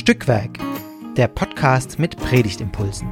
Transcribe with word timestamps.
Stückwerk, 0.00 0.58
der 1.18 1.28
Podcast 1.28 1.98
mit 1.98 2.16
Predigtimpulsen. 2.16 3.06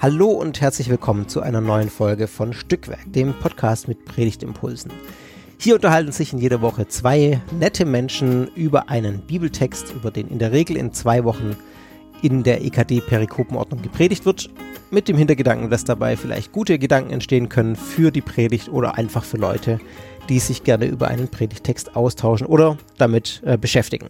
Hallo 0.00 0.30
und 0.30 0.60
herzlich 0.60 0.90
willkommen 0.90 1.28
zu 1.28 1.42
einer 1.42 1.60
neuen 1.60 1.90
Folge 1.90 2.26
von 2.26 2.52
Stückwerk, 2.52 3.04
dem 3.06 3.34
Podcast 3.34 3.86
mit 3.86 4.04
Predigtimpulsen. 4.04 4.90
Hier 5.58 5.76
unterhalten 5.76 6.10
sich 6.10 6.32
in 6.32 6.40
jeder 6.40 6.60
Woche 6.60 6.88
zwei 6.88 7.40
nette 7.56 7.84
Menschen 7.84 8.48
über 8.56 8.88
einen 8.88 9.20
Bibeltext, 9.20 9.94
über 9.94 10.10
den 10.10 10.26
in 10.26 10.40
der 10.40 10.50
Regel 10.50 10.76
in 10.76 10.92
zwei 10.92 11.22
Wochen 11.22 11.54
in 12.22 12.42
der 12.42 12.64
EKD-Perikopenordnung 12.64 13.82
gepredigt 13.82 14.26
wird, 14.26 14.50
mit 14.90 15.08
dem 15.08 15.16
Hintergedanken, 15.16 15.70
dass 15.70 15.84
dabei 15.84 16.16
vielleicht 16.16 16.52
gute 16.52 16.78
Gedanken 16.78 17.12
entstehen 17.12 17.48
können 17.48 17.76
für 17.76 18.10
die 18.10 18.20
Predigt 18.20 18.68
oder 18.68 18.96
einfach 18.96 19.24
für 19.24 19.36
Leute, 19.36 19.78
die 20.28 20.38
sich 20.38 20.64
gerne 20.64 20.86
über 20.86 21.08
einen 21.08 21.28
Predigtext 21.28 21.96
austauschen 21.96 22.46
oder 22.46 22.78
damit 22.96 23.42
äh, 23.44 23.56
beschäftigen. 23.56 24.08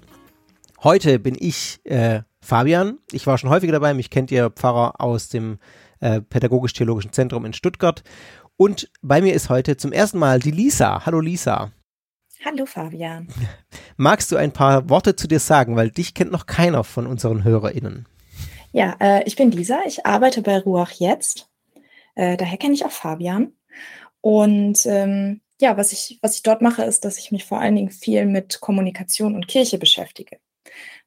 Heute 0.83 1.19
bin 1.19 1.37
ich 1.39 1.81
äh, 1.85 2.21
Fabian. 2.41 2.99
Ich 3.13 3.27
war 3.27 3.39
schon 3.39 3.51
häufiger 3.51 3.73
dabei. 3.73 3.95
Mich 3.95 4.11
kennt 4.11 4.31
ihr 4.31 4.51
Pfarrer 4.51 5.01
aus 5.01 5.29
dem 5.29 5.59
äh, 6.01 6.21
Pädagogisch-Theologischen 6.21 7.13
Zentrum 7.13 7.45
in 7.45 7.53
Stuttgart. 7.53 8.03
Und 8.57 8.91
bei 9.03 9.21
mir 9.21 9.35
ist 9.35 9.51
heute 9.51 9.77
zum 9.77 9.93
ersten 9.93 10.19
Mal 10.19 10.41
die 10.41 10.51
Lisa. 10.51 11.05
Hallo 11.05 11.21
Lisa. 11.21 11.73
Hallo 12.45 12.67
Fabian. 12.67 13.29
Magst 13.97 14.31
du 14.31 14.37
ein 14.37 14.53
paar 14.53 14.89
Worte 14.89 15.17
zu 15.17 15.27
dir 15.27 15.41
sagen, 15.41 15.75
weil 15.77 15.91
dich 15.91 16.15
kennt 16.15 16.31
noch 16.31 16.47
keiner 16.47 16.85
von 16.85 17.07
unseren 17.07 17.43
HörerInnen. 17.43 18.07
Ja, 18.73 18.97
äh, 19.01 19.25
ich 19.25 19.35
bin 19.35 19.51
Lisa. 19.51 19.81
Ich 19.87 20.07
arbeite 20.07 20.43
bei 20.43 20.59
Ruach 20.59 20.93
jetzt. 20.93 21.49
Äh, 22.15 22.37
daher 22.37 22.59
kenne 22.59 22.75
ich 22.75 22.85
auch 22.85 22.93
Fabian. 22.93 23.53
Und 24.21 24.87
ähm, 24.87 25.41
ja, 25.61 25.77
was 25.77 25.93
ich, 25.93 26.19
was 26.23 26.37
ich 26.37 26.43
dort 26.43 26.63
mache, 26.63 26.85
ist, 26.85 27.05
dass 27.05 27.19
ich 27.19 27.33
mich 27.33 27.45
vor 27.45 27.61
allen 27.61 27.75
Dingen 27.75 27.91
viel 27.91 28.27
mit 28.27 28.61
Kommunikation 28.61 29.35
und 29.35 29.49
Kirche 29.49 29.79
beschäftige. 29.79 30.39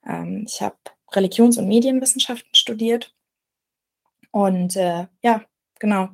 Ähm, 0.05 0.45
ich 0.47 0.61
habe 0.61 0.75
Religions- 1.13 1.57
und 1.57 1.67
Medienwissenschaften 1.67 2.53
studiert. 2.53 3.13
Und 4.31 4.75
äh, 4.75 5.07
ja, 5.21 5.43
genau, 5.79 6.09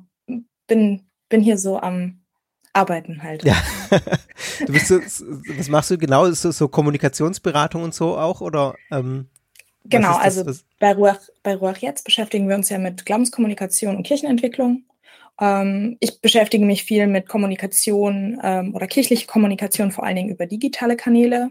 bin, 0.66 1.08
bin 1.28 1.40
hier 1.40 1.58
so 1.58 1.78
am 1.78 2.24
Arbeiten 2.72 3.22
halt. 3.22 3.44
Ja. 3.44 3.56
du 4.66 4.72
bist 4.72 4.88
so, 4.88 5.00
was 5.00 5.68
machst 5.68 5.90
du 5.90 5.98
genau? 5.98 6.24
Ist 6.24 6.42
so, 6.42 6.50
so 6.50 6.68
Kommunikationsberatung 6.68 7.82
und 7.82 7.94
so 7.94 8.16
auch? 8.16 8.40
Oder 8.40 8.74
ähm, 8.90 9.28
genau, 9.84 10.16
also 10.16 10.44
bei 10.78 10.92
Ruach, 10.92 11.20
bei 11.42 11.54
Ruach 11.54 11.78
jetzt 11.78 12.04
beschäftigen 12.04 12.48
wir 12.48 12.56
uns 12.56 12.68
ja 12.68 12.78
mit 12.78 13.04
Glaubenskommunikation 13.06 13.96
und 13.96 14.02
Kirchenentwicklung. 14.04 14.84
Ähm, 15.40 15.96
ich 16.00 16.20
beschäftige 16.20 16.64
mich 16.64 16.84
viel 16.84 17.06
mit 17.06 17.28
Kommunikation 17.28 18.40
ähm, 18.42 18.74
oder 18.74 18.86
kirchliche 18.86 19.26
Kommunikation, 19.26 19.92
vor 19.92 20.04
allen 20.04 20.16
Dingen 20.16 20.30
über 20.30 20.46
digitale 20.46 20.96
Kanäle. 20.96 21.50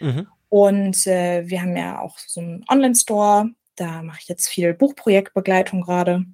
Mhm. 0.00 0.26
Und 0.48 1.06
äh, 1.06 1.48
wir 1.48 1.62
haben 1.62 1.76
ja 1.76 2.00
auch 2.00 2.18
so 2.18 2.40
einen 2.40 2.64
Online-Store. 2.68 3.50
Da 3.76 4.02
mache 4.02 4.18
ich 4.20 4.28
jetzt 4.28 4.48
viel 4.48 4.74
Buchprojektbegleitung 4.74 5.80
gerade. 5.80 6.26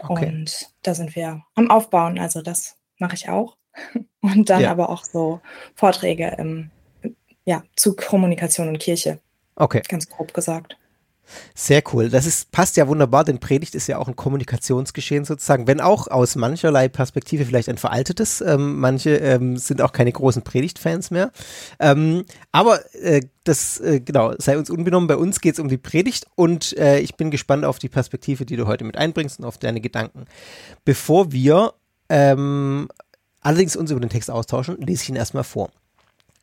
Okay. 0.00 0.26
Und 0.26 0.70
da 0.82 0.94
sind 0.94 1.16
wir 1.16 1.42
am 1.54 1.70
Aufbauen. 1.70 2.18
Also 2.18 2.42
das 2.42 2.76
mache 2.98 3.14
ich 3.14 3.28
auch. 3.28 3.56
Und 4.20 4.50
dann 4.50 4.62
ja. 4.62 4.70
aber 4.70 4.88
auch 4.88 5.04
so 5.04 5.40
Vorträge 5.74 6.34
im, 6.38 6.70
ja, 7.44 7.62
zu 7.76 7.94
Kommunikation 7.94 8.68
und 8.68 8.78
Kirche. 8.78 9.20
Okay. 9.56 9.82
Ganz 9.88 10.08
grob 10.08 10.34
gesagt. 10.34 10.76
Sehr 11.54 11.82
cool. 11.92 12.10
Das 12.10 12.26
ist, 12.26 12.52
passt 12.52 12.76
ja 12.76 12.86
wunderbar, 12.86 13.24
denn 13.24 13.38
Predigt 13.38 13.74
ist 13.74 13.86
ja 13.86 13.98
auch 13.98 14.08
ein 14.08 14.16
Kommunikationsgeschehen 14.16 15.24
sozusagen, 15.24 15.66
wenn 15.66 15.80
auch 15.80 16.08
aus 16.08 16.36
mancherlei 16.36 16.88
Perspektive 16.88 17.44
vielleicht 17.44 17.68
ein 17.68 17.78
veraltetes. 17.78 18.40
Ähm, 18.40 18.78
manche 18.78 19.16
ähm, 19.16 19.56
sind 19.56 19.80
auch 19.80 19.92
keine 19.92 20.12
großen 20.12 20.42
Predigtfans 20.42 21.10
mehr. 21.10 21.32
Ähm, 21.80 22.24
aber 22.52 22.80
äh, 22.94 23.22
das, 23.44 23.80
äh, 23.80 24.00
genau, 24.00 24.34
sei 24.38 24.58
uns 24.58 24.70
unbenommen, 24.70 25.06
bei 25.06 25.16
uns 25.16 25.40
geht 25.40 25.54
es 25.54 25.60
um 25.60 25.68
die 25.68 25.78
Predigt 25.78 26.26
und 26.34 26.76
äh, 26.76 26.98
ich 27.00 27.16
bin 27.16 27.30
gespannt 27.30 27.64
auf 27.64 27.78
die 27.78 27.88
Perspektive, 27.88 28.44
die 28.44 28.56
du 28.56 28.66
heute 28.66 28.84
mit 28.84 28.96
einbringst 28.96 29.38
und 29.38 29.44
auf 29.46 29.58
deine 29.58 29.80
Gedanken. 29.80 30.26
Bevor 30.84 31.32
wir 31.32 31.72
ähm, 32.10 32.88
allerdings 33.44 33.76
uns 33.76 33.90
über 33.90 34.00
den 34.00 34.10
Text 34.10 34.30
austauschen, 34.30 34.76
lese 34.80 35.04
ich 35.04 35.08
ihn 35.08 35.16
erstmal 35.16 35.44
vor. 35.44 35.70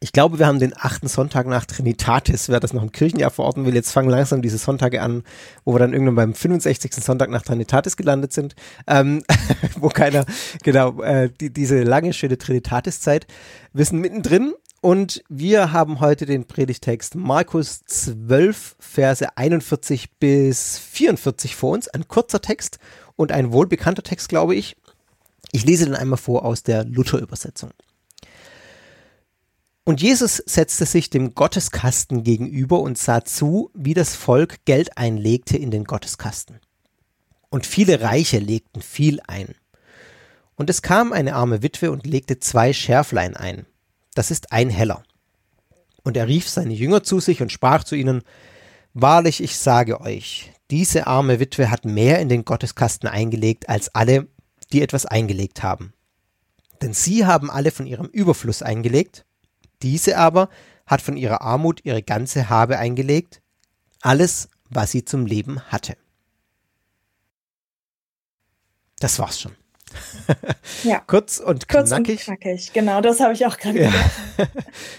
Ich 0.04 0.14
glaube, 0.14 0.40
wir 0.40 0.48
haben 0.48 0.58
den 0.58 0.74
achten 0.76 1.08
Sonntag 1.08 1.46
nach 1.46 1.66
Trinitatis. 1.66 2.50
Wer 2.50 2.60
das 2.60 2.74
noch 2.74 2.82
im 2.82 2.92
Kirchenjahr 2.92 3.30
verorten 3.30 3.66
will, 3.66 3.76
jetzt 3.76 3.92
fangen 3.92 4.10
langsam 4.10 4.42
diese 4.42 4.58
Sonntage 4.58 5.00
an, 5.00 5.24
wo 5.64 5.76
wir 5.76 5.80
dann 5.80 5.94
irgendwann 5.94 6.16
beim 6.16 6.34
65. 6.34 6.92
Sonntag 6.96 7.30
nach 7.30 7.44
Trinitatis 7.44 7.98
gelandet 7.98 8.34
sind, 8.34 8.56
ähm, 8.88 9.24
wo 9.80 9.90
keiner, 9.90 10.26
genau, 10.64 11.04
äh, 11.04 11.30
die, 11.40 11.54
diese 11.54 11.84
lange, 11.84 12.14
schöne 12.14 12.40
Trinitatis-Zeit. 12.40 13.28
Wir 13.74 13.86
sind 13.86 14.00
mittendrin 14.00 14.54
und 14.82 15.24
wir 15.30 15.72
haben 15.72 16.00
heute 16.00 16.26
den 16.26 16.46
Predigtext 16.46 17.14
Markus 17.14 17.86
12, 17.86 18.78
Verse 18.80 19.38
41 19.38 20.18
bis 20.18 20.80
44 20.80 21.56
vor 21.56 21.74
uns. 21.74 21.88
Ein 21.88 22.08
kurzer 22.08 22.42
Text 22.42 22.80
und 23.16 23.32
ein 23.32 23.52
wohlbekannter 23.52 24.02
Text, 24.02 24.30
glaube 24.30 24.56
ich. 24.56 24.76
Ich 25.52 25.66
lese 25.66 25.86
den 25.86 25.96
einmal 25.96 26.18
vor 26.18 26.46
aus 26.46 26.64
der 26.64 26.86
Luther-Übersetzung. 26.86 27.72
Und 29.84 30.02
Jesus 30.02 30.38
setzte 30.38 30.86
sich 30.86 31.10
dem 31.10 31.34
Gotteskasten 31.34 32.24
gegenüber 32.24 32.80
und 32.80 32.98
sah 32.98 33.26
zu, 33.26 33.72
wie 33.74 33.94
das 33.94 34.16
Volk 34.16 34.64
Geld 34.66 34.98
einlegte 34.98 35.58
in 35.58 35.72
den 35.72 35.86
Gotteskasten. 35.86 36.60
Und 37.50 37.66
viele 37.66 38.02
Reiche 38.02 38.40
legten 38.40 38.82
viel 38.82 39.20
ein. 39.28 39.56
Und 40.56 40.70
es 40.70 40.82
kam 40.82 41.12
eine 41.12 41.36
arme 41.36 41.64
Witwe 41.64 41.92
und 41.92 42.06
legte 42.06 42.40
zwei 42.40 42.72
Schärflein 42.72 43.36
ein. 43.36 43.66
Das 44.14 44.30
ist 44.30 44.52
ein 44.52 44.70
Heller. 44.70 45.04
Und 46.04 46.16
er 46.16 46.28
rief 46.28 46.48
seine 46.48 46.74
Jünger 46.74 47.04
zu 47.04 47.20
sich 47.20 47.42
und 47.42 47.52
sprach 47.52 47.84
zu 47.84 47.96
ihnen, 47.96 48.22
Wahrlich, 48.94 49.42
ich 49.42 49.58
sage 49.58 50.02
euch, 50.02 50.52
diese 50.70 51.08
arme 51.08 51.40
Witwe 51.40 51.72
hat 51.72 51.86
mehr 51.86 52.20
in 52.20 52.30
den 52.30 52.44
Gotteskasten 52.46 53.08
eingelegt 53.08 53.70
als 53.70 53.96
alle, 53.96 54.28
die 54.72 54.82
etwas 54.82 55.06
eingelegt 55.06 55.64
haben. 55.64 55.94
Denn 56.82 56.94
sie 56.94 57.26
haben 57.26 57.52
alle 57.52 57.72
von 57.72 57.86
ihrem 57.86 58.08
Überfluss 58.08 58.64
eingelegt, 58.64 59.26
diese 59.82 60.18
aber 60.18 60.50
hat 60.86 61.02
von 61.02 61.18
ihrer 61.18 61.42
Armut 61.42 61.82
ihre 61.86 62.02
ganze 62.04 62.50
Habe 62.50 62.78
eingelegt, 62.78 63.42
alles, 64.02 64.50
was 64.70 64.92
sie 64.92 65.06
zum 65.06 65.26
Leben 65.26 65.62
hatte. 65.72 65.96
Das 69.00 69.20
war's 69.20 69.40
schon. 69.40 69.56
Ja. 70.84 71.00
Kurz 71.06 71.38
und 71.38 71.68
Kurz 71.68 71.90
knackig. 71.90 72.28
Und 72.28 72.40
knackig, 72.40 72.74
genau, 72.74 73.02
das 73.02 73.20
habe 73.20 73.34
ich 73.34 73.46
auch 73.46 73.58
gerade 73.58 73.84
ja. 73.84 73.94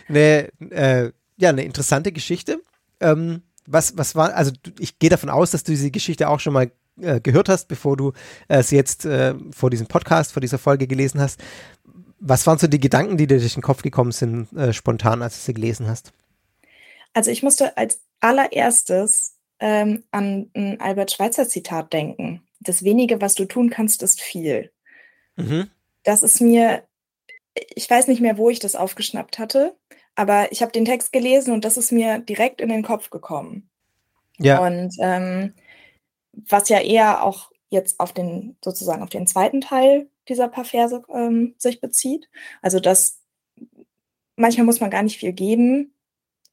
eine, 0.09 0.53
äh, 0.71 1.13
ja, 1.37 1.49
eine 1.49 1.65
interessante 1.65 2.13
Geschichte. 2.13 2.63
Ähm, 3.01 3.43
was, 3.67 3.97
was 3.97 4.15
war, 4.15 4.35
also 4.35 4.53
ich 4.79 4.99
gehe 4.99 5.11
davon 5.11 5.31
aus, 5.31 5.51
dass 5.51 5.65
du 5.65 5.73
diese 5.73 5.91
Geschichte 5.91 6.29
auch 6.29 6.41
schon 6.41 6.53
mal 6.53 6.71
äh, 7.01 7.21
gehört 7.21 7.49
hast, 7.49 7.69
bevor 7.69 7.97
du 7.97 8.13
sie 8.61 8.77
jetzt 8.77 9.05
äh, 9.05 9.35
vor 9.51 9.71
diesem 9.71 9.87
Podcast, 9.87 10.33
vor 10.33 10.41
dieser 10.41 10.59
Folge 10.59 10.87
gelesen 10.87 11.21
hast. 11.21 11.41
Was 12.21 12.47
waren 12.47 12.59
so 12.59 12.69
die 12.69 12.79
Gedanken, 12.79 13.17
die 13.17 13.27
dir 13.27 13.39
durch 13.39 13.55
den 13.55 13.63
Kopf 13.63 13.83
gekommen 13.83 14.13
sind, 14.13 14.53
äh, 14.53 14.73
spontan, 14.73 15.23
als 15.23 15.35
du 15.35 15.41
sie 15.41 15.55
gelesen 15.55 15.89
hast? 15.89 16.13
Also 17.13 17.31
ich 17.31 17.43
musste 17.43 17.77
als 17.77 18.01
allererstes 18.21 19.37
ähm, 19.59 20.05
an 20.11 20.51
ein 20.55 20.81
Albert 20.81 21.13
Schweitzer 21.13 21.49
Zitat 21.49 21.93
denken. 21.93 22.43
Das 22.61 22.85
wenige, 22.85 23.21
was 23.21 23.35
du 23.35 23.45
tun 23.45 23.71
kannst, 23.71 24.03
ist 24.03 24.21
viel. 24.21 24.71
Mhm. 25.37 25.69
Das 26.05 26.23
ist 26.23 26.41
mir, 26.41 26.85
ich 27.75 27.89
weiß 27.89 28.09
nicht 28.09 28.21
mehr, 28.21 28.39
wo 28.39 28.51
ich 28.51 28.61
das 28.61 28.77
aufgeschnappt 28.77 29.39
hatte, 29.39 29.77
aber 30.15 30.53
ich 30.53 30.63
habe 30.63 30.73
den 30.73 30.85
Text 30.85 31.13
gelesen 31.13 31.53
und 31.53 31.65
das 31.65 31.77
ist 31.77 31.93
mir 31.93 32.19
direkt 32.19 32.61
in 32.61 32.69
den 32.69 32.83
Kopf 32.83 33.11
gekommen. 33.11 33.69
Ja. 34.39 34.65
Und 34.65 34.95
ähm, 35.01 35.55
was 36.33 36.69
ja 36.69 36.81
eher 36.81 37.23
auch 37.23 37.51
jetzt 37.71 38.01
auf 38.01 38.13
den, 38.13 38.57
sozusagen 38.63 39.03
auf 39.03 39.09
den 39.09 39.27
zweiten 39.27 39.61
Teil 39.61 40.09
dieser 40.29 40.49
paar 40.49 40.65
Verse 40.65 41.03
ähm, 41.13 41.55
sich 41.59 41.81
bezieht. 41.81 42.29
Also 42.61 42.81
dass 42.81 43.21
manchmal 44.37 44.67
muss 44.67 44.81
man 44.81 44.91
gar 44.91 45.03
nicht 45.03 45.19
viel 45.19 45.33
geben 45.33 45.95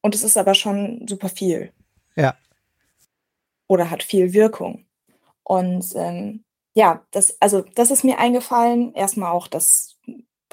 und 0.01 0.15
es 0.15 0.23
ist 0.23 0.37
aber 0.37 0.53
schon 0.53 1.07
super 1.07 1.29
viel. 1.29 1.73
Ja. 2.15 2.35
Oder 3.67 3.89
hat 3.89 4.03
viel 4.03 4.33
Wirkung. 4.33 4.85
Und 5.43 5.85
ähm, 5.95 6.43
ja, 6.73 7.05
das, 7.11 7.35
also 7.41 7.61
das 7.75 7.91
ist 7.91 8.03
mir 8.03 8.19
eingefallen. 8.19 8.93
Erstmal 8.93 9.31
auch, 9.31 9.47
dass, 9.47 9.97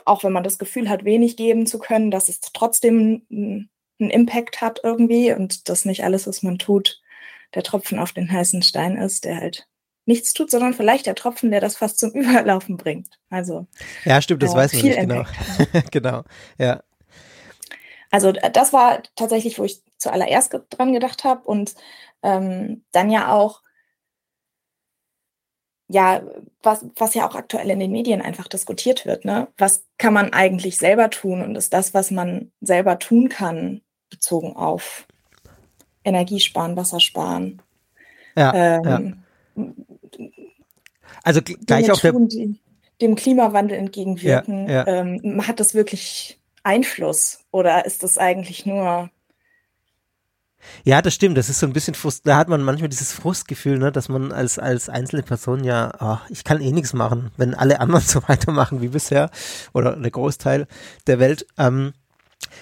auch 0.05 0.25
wenn 0.25 0.32
man 0.32 0.44
das 0.44 0.58
Gefühl 0.58 0.88
hat, 0.88 1.05
wenig 1.05 1.37
geben 1.37 1.67
zu 1.67 1.78
können, 1.78 2.11
dass 2.11 2.28
es 2.28 2.40
trotzdem 2.40 3.26
einen 3.31 4.11
Impact 4.11 4.61
hat 4.61 4.81
irgendwie 4.82 5.32
und 5.32 5.69
dass 5.69 5.84
nicht 5.84 6.05
alles, 6.05 6.26
was 6.26 6.43
man 6.43 6.58
tut, 6.58 7.00
der 7.54 7.62
Tropfen 7.62 7.98
auf 7.98 8.12
den 8.12 8.31
heißen 8.31 8.62
Stein 8.62 8.96
ist, 8.96 9.25
der 9.25 9.37
halt 9.37 9.69
nichts 10.06 10.32
tut, 10.32 10.50
sondern 10.50 10.75
vielleicht 10.75 11.06
der 11.06 11.14
Tropfen, 11.14 11.50
der 11.50 11.60
das 11.60 11.76
fast 11.76 11.98
zum 11.98 12.10
Überlaufen 12.14 12.76
bringt. 12.76 13.08
Also 13.31 13.66
ja, 14.04 14.20
stimmt, 14.22 14.43
das 14.43 14.52
äh, 14.52 14.56
weiß 14.56 14.72
man 14.75 14.82
nicht 14.82 14.98
genau. 14.98 15.25
genau, 15.90 16.22
ja. 16.58 16.82
Also 18.10 18.32
das 18.32 18.72
war 18.72 19.02
tatsächlich, 19.16 19.58
wo 19.58 19.64
ich 19.64 19.82
zuallererst 19.98 20.56
dran 20.70 20.93
gedacht 20.93 21.25
habe 21.25 21.43
und 21.43 21.75
ähm, 22.22 22.84
dann 22.93 23.10
ja 23.10 23.32
auch 23.32 23.62
ja, 25.88 26.22
was, 26.62 26.84
was 26.96 27.14
ja 27.14 27.28
auch 27.28 27.34
aktuell 27.34 27.70
in 27.70 27.78
den 27.78 27.92
Medien 27.92 28.20
einfach 28.20 28.49
diskutiert 28.49 29.06
wird, 29.06 29.25
ne? 29.25 29.49
Was 29.56 29.87
kann 29.99 30.12
man 30.12 30.32
eigentlich 30.32 30.78
selber 30.78 31.10
tun 31.10 31.42
und 31.42 31.54
ist 31.54 31.72
das, 31.72 31.94
was 31.94 32.10
man 32.10 32.50
selber 32.60 32.99
tun 32.99 33.28
kann, 33.28 33.82
bezogen 34.10 34.56
auf 34.56 35.06
Energiesparen, 36.06 36.76
Wassersparen? 36.76 37.61
Ja, 38.37 38.55
ähm, 38.55 39.25
ja. 39.56 39.64
Also 41.23 41.43
gleich 41.43 41.91
auf 41.91 42.00
der 42.00 42.14
dem 43.00 43.14
Klimawandel 43.14 43.76
entgegenwirken. 43.76 44.69
Ja. 44.69 44.87
Ähm, 44.87 45.47
hat 45.47 45.61
das 45.61 45.75
wirklich 45.75 46.38
Einfluss 46.62 47.41
oder 47.50 47.85
ist 47.85 48.03
das 48.03 48.17
eigentlich 48.17 48.64
nur 48.64 49.11
ja, 50.85 51.03
das 51.03 51.14
stimmt. 51.14 51.37
Das 51.38 51.49
ist 51.49 51.61
so 51.61 51.67
ein 51.67 51.73
bisschen 51.73 51.94
Frust. 51.94 52.26
Da 52.26 52.37
hat 52.37 52.49
man 52.49 52.62
manchmal 52.62 52.88
dieses 52.88 53.12
Frustgefühl, 53.12 53.79
ne, 53.79 53.93
dass 53.93 54.09
man 54.09 54.32
als, 54.32 54.59
als 54.59 54.88
einzelne 54.88 55.23
Person 55.23 55.64
ja, 55.64 55.93
oh, 56.00 56.19
ich 56.29 56.44
kann 56.44 56.61
eh 56.61 56.73
nichts 56.73 56.93
machen, 56.93 57.31
wenn 57.37 57.55
alle 57.55 57.81
anderen 57.81 58.02
so 58.06 58.20
weitermachen 58.26 58.81
wie 58.81 58.88
bisher 58.88 59.31
oder 59.73 59.97
der 59.97 60.11
Großteil 60.11 60.67
der 61.06 61.19
Welt. 61.19 61.47
Ähm, 61.59 61.93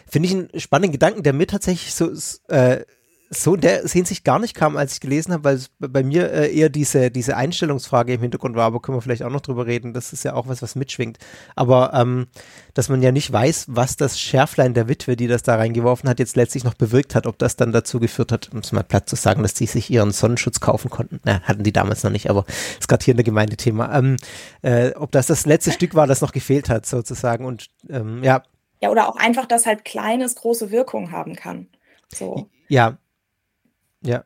Finde 0.06 0.29
ich 0.29 0.35
einen 0.35 0.61
spannenden 0.61 0.93
Gedanken, 0.93 1.23
der 1.23 1.32
mir 1.32 1.47
tatsächlich 1.47 1.94
so 1.94 2.11
äh, 2.49 2.85
so 3.31 3.55
in 3.55 3.61
der 3.61 3.82
Hinsicht 3.82 4.25
gar 4.25 4.38
nicht 4.38 4.55
kam, 4.55 4.76
als 4.76 4.94
ich 4.94 5.00
gelesen 5.00 5.32
habe, 5.32 5.44
weil 5.44 5.56
es 5.56 5.71
bei 5.79 6.03
mir 6.03 6.31
äh, 6.31 6.55
eher 6.55 6.69
diese, 6.69 7.11
diese 7.11 7.37
Einstellungsfrage 7.37 8.15
im 8.15 8.21
Hintergrund 8.21 8.56
war, 8.56 8.67
aber 8.67 8.81
können 8.81 8.97
wir 8.97 9.03
vielleicht 9.03 9.23
auch 9.23 9.31
noch 9.31 9.41
drüber 9.41 9.67
reden, 9.67 9.93
das 9.93 10.12
ist 10.12 10.25
ja 10.25 10.35
auch 10.35 10.47
was, 10.47 10.62
was 10.62 10.75
mitschwingt. 10.75 11.19
Aber 11.56 11.93
ähm, 11.94 12.26
dass 12.75 12.88
man 12.88 13.03
ja 13.03 13.12
nicht 13.12 13.32
weiß, 13.32 13.67
was 13.69 13.97
das 13.97 14.19
Schärflein 14.19 14.75
der 14.75 14.88
Witwe, 14.88 15.17
die 15.17 15.26
das 15.26 15.43
da 15.43 15.56
reingeworfen 15.56 16.09
hat, 16.09 16.19
jetzt 16.19 16.37
letztlich 16.37 16.65
noch 16.65 16.75
bewirkt 16.75 17.15
hat, 17.15 17.26
ob 17.26 17.38
das 17.38 17.56
dann 17.56 17.73
dazu 17.73 18.00
geführt 18.00 18.32
hat, 18.32 18.50
um 18.53 18.61
es 18.61 18.73
mal 18.73 18.85
platt 18.85 19.09
zu 19.09 19.17
sagen, 19.17 19.43
dass 19.43 19.55
die 19.55 19.67
sich 19.67 19.91
ihren 19.91 20.12
Sonnenschutz 20.12 20.61
kaufen 20.61 20.91
konnten. 20.91 21.21
Na, 21.25 21.41
hatten 21.43 21.62
die 21.62 21.73
damals 21.73 22.03
noch 22.05 22.11
nicht, 22.11 22.31
aber 22.31 22.44
ist 22.79 22.88
gerade 22.88 23.05
hier 23.05 23.12
in 23.12 23.19
der 23.19 23.25
Gemeinde 23.25 23.56
Thema. 23.56 23.97
Ähm, 23.97 24.17
äh, 24.62 24.93
ob 24.94 25.12
das 25.12 25.26
das 25.26 25.47
letzte 25.47 25.73
Stück 25.73 25.94
war, 25.94 26.06
das 26.06 26.21
noch 26.21 26.32
gefehlt 26.32 26.69
hat, 26.69 26.87
sozusagen. 26.87 27.44
Und 27.44 27.69
ähm, 27.88 28.23
ja. 28.23 28.43
Ja, 28.81 28.91
oder 28.91 29.09
auch 29.09 29.17
einfach, 29.17 29.47
dass 29.47 29.67
halt 29.67 29.85
Kleines 29.85 30.35
große 30.35 30.71
Wirkung 30.71 31.11
haben 31.11 31.35
kann. 31.35 31.69
So. 32.09 32.50
Ja, 32.69 32.99
ja. 34.04 34.24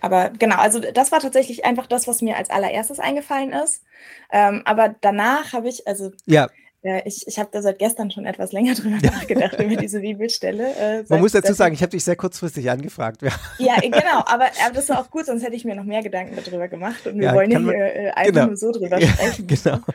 Aber 0.00 0.30
genau, 0.30 0.56
also 0.56 0.80
das 0.80 1.12
war 1.12 1.20
tatsächlich 1.20 1.64
einfach 1.64 1.86
das, 1.86 2.08
was 2.08 2.22
mir 2.22 2.36
als 2.36 2.50
allererstes 2.50 2.98
eingefallen 2.98 3.52
ist. 3.52 3.84
Ähm, 4.32 4.62
aber 4.64 4.96
danach 5.00 5.52
habe 5.52 5.68
ich, 5.68 5.86
also 5.86 6.10
ja. 6.26 6.48
Äh, 6.82 7.02
ich, 7.06 7.26
ich 7.28 7.38
habe 7.38 7.48
da 7.52 7.62
seit 7.62 7.78
gestern 7.78 8.10
schon 8.10 8.26
etwas 8.26 8.52
länger 8.52 8.74
drüber 8.74 8.96
nachgedacht, 8.96 9.60
über 9.60 9.76
diese 9.76 10.00
Bibelstelle. 10.00 10.74
Äh, 10.74 11.04
Man 11.08 11.20
muss 11.20 11.32
dazu 11.32 11.52
sagen, 11.52 11.74
ich 11.74 11.82
habe 11.82 11.90
dich 11.90 12.04
sehr 12.04 12.16
kurzfristig 12.16 12.68
angefragt. 12.70 13.22
Ja, 13.22 13.30
ja 13.58 13.80
genau, 13.80 14.24
aber, 14.26 14.46
aber 14.64 14.74
das 14.74 14.88
war 14.88 15.00
auch 15.00 15.10
gut, 15.10 15.26
sonst 15.26 15.44
hätte 15.44 15.54
ich 15.54 15.64
mir 15.64 15.76
noch 15.76 15.84
mehr 15.84 16.02
Gedanken 16.02 16.36
darüber 16.36 16.68
gemacht 16.68 17.06
und 17.06 17.18
wir 17.18 17.28
ja, 17.28 17.34
wollen 17.34 17.50
hier 17.50 17.60
man, 17.60 17.74
äh, 17.74 18.10
einfach 18.14 18.32
genau. 18.32 18.46
nur 18.46 18.56
so 18.56 18.72
drüber 18.72 18.98
ja, 18.98 19.08
sprechen. 19.08 19.46
Genau. 19.46 19.78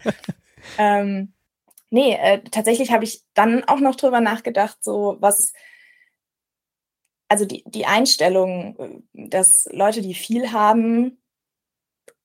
Ähm, 0.77 1.31
nee, 1.91 2.17
äh, 2.21 2.41
tatsächlich 2.51 2.91
habe 2.91 3.05
ich 3.05 3.23
dann 3.33 3.63
auch 3.63 3.79
noch 3.79 3.95
drüber 3.95 4.19
nachgedacht, 4.19 4.79
so 4.81 5.15
was 5.21 5.53
also 7.27 7.45
die, 7.45 7.63
die 7.65 7.85
Einstellung, 7.85 9.03
dass 9.13 9.67
Leute, 9.71 10.01
die 10.01 10.13
viel 10.13 10.51
haben, 10.51 11.17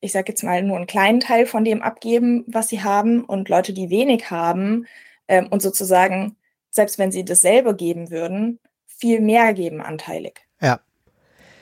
ich 0.01 0.13
sage 0.13 0.33
jetzt 0.33 0.43
mal 0.43 0.63
nur 0.63 0.77
einen 0.77 0.87
kleinen 0.87 1.21
Teil 1.21 1.47
von 1.47 1.65
dem 1.65 1.83
abgeben, 1.83 2.45
was 2.47 2.69
sie 2.69 2.83
haben, 2.83 3.25
und 3.25 3.49
Leute, 3.49 3.73
die 3.73 3.91
wenig 3.91 4.31
haben 4.31 4.87
ähm, 5.29 5.49
und 5.49 5.63
sozusagen, 5.63 6.37
selbst 6.71 6.99
wenn 6.99 7.13
sie 7.13 7.25
dasselbe 7.25 7.75
geben 7.77 8.11
würden, 8.11 8.59
viel 8.87 9.21
mehr 9.21 9.55
geben 9.55 9.81
anteilig. 9.81 10.41
Ja. 10.61 10.81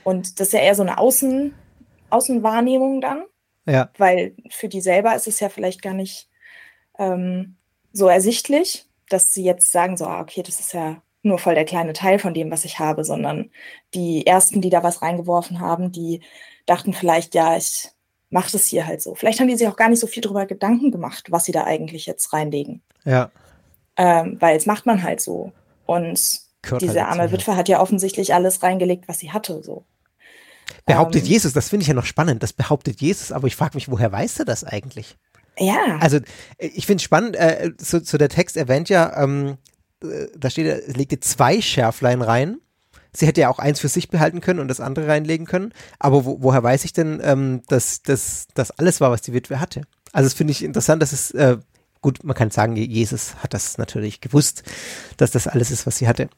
Und 0.04 0.40
das 0.40 0.48
ist 0.48 0.52
ja 0.54 0.60
eher 0.60 0.74
so 0.74 0.82
eine 0.82 0.98
Außen, 0.98 1.54
Außenwahrnehmung 2.10 3.00
dann. 3.00 3.24
Ja. 3.66 3.90
Weil 3.98 4.34
für 4.50 4.68
die 4.68 4.80
selber 4.80 5.14
ist 5.14 5.26
es 5.26 5.40
ja 5.40 5.48
vielleicht 5.48 5.82
gar 5.82 5.94
nicht 5.94 6.28
ähm, 6.98 7.56
so 7.92 8.08
ersichtlich, 8.08 8.86
dass 9.08 9.34
sie 9.34 9.44
jetzt 9.44 9.70
sagen, 9.70 9.96
so, 9.96 10.06
ah, 10.06 10.20
okay, 10.20 10.42
das 10.42 10.60
ist 10.60 10.72
ja 10.72 11.02
nur 11.22 11.38
voll 11.38 11.54
der 11.54 11.64
kleine 11.64 11.92
Teil 11.92 12.18
von 12.18 12.34
dem, 12.34 12.50
was 12.50 12.64
ich 12.64 12.78
habe, 12.78 13.04
sondern 13.04 13.50
die 13.94 14.26
ersten, 14.26 14.60
die 14.60 14.70
da 14.70 14.82
was 14.82 15.02
reingeworfen 15.02 15.60
haben, 15.60 15.92
die 15.92 16.22
dachten 16.66 16.92
vielleicht, 16.92 17.34
ja, 17.34 17.56
ich 17.56 17.90
mache 18.30 18.52
das 18.52 18.66
hier 18.66 18.86
halt 18.86 19.02
so. 19.02 19.14
Vielleicht 19.14 19.40
haben 19.40 19.48
die 19.48 19.56
sich 19.56 19.68
auch 19.68 19.76
gar 19.76 19.88
nicht 19.88 20.00
so 20.00 20.06
viel 20.06 20.22
darüber 20.22 20.46
Gedanken 20.46 20.90
gemacht, 20.90 21.26
was 21.30 21.44
sie 21.44 21.52
da 21.52 21.64
eigentlich 21.64 22.06
jetzt 22.06 22.32
reinlegen. 22.32 22.82
Ja. 23.04 23.30
Ähm, 23.96 24.36
weil 24.40 24.56
es 24.56 24.66
macht 24.66 24.86
man 24.86 25.02
halt 25.02 25.20
so. 25.20 25.52
Und 25.84 26.40
Gehört 26.62 26.82
diese 26.82 27.06
halt 27.06 27.18
arme 27.18 27.32
Witwe 27.32 27.56
hat 27.56 27.68
ja 27.68 27.80
offensichtlich 27.80 28.32
alles 28.32 28.62
reingelegt, 28.62 29.08
was 29.08 29.18
sie 29.18 29.32
hatte, 29.32 29.62
so. 29.62 29.84
Behauptet 30.86 31.24
ähm, 31.24 31.28
Jesus, 31.28 31.52
das 31.52 31.68
finde 31.68 31.82
ich 31.82 31.88
ja 31.88 31.94
noch 31.94 32.04
spannend, 32.04 32.42
das 32.42 32.52
behauptet 32.52 33.00
Jesus, 33.00 33.32
aber 33.32 33.48
ich 33.48 33.56
frage 33.56 33.74
mich, 33.74 33.90
woher 33.90 34.12
weiß 34.12 34.38
er 34.38 34.44
das 34.44 34.64
eigentlich? 34.64 35.16
Ja. 35.58 35.98
Also 36.00 36.18
ich 36.58 36.86
finde 36.86 36.96
es 36.96 37.02
spannend, 37.02 37.36
äh, 37.36 37.72
so, 37.78 37.98
so, 37.98 38.16
der 38.18 38.28
Text 38.28 38.56
erwähnt 38.56 38.88
ja, 38.88 39.22
ähm, 39.22 39.58
da 40.36 40.50
steht, 40.50 40.66
er 40.66 40.92
legte 40.94 41.20
zwei 41.20 41.60
Schärflein 41.60 42.22
rein. 42.22 42.58
Sie 43.12 43.26
hätte 43.26 43.40
ja 43.40 43.48
auch 43.48 43.58
eins 43.58 43.80
für 43.80 43.88
sich 43.88 44.08
behalten 44.08 44.40
können 44.40 44.60
und 44.60 44.68
das 44.68 44.80
andere 44.80 45.08
reinlegen 45.08 45.46
können. 45.46 45.72
Aber 45.98 46.24
wo, 46.24 46.42
woher 46.42 46.62
weiß 46.62 46.84
ich 46.84 46.92
denn, 46.92 47.20
ähm, 47.24 47.62
dass 47.68 48.02
das 48.02 48.46
alles 48.78 49.00
war, 49.00 49.10
was 49.10 49.22
die 49.22 49.32
Witwe 49.32 49.60
hatte? 49.60 49.82
Also 50.12 50.26
das 50.26 50.34
finde 50.34 50.52
ich 50.52 50.62
interessant, 50.62 51.02
dass 51.02 51.12
es, 51.12 51.30
äh, 51.32 51.58
gut, 52.02 52.22
man 52.24 52.36
kann 52.36 52.50
sagen, 52.50 52.76
Jesus 52.76 53.34
hat 53.36 53.54
das 53.54 53.78
natürlich 53.78 54.20
gewusst, 54.20 54.62
dass 55.16 55.30
das 55.30 55.46
alles 55.46 55.70
ist, 55.70 55.86
was 55.86 55.98
sie 55.98 56.08
hatte. 56.08 56.28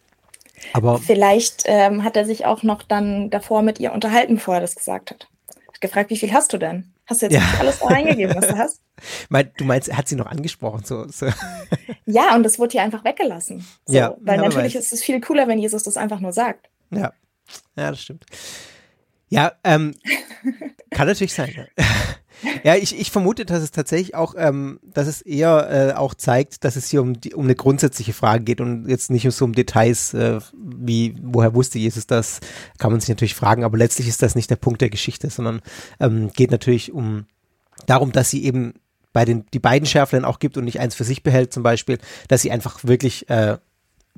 Aber 0.73 0.99
vielleicht 0.99 1.65
ähm, 1.67 2.05
hat 2.05 2.17
er 2.17 2.25
sich 2.25 2.47
auch 2.47 2.63
noch 2.63 2.83
dann 2.83 3.31
davor 3.31 3.63
mit 3.63 3.81
ihr 3.81 3.93
unterhalten, 3.93 4.37
bevor 4.37 4.57
er 4.57 4.61
das 4.61 4.77
gesagt 4.77 5.11
hat. 5.11 5.29
Hat 5.69 5.81
gefragt, 5.81 6.11
wie 6.11 6.17
viel 6.17 6.33
hast 6.33 6.53
du 6.53 6.59
denn? 6.59 6.93
Hast 7.13 7.21
du 7.21 7.27
jetzt 7.27 7.35
ja. 7.35 7.43
alles 7.61 7.83
reingegeben, 7.83 8.35
was 8.35 8.47
du 8.47 8.57
hast? 8.57 8.81
du 9.59 9.65
meinst, 9.65 9.89
er 9.89 9.99
hat 9.99 10.09
sie 10.09 10.17
noch 10.17 10.25
angesprochen? 10.25 10.83
So, 10.83 11.07
so. 11.09 11.27
Ja, 12.07 12.35
und 12.35 12.43
das 12.43 12.59
wurde 12.59 12.73
hier 12.73 12.83
einfach 12.83 13.05
weggelassen. 13.05 13.67
So, 13.85 13.93
ja, 13.93 14.17
weil 14.23 14.39
ja, 14.39 14.49
natürlich 14.49 14.75
ist 14.75 14.95
es 14.95 15.03
viel 15.03 15.21
cooler, 15.21 15.47
wenn 15.47 15.59
Jesus 15.59 15.83
das 15.83 15.99
einfach 15.99 16.21
nur 16.21 16.33
sagt. 16.33 16.71
Ja, 16.91 17.13
ja, 17.77 17.91
das 17.91 18.01
stimmt. 18.01 18.25
Ja, 19.29 19.53
ähm, 19.63 19.95
kann 20.91 21.07
natürlich 21.07 21.35
sein. 21.35 21.69
Ja. 22.65 22.77
Ich, 22.77 22.99
ich 22.99 23.11
vermute, 23.11 23.45
dass 23.45 23.63
es 23.63 23.71
tatsächlich 23.71 24.15
auch, 24.15 24.35
ähm, 24.37 24.79
dass 24.83 25.07
es 25.07 25.23
eher 25.23 25.71
äh, 25.71 25.93
auch 25.95 26.15
zeigt, 26.15 26.65
dass 26.65 26.77
es 26.77 26.89
hier 26.89 27.03
um, 27.03 27.21
die, 27.21 27.35
um 27.35 27.45
eine 27.45 27.55
grundsätzliche 27.55 28.13
Frage 28.13 28.45
geht 28.45 28.61
und 28.61 28.89
jetzt 28.89 29.11
nicht 29.11 29.29
so 29.31 29.45
um 29.45 29.53
Details, 29.53 30.15
äh, 30.15 30.39
wie, 30.55 31.17
woher 31.23 31.55
wusste 31.55 31.79
Jesus 31.79 32.07
das, 32.07 32.41
kann 32.79 32.91
man 32.93 33.01
sich 33.01 33.09
natürlich 33.09 33.35
fragen, 33.35 33.65
aber 33.65 33.79
letztlich 33.79 34.09
ist 34.09 34.23
das 34.23 34.35
nicht 34.35 34.51
der 34.51 34.57
Punkt 34.57 34.81
der 34.81 34.91
Geschichte, 34.91 35.31
sondern 35.31 35.61
ähm, 36.01 36.31
geht 36.33 36.51
natürlich 36.51 36.93
um 36.93 37.27
darum, 37.87 38.13
dass 38.13 38.31
sie 38.31 38.45
eben 38.45 38.75
bei 39.13 39.25
den, 39.25 39.45
die 39.53 39.59
beiden 39.59 39.87
Schärflein 39.87 40.25
auch 40.25 40.39
gibt 40.39 40.57
und 40.57 40.65
nicht 40.65 40.81
eins 40.81 40.95
für 40.95 41.05
sich 41.05 41.23
behält 41.23 41.53
zum 41.53 41.63
Beispiel, 41.63 41.99
dass 42.29 42.43
sie 42.43 42.51
einfach 42.51 42.85
wirklich 42.85 43.29
äh, 43.29 43.59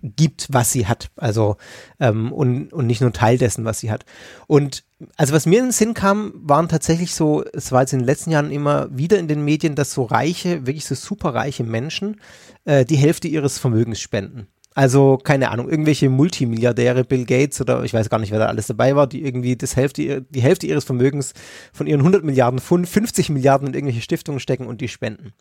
gibt, 0.03 0.49
was 0.51 0.73
sie 0.73 0.87
hat. 0.87 1.11
Also 1.17 1.57
ähm, 2.01 2.33
und, 2.33 2.73
und 2.73 2.87
nicht 2.87 3.01
nur 3.01 3.13
Teil 3.13 3.39
dessen, 3.39 3.65
was 3.65 3.81
sie 3.81 3.91
hat. 3.91 4.05
Und 4.47 4.85
also 5.17 5.35
was 5.35 5.47
mir 5.47 5.59
in 5.59 5.67
den 5.67 5.73
Sinn 5.73 5.95
kam, 5.95 6.33
waren 6.37 6.69
tatsächlich 6.69 7.15
so, 7.15 7.45
es 7.53 7.73
war 7.73 7.83
jetzt 7.83 7.93
in 7.93 8.01
den 8.01 8.07
letzten 8.07 8.31
Jahren 8.31 8.51
immer 8.51 8.89
wieder 8.97 9.19
in 9.19 9.29
den 9.29 9.45
Medien, 9.45 9.75
dass 9.75 9.93
so 9.93 10.05
reiche, 10.05 10.67
wirklich 10.67 10.85
so 10.85 10.95
superreiche 10.95 11.65
Menschen 11.65 12.21
äh, 12.65 12.85
die 12.85 12.97
Hälfte 12.97 13.29
ihres 13.29 13.59
Vermögens 13.59 14.01
spenden. 14.01 14.49
Also, 14.77 15.19
keine 15.19 15.53
Ahnung, 15.53 15.71
irgendwelche 15.71 16.09
Multimilliardäre, 16.11 17.05
Bill 17.05 17.25
Gates 17.27 17.61
oder 17.61 17.85
ich 17.85 17.95
weiß 17.95 18.11
gar 18.11 18.19
nicht, 18.19 18.33
wer 18.33 18.41
da 18.41 18.47
alles 18.47 18.67
dabei 18.67 18.97
war, 18.97 19.07
die 19.07 19.25
irgendwie 19.25 19.55
das 19.55 19.77
Hälfte, 19.77 20.23
die 20.23 20.43
Hälfte 20.43 20.67
ihres 20.67 20.83
Vermögens 20.83 21.33
von 21.73 21.87
ihren 21.87 22.01
100 22.01 22.25
Milliarden 22.25 22.59
Pfund, 22.59 22.89
50 22.89 23.31
Milliarden 23.31 23.69
in 23.69 23.75
irgendwelche 23.75 24.03
Stiftungen 24.03 24.41
stecken 24.41 24.67
und 24.67 24.81
die 24.81 24.89
spenden. 24.89 25.33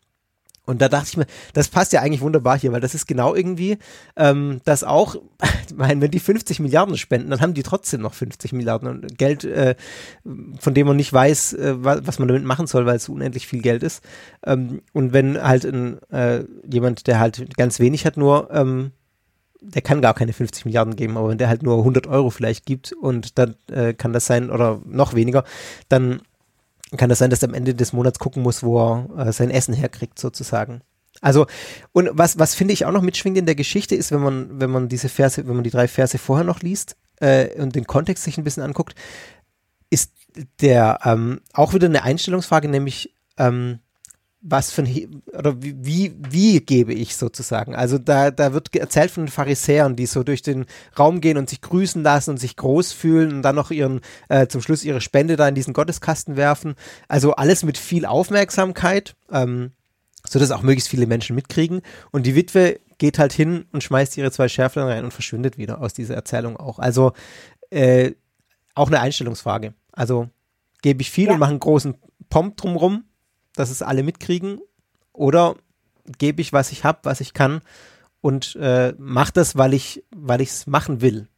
Und 0.66 0.80
da 0.80 0.88
dachte 0.88 1.08
ich 1.08 1.16
mir, 1.18 1.26
das 1.52 1.68
passt 1.68 1.92
ja 1.92 2.00
eigentlich 2.00 2.22
wunderbar 2.22 2.58
hier, 2.58 2.72
weil 2.72 2.80
das 2.80 2.94
ist 2.94 3.06
genau 3.06 3.34
irgendwie, 3.34 3.76
ähm, 4.16 4.60
das 4.64 4.82
auch, 4.82 5.16
ich 5.68 5.76
meine, 5.76 6.00
wenn 6.00 6.10
die 6.10 6.20
50 6.20 6.60
Milliarden 6.60 6.96
spenden, 6.96 7.30
dann 7.30 7.40
haben 7.40 7.54
die 7.54 7.62
trotzdem 7.62 8.00
noch 8.00 8.14
50 8.14 8.52
Milliarden 8.54 9.06
Geld, 9.16 9.44
äh, 9.44 9.74
von 10.58 10.72
dem 10.74 10.86
man 10.86 10.96
nicht 10.96 11.12
weiß, 11.12 11.52
äh, 11.54 11.74
was 11.76 12.18
man 12.18 12.28
damit 12.28 12.44
machen 12.44 12.66
soll, 12.66 12.86
weil 12.86 12.96
es 12.96 13.08
unendlich 13.08 13.46
viel 13.46 13.60
Geld 13.60 13.82
ist. 13.82 14.02
Ähm, 14.44 14.80
und 14.92 15.12
wenn 15.12 15.40
halt 15.40 15.64
ein, 15.66 16.02
äh, 16.10 16.44
jemand, 16.66 17.06
der 17.06 17.18
halt 17.18 17.56
ganz 17.56 17.78
wenig 17.78 18.06
hat, 18.06 18.16
nur, 18.16 18.50
ähm, 18.50 18.92
der 19.60 19.82
kann 19.82 20.02
gar 20.02 20.14
keine 20.14 20.32
50 20.32 20.64
Milliarden 20.66 20.96
geben, 20.96 21.16
aber 21.16 21.28
wenn 21.28 21.38
der 21.38 21.48
halt 21.48 21.62
nur 21.62 21.78
100 21.78 22.06
Euro 22.06 22.30
vielleicht 22.30 22.66
gibt 22.66 22.92
und 22.92 23.38
dann 23.38 23.56
äh, 23.70 23.94
kann 23.94 24.12
das 24.12 24.26
sein, 24.26 24.50
oder 24.50 24.80
noch 24.84 25.14
weniger, 25.14 25.44
dann 25.88 26.20
kann 26.96 27.08
das 27.08 27.18
sein, 27.18 27.30
dass 27.30 27.42
er 27.42 27.48
am 27.48 27.54
Ende 27.54 27.74
des 27.74 27.92
Monats 27.92 28.18
gucken 28.18 28.42
muss, 28.42 28.62
wo 28.62 28.78
er 28.78 29.26
äh, 29.26 29.32
sein 29.32 29.50
Essen 29.50 29.74
herkriegt, 29.74 30.18
sozusagen. 30.18 30.82
Also, 31.20 31.46
und 31.92 32.10
was, 32.12 32.38
was 32.38 32.54
finde 32.54 32.74
ich 32.74 32.84
auch 32.84 32.92
noch 32.92 33.02
mitschwingt 33.02 33.38
in 33.38 33.46
der 33.46 33.54
Geschichte 33.54 33.94
ist, 33.94 34.12
wenn 34.12 34.20
man, 34.20 34.60
wenn 34.60 34.70
man 34.70 34.88
diese 34.88 35.08
Verse, 35.08 35.46
wenn 35.46 35.54
man 35.54 35.64
die 35.64 35.70
drei 35.70 35.88
Verse 35.88 36.18
vorher 36.18 36.44
noch 36.44 36.60
liest 36.60 36.96
äh, 37.20 37.60
und 37.60 37.74
den 37.74 37.86
Kontext 37.86 38.24
sich 38.24 38.36
ein 38.36 38.44
bisschen 38.44 38.62
anguckt, 38.62 38.94
ist 39.90 40.12
der 40.60 41.00
ähm, 41.04 41.40
auch 41.52 41.72
wieder 41.72 41.86
eine 41.86 42.02
Einstellungsfrage, 42.02 42.68
nämlich 42.68 43.14
ähm, 43.38 43.78
was 44.46 44.70
für 44.70 44.82
ein, 44.82 45.22
oder 45.32 45.62
wie, 45.62 45.74
wie, 45.80 46.14
wie 46.28 46.60
gebe 46.60 46.92
ich 46.92 47.16
sozusagen. 47.16 47.74
Also 47.74 47.96
da, 47.96 48.30
da 48.30 48.52
wird 48.52 48.76
erzählt 48.76 49.10
von 49.10 49.24
den 49.24 49.32
Pharisäern, 49.32 49.96
die 49.96 50.04
so 50.04 50.22
durch 50.22 50.42
den 50.42 50.66
Raum 50.98 51.22
gehen 51.22 51.38
und 51.38 51.48
sich 51.48 51.62
grüßen 51.62 52.02
lassen 52.02 52.30
und 52.30 52.36
sich 52.36 52.54
groß 52.56 52.92
fühlen 52.92 53.32
und 53.32 53.42
dann 53.42 53.56
noch 53.56 53.70
ihren, 53.70 54.02
äh, 54.28 54.46
zum 54.46 54.60
Schluss 54.60 54.84
ihre 54.84 55.00
Spende 55.00 55.36
da 55.36 55.48
in 55.48 55.54
diesen 55.54 55.72
Gotteskasten 55.72 56.36
werfen. 56.36 56.74
Also 57.08 57.34
alles 57.34 57.64
mit 57.64 57.78
viel 57.78 58.04
Aufmerksamkeit, 58.04 59.16
ähm, 59.32 59.72
so 60.28 60.38
dass 60.38 60.50
auch 60.50 60.62
möglichst 60.62 60.90
viele 60.90 61.06
Menschen 61.06 61.34
mitkriegen. 61.34 61.80
Und 62.10 62.26
die 62.26 62.34
Witwe 62.34 62.80
geht 62.98 63.18
halt 63.18 63.32
hin 63.32 63.64
und 63.72 63.82
schmeißt 63.82 64.14
ihre 64.18 64.30
zwei 64.30 64.48
Schärflein 64.48 64.86
rein 64.86 65.04
und 65.04 65.12
verschwindet 65.12 65.56
wieder 65.56 65.80
aus 65.80 65.94
dieser 65.94 66.16
Erzählung 66.16 66.58
auch. 66.58 66.78
Also 66.78 67.14
äh, 67.70 68.12
auch 68.74 68.88
eine 68.88 69.00
Einstellungsfrage. 69.00 69.72
Also 69.90 70.28
gebe 70.82 71.00
ich 71.00 71.10
viel 71.10 71.28
ja. 71.28 71.32
und 71.32 71.38
mache 71.38 71.50
einen 71.50 71.60
großen 71.60 71.96
Pomp 72.28 72.58
drumrum 72.58 73.04
dass 73.56 73.70
es 73.70 73.82
alle 73.82 74.02
mitkriegen? 74.02 74.60
Oder 75.12 75.56
gebe 76.18 76.40
ich, 76.40 76.52
was 76.52 76.72
ich 76.72 76.84
habe, 76.84 77.00
was 77.02 77.20
ich 77.20 77.34
kann 77.34 77.62
und 78.20 78.56
äh, 78.60 78.94
mache 78.98 79.32
das, 79.32 79.56
weil 79.56 79.74
ich 79.74 80.04
weil 80.14 80.40
es 80.40 80.66
machen 80.66 81.00
will? 81.00 81.28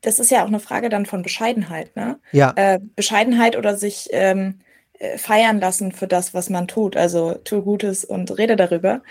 Das 0.00 0.18
ist 0.18 0.30
ja 0.30 0.42
auch 0.42 0.48
eine 0.48 0.60
Frage 0.60 0.90
dann 0.90 1.06
von 1.06 1.22
Bescheidenheit, 1.22 1.96
ne? 1.96 2.18
Ja. 2.32 2.52
Äh, 2.56 2.78
Bescheidenheit 2.94 3.56
oder 3.56 3.76
sich 3.76 4.08
ähm, 4.12 4.60
äh, 4.98 5.16
feiern 5.18 5.60
lassen 5.60 5.92
für 5.92 6.06
das, 6.06 6.34
was 6.34 6.50
man 6.50 6.68
tut. 6.68 6.96
Also 6.96 7.34
tu 7.44 7.62
Gutes 7.62 8.04
und 8.04 8.36
rede 8.36 8.56
darüber. 8.56 9.02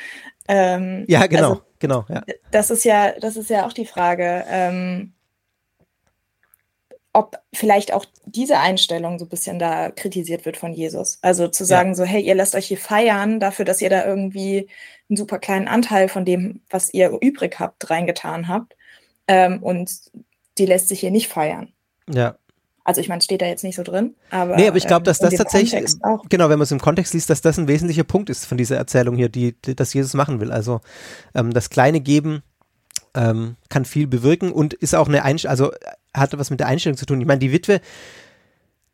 Ähm, 0.47 1.05
ja, 1.07 1.25
genau, 1.27 1.49
also, 1.49 1.61
genau. 1.79 2.05
Ja. 2.09 2.23
Das 2.51 2.69
ist 2.69 2.83
ja, 2.83 3.11
das 3.19 3.37
ist 3.37 3.49
ja 3.49 3.65
auch 3.65 3.73
die 3.73 3.85
Frage. 3.85 4.43
Ähm, 4.47 5.13
ob 7.13 7.37
vielleicht 7.53 7.93
auch 7.93 8.05
diese 8.25 8.59
Einstellung 8.59 9.19
so 9.19 9.25
ein 9.25 9.29
bisschen 9.29 9.59
da 9.59 9.91
kritisiert 9.91 10.45
wird 10.45 10.57
von 10.57 10.73
Jesus. 10.73 11.19
Also 11.21 11.47
zu 11.47 11.63
sagen 11.63 11.89
ja. 11.89 11.95
so, 11.95 12.03
hey, 12.03 12.21
ihr 12.21 12.33
lasst 12.33 12.55
euch 12.55 12.65
hier 12.65 12.77
feiern 12.77 13.39
dafür, 13.39 13.65
dass 13.65 13.81
ihr 13.81 13.89
da 13.91 14.03
irgendwie 14.05 14.67
einen 15.09 15.17
super 15.17 15.37
kleinen 15.37 15.67
Anteil 15.67 16.09
von 16.09 16.25
dem, 16.25 16.61
was 16.69 16.91
ihr 16.93 17.15
übrig 17.21 17.59
habt, 17.59 17.89
reingetan 17.89 18.47
habt. 18.47 18.75
Ähm, 19.27 19.61
und 19.61 19.91
die 20.57 20.65
lässt 20.65 20.87
sich 20.87 20.99
hier 21.01 21.11
nicht 21.11 21.27
feiern. 21.27 21.71
Ja. 22.11 22.35
Also 22.83 22.99
ich 22.99 23.07
meine, 23.07 23.21
steht 23.21 23.41
da 23.41 23.45
jetzt 23.45 23.63
nicht 23.63 23.77
so 23.77 23.83
drin, 23.83 24.15
aber. 24.29 24.57
Nee, 24.57 24.67
aber 24.67 24.75
ich 24.75 24.87
glaube, 24.87 25.03
dass 25.03 25.21
ähm, 25.21 25.29
das 25.29 25.37
tatsächlich, 25.37 25.93
genau, 26.27 26.49
wenn 26.49 26.59
man 26.59 26.63
es 26.63 26.71
im 26.71 26.81
Kontext 26.81 27.13
liest, 27.13 27.29
dass 27.29 27.41
das 27.41 27.57
ein 27.57 27.69
wesentlicher 27.69 28.03
Punkt 28.03 28.29
ist 28.29 28.45
von 28.45 28.57
dieser 28.57 28.75
Erzählung 28.75 29.15
hier, 29.15 29.29
die, 29.29 29.53
die 29.61 29.75
das 29.75 29.93
Jesus 29.93 30.15
machen 30.15 30.41
will. 30.41 30.51
Also 30.51 30.81
ähm, 31.33 31.53
das 31.53 31.69
kleine 31.69 32.01
Geben 32.01 32.43
ähm, 33.15 33.55
kann 33.69 33.85
viel 33.85 34.07
bewirken 34.07 34.51
und 34.51 34.73
ist 34.73 34.95
auch 34.95 35.07
eine 35.07 35.23
Einstellung, 35.23 35.51
also 35.51 35.71
hat 36.13 36.37
was 36.37 36.49
mit 36.49 36.59
der 36.59 36.67
Einstellung 36.67 36.97
zu 36.97 37.05
tun. 37.05 37.21
Ich 37.21 37.27
meine, 37.27 37.39
die 37.39 37.51
Witwe, 37.51 37.81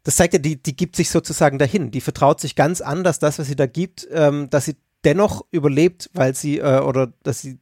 das 0.04 0.16
zeigt 0.16 0.34
ja, 0.34 0.40
die, 0.40 0.62
die 0.62 0.76
gibt 0.76 0.96
sich 0.96 1.10
sozusagen 1.10 1.60
dahin. 1.60 1.92
Die 1.92 2.02
vertraut 2.02 2.40
sich 2.40 2.56
ganz 2.56 2.82
an, 2.82 3.04
dass 3.04 3.20
das, 3.20 3.40
was 3.40 3.48
sie 3.48 3.56
da 3.56 3.66
gibt, 3.66 4.08
ähm, 4.12 4.50
dass 4.50 4.66
sie 4.66 4.76
dennoch 5.04 5.46
überlebt, 5.52 6.10
weil 6.14 6.36
sie, 6.36 6.60
äh, 6.60 6.80
oder 6.80 7.12
dass 7.24 7.42
sie, 7.42 7.60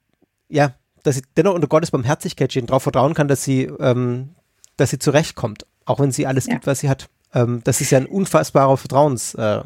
ja, 0.49 0.73
dass 1.03 1.15
sie 1.15 1.23
dennoch 1.35 1.53
unter 1.53 1.67
Gottes 1.67 1.91
Barmherzigkeit 1.91 2.51
stehen, 2.51 2.67
darauf 2.67 2.83
vertrauen 2.83 3.13
kann, 3.13 3.27
dass 3.27 3.43
sie, 3.43 3.63
ähm, 3.79 4.29
dass 4.75 4.91
sie 4.91 4.99
zurechtkommt, 4.99 5.65
auch 5.85 5.99
wenn 5.99 6.11
sie 6.11 6.27
alles 6.27 6.45
ja. 6.45 6.53
gibt, 6.53 6.67
was 6.67 6.79
sie 6.79 6.89
hat. 6.89 7.09
Ähm, 7.33 7.61
das 7.63 7.81
ist 7.81 7.91
ja 7.91 7.97
ein 7.97 8.05
unfassbarer 8.05 8.77
Vertrauens, 8.77 9.33
äh, 9.35 9.61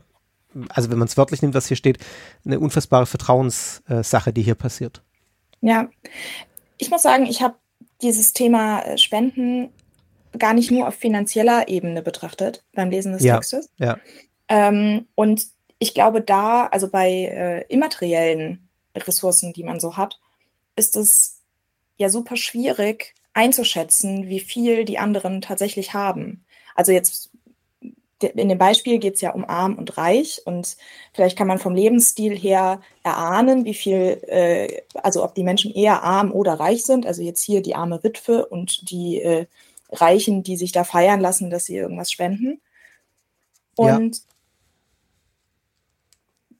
also 0.69 0.91
wenn 0.91 0.98
man 0.98 1.07
es 1.07 1.17
wörtlich 1.17 1.41
nimmt, 1.41 1.53
was 1.53 1.67
hier 1.67 1.77
steht, 1.77 1.98
eine 2.45 2.60
unfassbare 2.60 3.05
Vertrauenssache, 3.05 4.33
die 4.33 4.41
hier 4.41 4.55
passiert. 4.55 5.01
Ja, 5.62 5.89
ich 6.77 6.89
muss 6.89 7.03
sagen, 7.03 7.25
ich 7.25 7.41
habe 7.41 7.55
dieses 8.01 8.33
Thema 8.33 8.81
äh, 8.81 8.98
Spenden 8.98 9.69
gar 10.38 10.53
nicht 10.53 10.71
nur 10.71 10.88
auf 10.88 10.95
finanzieller 10.95 11.67
Ebene 11.67 12.01
betrachtet 12.01 12.63
beim 12.73 12.89
Lesen 12.89 13.13
des 13.13 13.23
ja, 13.23 13.35
Textes. 13.35 13.69
Ja. 13.77 13.97
Ähm, 14.47 15.07
und 15.15 15.47
ich 15.79 15.93
glaube, 15.93 16.21
da, 16.21 16.67
also 16.67 16.89
bei 16.89 17.09
äh, 17.09 17.65
immateriellen 17.67 18.69
Ressourcen, 18.95 19.53
die 19.53 19.63
man 19.63 19.79
so 19.79 19.97
hat, 19.97 20.19
ist 20.75 20.95
es 20.95 21.39
ja 21.97 22.09
super 22.09 22.38
schwierig 22.38 23.13
einzuschätzen, 23.33 24.27
wie 24.27 24.39
viel 24.39 24.85
die 24.85 25.00
anderen 25.00 25.41
tatsächlich 25.41 25.93
haben. 25.93 26.43
Also 26.75 26.91
jetzt 26.91 27.31
in 28.21 28.50
dem 28.50 28.57
Beispiel 28.57 29.00
geht 29.00 29.15
es 29.15 29.21
ja 29.21 29.31
um 29.31 29.45
arm 29.45 29.75
und 29.75 29.97
reich 29.97 30.41
und 30.45 30.77
vielleicht 31.13 31.38
kann 31.38 31.47
man 31.47 31.57
vom 31.57 31.73
Lebensstil 31.73 32.38
her 32.38 32.81
erahnen, 33.03 33.65
wie 33.65 33.73
viel, 33.73 34.21
äh, 34.27 34.81
also 34.93 35.23
ob 35.23 35.33
die 35.33 35.43
Menschen 35.43 35.73
eher 35.73 36.03
arm 36.03 36.31
oder 36.31 36.53
reich 36.53 36.83
sind. 36.83 37.05
Also 37.05 37.23
jetzt 37.23 37.43
hier 37.43 37.61
die 37.61 37.75
arme 37.75 38.03
Witwe 38.03 38.45
und 38.45 38.91
die 38.91 39.21
äh, 39.21 39.45
Reichen, 39.91 40.43
die 40.43 40.57
sich 40.57 40.71
da 40.71 40.83
feiern 40.83 41.19
lassen, 41.19 41.50
dass 41.50 41.65
sie 41.65 41.75
irgendwas 41.75 42.12
spenden. 42.12 42.62
Und 43.75 44.17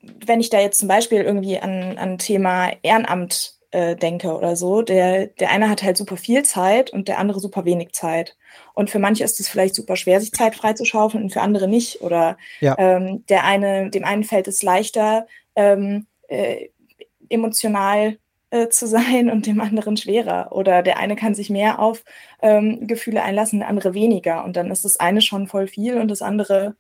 ja. 0.02 0.10
wenn 0.26 0.40
ich 0.40 0.50
da 0.50 0.60
jetzt 0.60 0.80
zum 0.80 0.88
Beispiel 0.88 1.22
irgendwie 1.22 1.60
an, 1.60 1.98
an 1.98 2.18
Thema 2.18 2.72
Ehrenamt 2.84 3.56
äh, 3.72 3.96
denke 3.96 4.36
oder 4.36 4.56
so, 4.56 4.82
der, 4.82 5.28
der 5.28 5.50
eine 5.50 5.70
hat 5.70 5.84
halt 5.84 5.98
super 5.98 6.18
viel 6.18 6.44
Zeit 6.44 6.92
und 6.92 7.08
der 7.08 7.20
andere 7.20 7.40
super 7.40 7.66
wenig 7.66 7.94
Zeit. 7.94 8.36
Und 8.74 8.90
für 8.90 9.00
manche 9.00 9.24
ist 9.24 9.40
es 9.40 9.50
vielleicht 9.50 9.76
super 9.76 9.96
schwer, 9.96 10.20
sich 10.20 10.32
Zeit 10.32 10.56
freizuschaufeln 10.56 11.24
und 11.24 11.30
für 11.32 11.42
andere 11.42 11.68
nicht. 11.68 12.02
Oder 12.02 12.38
ja. 12.60 12.76
ähm, 12.78 13.26
der 13.28 13.46
eine, 13.46 13.90
dem 13.90 14.04
einen 14.04 14.24
fällt 14.24 14.48
es 14.48 14.62
leichter, 14.62 15.26
ähm, 15.56 16.08
äh, 16.28 16.70
emotional 17.30 18.18
äh, 18.52 18.70
zu 18.70 18.86
sein 18.86 19.30
und 19.30 19.48
dem 19.48 19.60
anderen 19.60 19.98
schwerer. 19.98 20.52
Oder 20.52 20.84
der 20.84 20.98
eine 20.98 21.16
kann 21.16 21.34
sich 21.34 21.50
mehr 21.50 21.80
auf 21.80 22.04
ähm, 22.42 22.86
Gefühle 22.86 23.24
einlassen, 23.24 23.60
der 23.60 23.70
andere 23.70 23.94
weniger. 23.94 24.44
Und 24.44 24.56
dann 24.56 24.70
ist 24.70 24.86
das 24.86 25.00
eine 25.00 25.22
schon 25.22 25.48
voll 25.48 25.68
viel 25.68 25.98
und 25.98 26.10
das 26.10 26.22
andere 26.22 26.76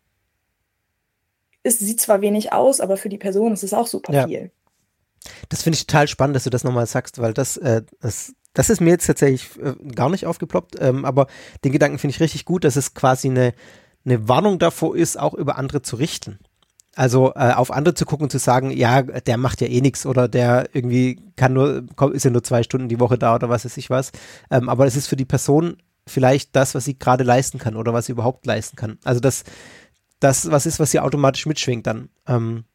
ist, 1.63 1.79
sieht 1.79 2.01
zwar 2.01 2.21
wenig 2.21 2.53
aus, 2.53 2.79
aber 2.79 2.97
für 2.97 3.09
die 3.09 3.17
Person 3.17 3.53
ist 3.53 3.63
es 3.63 3.73
auch 3.73 3.87
super 3.87 4.13
ja. 4.13 4.27
viel. 4.27 4.51
Das 5.49 5.63
finde 5.63 5.77
ich 5.77 5.85
total 5.85 6.07
spannend, 6.07 6.35
dass 6.35 6.43
du 6.43 6.49
das 6.49 6.63
nochmal 6.63 6.87
sagst, 6.87 7.19
weil 7.19 7.33
das, 7.33 7.57
äh, 7.57 7.83
das, 7.99 8.33
das 8.53 8.69
ist 8.69 8.81
mir 8.81 8.89
jetzt 8.89 9.05
tatsächlich 9.05 9.47
äh, 9.61 9.73
gar 9.93 10.09
nicht 10.09 10.25
aufgeploppt, 10.25 10.75
ähm, 10.79 11.05
aber 11.05 11.27
den 11.63 11.71
Gedanken 11.71 11.99
finde 11.99 12.15
ich 12.15 12.19
richtig 12.19 12.45
gut, 12.45 12.63
dass 12.63 12.75
es 12.75 12.95
quasi 12.95 13.29
eine, 13.29 13.53
eine 14.03 14.27
Warnung 14.27 14.57
davor 14.57 14.95
ist, 14.95 15.19
auch 15.19 15.35
über 15.35 15.57
andere 15.57 15.83
zu 15.83 15.95
richten. 15.95 16.39
Also 16.95 17.33
äh, 17.35 17.53
auf 17.53 17.71
andere 17.71 17.93
zu 17.93 18.05
gucken 18.05 18.25
und 18.25 18.31
zu 18.31 18.37
sagen, 18.37 18.69
ja, 18.71 19.01
der 19.01 19.37
macht 19.37 19.61
ja 19.61 19.67
eh 19.67 19.79
nichts 19.79 20.05
oder 20.05 20.27
der 20.27 20.69
irgendwie 20.73 21.21
kann 21.37 21.53
nur, 21.53 21.85
ist 22.11 22.25
ja 22.25 22.31
nur 22.31 22.43
zwei 22.43 22.63
Stunden 22.63 22.89
die 22.89 22.99
Woche 22.99 23.17
da 23.17 23.35
oder 23.35 23.49
was 23.49 23.63
weiß 23.63 23.77
ich 23.77 23.89
was. 23.89 24.11
Ähm, 24.49 24.67
aber 24.67 24.85
es 24.85 24.97
ist 24.97 25.07
für 25.07 25.15
die 25.15 25.25
Person 25.25 25.77
vielleicht 26.05 26.55
das, 26.55 26.75
was 26.75 26.85
sie 26.85 26.99
gerade 26.99 27.23
leisten 27.23 27.59
kann 27.59 27.75
oder 27.77 27.93
was 27.93 28.07
sie 28.07 28.11
überhaupt 28.11 28.45
leisten 28.45 28.75
kann. 28.75 28.97
Also 29.03 29.21
das, 29.21 29.45
das 30.19 30.51
was 30.51 30.65
ist, 30.65 30.79
was 30.79 30.91
sie 30.91 30.99
automatisch 30.99 31.45
mitschwingt 31.45 31.87
dann. 31.87 32.09
Ähm, 32.27 32.65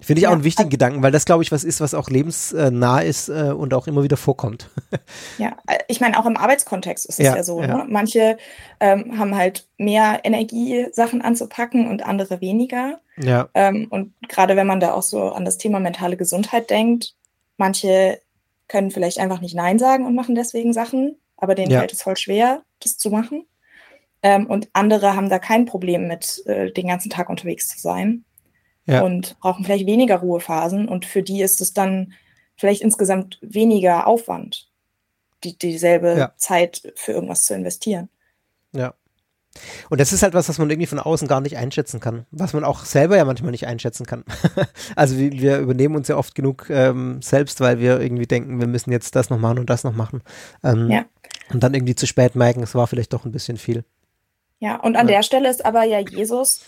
Finde 0.00 0.18
ich 0.18 0.22
ja, 0.24 0.30
auch 0.30 0.32
einen 0.32 0.42
wichtigen 0.42 0.66
also, 0.66 0.70
Gedanken, 0.70 1.02
weil 1.02 1.12
das, 1.12 1.24
glaube 1.24 1.44
ich, 1.44 1.52
was 1.52 1.62
ist, 1.62 1.80
was 1.80 1.94
auch 1.94 2.10
lebensnah 2.10 3.00
ist 3.00 3.28
äh, 3.28 3.52
und 3.56 3.72
auch 3.74 3.86
immer 3.86 4.02
wieder 4.02 4.16
vorkommt. 4.16 4.68
ja, 5.38 5.56
äh, 5.68 5.78
ich 5.86 6.00
meine, 6.00 6.18
auch 6.18 6.26
im 6.26 6.36
Arbeitskontext 6.36 7.06
ist 7.06 7.20
es 7.20 7.24
ja, 7.24 7.36
ja, 7.36 7.42
so. 7.44 7.60
Ja. 7.60 7.68
Ne? 7.68 7.86
Manche 7.88 8.36
ähm, 8.80 9.16
haben 9.18 9.36
halt 9.36 9.68
mehr 9.78 10.20
Energie, 10.24 10.86
Sachen 10.90 11.22
anzupacken 11.22 11.88
und 11.88 12.04
andere 12.04 12.40
weniger. 12.40 13.00
Ja. 13.16 13.48
Ähm, 13.54 13.86
und 13.88 14.12
gerade 14.28 14.56
wenn 14.56 14.66
man 14.66 14.80
da 14.80 14.94
auch 14.94 15.02
so 15.02 15.30
an 15.30 15.44
das 15.44 15.58
Thema 15.58 15.78
mentale 15.78 16.16
Gesundheit 16.16 16.70
denkt, 16.70 17.14
manche 17.56 18.20
können 18.66 18.90
vielleicht 18.90 19.18
einfach 19.18 19.40
nicht 19.40 19.54
Nein 19.54 19.78
sagen 19.78 20.06
und 20.06 20.16
machen 20.16 20.34
deswegen 20.34 20.72
Sachen, 20.72 21.16
aber 21.36 21.54
denen 21.54 21.70
fällt 21.70 21.92
es 21.92 22.02
voll 22.02 22.16
schwer, 22.16 22.62
das 22.80 22.98
zu 22.98 23.10
machen. 23.10 23.46
Ähm, 24.22 24.46
und 24.46 24.68
andere 24.72 25.14
haben 25.14 25.28
da 25.28 25.38
kein 25.38 25.66
Problem 25.66 26.08
mit, 26.08 26.42
äh, 26.46 26.72
den 26.72 26.88
ganzen 26.88 27.10
Tag 27.10 27.28
unterwegs 27.30 27.68
zu 27.68 27.78
sein 27.78 28.24
ja. 28.86 29.02
und 29.02 29.38
brauchen 29.40 29.64
vielleicht 29.64 29.86
weniger 29.86 30.16
Ruhephasen 30.16 30.88
und 30.88 31.04
für 31.04 31.22
die 31.22 31.42
ist 31.42 31.60
es 31.60 31.72
dann 31.72 32.14
vielleicht 32.56 32.82
insgesamt 32.82 33.38
weniger 33.42 34.06
Aufwand, 34.06 34.68
die, 35.42 35.58
dieselbe 35.58 36.16
ja. 36.16 36.32
Zeit 36.36 36.92
für 36.94 37.12
irgendwas 37.12 37.44
zu 37.44 37.54
investieren. 37.54 38.08
Ja. 38.72 38.94
Und 39.88 40.00
das 40.00 40.12
ist 40.12 40.22
halt 40.22 40.34
was, 40.34 40.48
was 40.48 40.58
man 40.58 40.68
irgendwie 40.68 40.86
von 40.86 40.98
außen 40.98 41.28
gar 41.28 41.40
nicht 41.40 41.56
einschätzen 41.56 42.00
kann, 42.00 42.26
was 42.32 42.54
man 42.54 42.64
auch 42.64 42.84
selber 42.84 43.16
ja 43.16 43.24
manchmal 43.24 43.52
nicht 43.52 43.66
einschätzen 43.66 44.04
kann. 44.04 44.24
also 44.96 45.16
wir, 45.16 45.32
wir, 45.32 45.58
übernehmen 45.58 45.94
uns 45.94 46.08
ja 46.08 46.16
oft 46.16 46.34
genug 46.34 46.68
ähm, 46.70 47.22
selbst, 47.22 47.60
weil 47.60 47.78
wir 47.78 48.00
irgendwie 48.00 48.26
denken, 48.26 48.58
wir 48.58 48.66
müssen 48.66 48.90
jetzt 48.90 49.14
das 49.14 49.30
noch 49.30 49.38
machen 49.38 49.60
und 49.60 49.70
das 49.70 49.84
noch 49.84 49.94
machen. 49.94 50.22
Ähm, 50.64 50.90
ja. 50.90 51.04
Und 51.52 51.62
dann 51.62 51.74
irgendwie 51.74 51.94
zu 51.94 52.06
spät 52.06 52.34
merken, 52.34 52.62
es 52.62 52.74
war 52.74 52.86
vielleicht 52.86 53.12
doch 53.12 53.24
ein 53.24 53.32
bisschen 53.32 53.56
viel. 53.56 53.84
Ja, 54.58 54.76
und 54.76 54.96
an 54.96 55.08
ja. 55.08 55.16
der 55.16 55.22
Stelle 55.22 55.50
ist 55.50 55.64
aber 55.64 55.84
ja 55.84 56.00
Jesus 56.00 56.62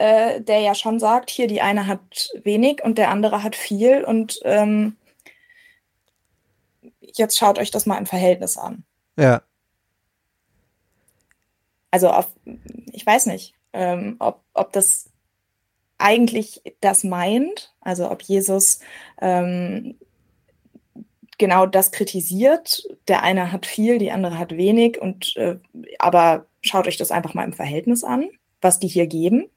äh, 0.00 0.40
der 0.40 0.60
ja 0.60 0.74
schon 0.74 0.98
sagt, 0.98 1.28
hier 1.28 1.46
die 1.46 1.60
eine 1.60 1.86
hat 1.86 2.30
wenig 2.42 2.82
und 2.82 2.96
der 2.96 3.10
andere 3.10 3.42
hat 3.42 3.54
viel 3.54 4.02
und 4.02 4.40
ähm, 4.44 4.96
jetzt 7.02 7.36
schaut 7.36 7.58
euch 7.58 7.70
das 7.70 7.84
mal 7.84 7.98
im 7.98 8.06
Verhältnis 8.06 8.56
an. 8.56 8.82
Ja. 9.18 9.42
Also 11.90 12.08
auf, 12.08 12.28
ich 12.92 13.04
weiß 13.04 13.26
nicht, 13.26 13.52
ähm, 13.74 14.16
ob, 14.20 14.42
ob 14.54 14.72
das 14.72 15.10
eigentlich 15.98 16.62
das 16.80 17.04
meint, 17.04 17.74
also 17.82 18.10
ob 18.10 18.22
Jesus 18.22 18.80
ähm, 19.20 19.98
genau 21.36 21.66
das 21.66 21.92
kritisiert. 21.92 22.88
Der 23.06 23.22
eine 23.22 23.52
hat 23.52 23.66
viel, 23.66 23.98
die 23.98 24.12
andere 24.12 24.38
hat 24.38 24.56
wenig 24.56 24.98
und 24.98 25.36
äh, 25.36 25.56
aber 25.98 26.46
schaut 26.62 26.88
euch 26.88 26.96
das 26.96 27.10
einfach 27.10 27.34
mal 27.34 27.44
im 27.44 27.52
Verhältnis 27.52 28.02
an, 28.02 28.30
was 28.62 28.78
die 28.78 28.88
hier 28.88 29.06
geben. 29.06 29.50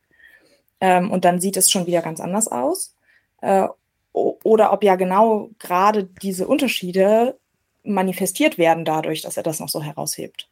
Ähm, 0.84 1.12
und 1.12 1.24
dann 1.24 1.40
sieht 1.40 1.56
es 1.56 1.72
schon 1.72 1.88
wieder 1.88 2.02
ganz 2.02 2.20
anders 2.20 2.50
aus. 2.50 2.94
Äh, 3.42 3.70
oder 4.12 4.74
ob 4.74 4.84
ja 4.84 4.98
genau 4.98 5.50
gerade 5.58 6.04
diese 6.04 6.46
Unterschiede 6.46 7.40
manifestiert 7.86 8.58
werden 8.58 8.84
dadurch, 8.84 9.22
dass 9.22 9.38
er 9.38 9.44
das 9.44 9.62
noch 9.62 9.70
so 9.70 9.82
heraushebt. 9.82 10.50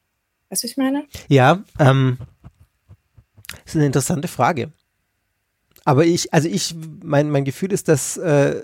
Weißt 0.49 0.63
du, 0.63 0.67
was 0.67 0.71
ich 0.71 0.77
meine? 0.77 1.03
Ja, 1.27 1.61
ähm, 1.79 2.17
ist 3.65 3.75
eine 3.75 3.85
interessante 3.85 4.29
Frage. 4.29 4.71
Aber 5.83 6.05
ich, 6.05 6.33
also 6.33 6.47
ich, 6.47 6.75
mein, 7.03 7.29
mein 7.29 7.43
Gefühl 7.43 7.73
ist, 7.73 7.89
dass, 7.89 8.15
äh, 8.15 8.61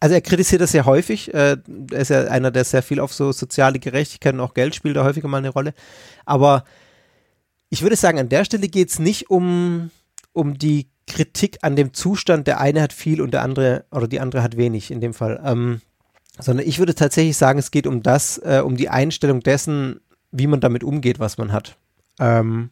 also 0.00 0.14
er 0.14 0.22
kritisiert 0.22 0.62
das 0.62 0.72
sehr 0.72 0.86
häufig. 0.86 1.32
Äh, 1.34 1.58
er 1.92 2.00
ist 2.00 2.08
ja 2.08 2.24
einer, 2.28 2.50
der 2.50 2.64
sehr 2.64 2.82
viel 2.82 3.00
auf 3.00 3.12
so 3.12 3.32
soziale 3.32 3.78
Gerechtigkeit 3.78 4.32
und 4.32 4.40
auch 4.40 4.54
Geld 4.54 4.74
spielt, 4.74 4.96
da 4.96 5.04
häufiger 5.04 5.28
mal 5.28 5.38
eine 5.38 5.50
Rolle. 5.50 5.74
Aber 6.24 6.64
ich 7.74 7.82
würde 7.82 7.96
sagen, 7.96 8.20
an 8.20 8.28
der 8.28 8.44
Stelle 8.44 8.68
geht 8.68 8.90
es 8.90 9.00
nicht 9.00 9.30
um, 9.30 9.90
um 10.32 10.56
die 10.56 10.86
Kritik 11.08 11.58
an 11.62 11.74
dem 11.74 11.92
Zustand, 11.92 12.46
der 12.46 12.60
eine 12.60 12.80
hat 12.80 12.92
viel 12.92 13.20
und 13.20 13.34
der 13.34 13.42
andere 13.42 13.84
oder 13.90 14.06
die 14.06 14.20
andere 14.20 14.44
hat 14.44 14.56
wenig 14.56 14.92
in 14.92 15.00
dem 15.00 15.12
Fall. 15.12 15.42
Ähm, 15.44 15.80
sondern 16.38 16.68
ich 16.68 16.78
würde 16.78 16.94
tatsächlich 16.94 17.36
sagen, 17.36 17.58
es 17.58 17.72
geht 17.72 17.88
um 17.88 18.00
das, 18.04 18.38
äh, 18.38 18.62
um 18.64 18.76
die 18.76 18.90
Einstellung 18.90 19.40
dessen, 19.40 20.00
wie 20.30 20.46
man 20.46 20.60
damit 20.60 20.84
umgeht, 20.84 21.18
was 21.18 21.36
man 21.36 21.50
hat. 21.50 21.76
Ähm, 22.20 22.70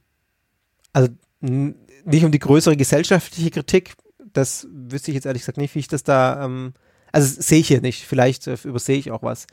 also 0.93 1.09
nicht 1.41 2.25
um 2.25 2.31
die 2.31 2.39
größere 2.39 2.77
gesellschaftliche 2.77 3.51
Kritik, 3.51 3.95
das 4.33 4.69
wüsste 4.71 5.11
ich 5.11 5.17
jetzt 5.17 5.27
ehrlich 5.27 5.43
gesagt 5.43 5.59
nicht, 5.59 5.75
wie 5.75 5.81
ich 5.81 5.89
das 5.89 6.05
da, 6.05 6.45
ähm, 6.45 6.75
also 7.13 7.41
sehe 7.41 7.61
ich 7.61 7.69
hier 7.69 7.83
nicht, 7.83 8.05
vielleicht 8.05 8.47
äh, 8.47 8.57
übersehe 8.65 8.99
ich 8.99 9.11
auch 9.11 9.23
was. 9.23 9.47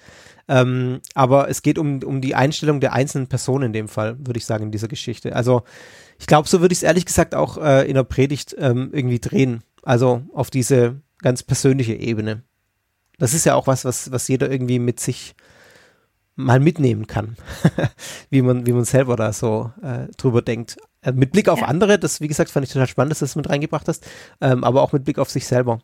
Ähm, 0.47 1.01
aber 1.13 1.49
es 1.49 1.61
geht 1.61 1.77
um, 1.77 2.01
um 2.03 2.21
die 2.21 2.33
Einstellung 2.33 2.79
der 2.79 2.93
einzelnen 2.93 3.27
Personen 3.27 3.65
in 3.65 3.73
dem 3.73 3.87
Fall, 3.87 4.17
würde 4.17 4.39
ich 4.39 4.45
sagen, 4.45 4.65
in 4.65 4.71
dieser 4.71 4.87
Geschichte. 4.87 5.35
Also 5.35 5.63
ich 6.17 6.25
glaube, 6.25 6.47
so 6.47 6.61
würde 6.61 6.73
ich 6.73 6.79
es 6.79 6.83
ehrlich 6.83 7.05
gesagt 7.05 7.35
auch 7.35 7.57
äh, 7.57 7.87
in 7.87 7.95
der 7.95 8.03
Predigt 8.03 8.55
ähm, 8.57 8.89
irgendwie 8.93 9.19
drehen. 9.19 9.63
Also 9.83 10.23
auf 10.33 10.49
diese 10.49 11.01
ganz 11.19 11.43
persönliche 11.43 11.93
Ebene. 11.93 12.43
Das 13.17 13.33
ist 13.33 13.45
ja 13.45 13.55
auch 13.55 13.67
was, 13.67 13.85
was, 13.85 14.11
was 14.11 14.27
jeder 14.27 14.49
irgendwie 14.49 14.79
mit 14.79 14.99
sich 14.99 15.35
mal 16.35 16.61
mitnehmen 16.61 17.05
kann, 17.05 17.35
wie 18.29 18.41
man, 18.41 18.65
wie 18.65 18.71
man 18.71 18.85
selber 18.85 19.17
da 19.17 19.33
so 19.33 19.71
äh, 19.83 20.07
drüber 20.15 20.41
denkt. 20.41 20.77
Äh, 21.01 21.11
mit 21.11 21.33
Blick 21.33 21.49
auf 21.49 21.59
ja. 21.59 21.67
andere, 21.67 21.99
das, 21.99 22.21
wie 22.21 22.29
gesagt, 22.29 22.49
fand 22.49 22.65
ich 22.65 22.71
total 22.71 22.87
spannend, 22.87 23.11
dass 23.11 23.19
du 23.19 23.25
das 23.25 23.35
mit 23.35 23.49
reingebracht 23.49 23.87
hast, 23.89 24.07
ähm, 24.39 24.63
aber 24.63 24.81
auch 24.81 24.93
mit 24.93 25.03
Blick 25.03 25.19
auf 25.19 25.29
sich 25.29 25.45
selber. 25.45 25.79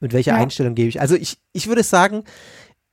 Mit 0.00 0.12
welcher 0.12 0.32
ja. 0.32 0.38
Einstellung 0.38 0.74
gebe 0.74 0.88
ich? 0.88 1.00
Also 1.00 1.14
ich, 1.14 1.38
ich 1.52 1.66
würde 1.68 1.82
sagen, 1.82 2.24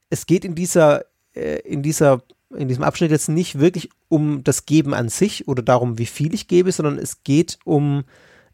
es 0.09 0.25
geht 0.25 0.45
in 0.45 0.55
dieser, 0.55 1.05
äh, 1.33 1.59
in 1.59 1.81
dieser, 1.81 2.21
in 2.55 2.67
diesem 2.67 2.83
Abschnitt 2.83 3.11
jetzt 3.11 3.29
nicht 3.29 3.59
wirklich 3.59 3.89
um 4.09 4.43
das 4.43 4.65
Geben 4.65 4.93
an 4.93 5.09
sich 5.09 5.47
oder 5.47 5.63
darum, 5.63 5.97
wie 5.97 6.05
viel 6.05 6.33
ich 6.33 6.47
gebe, 6.47 6.71
sondern 6.71 6.97
es 6.97 7.23
geht 7.23 7.59
um 7.65 8.03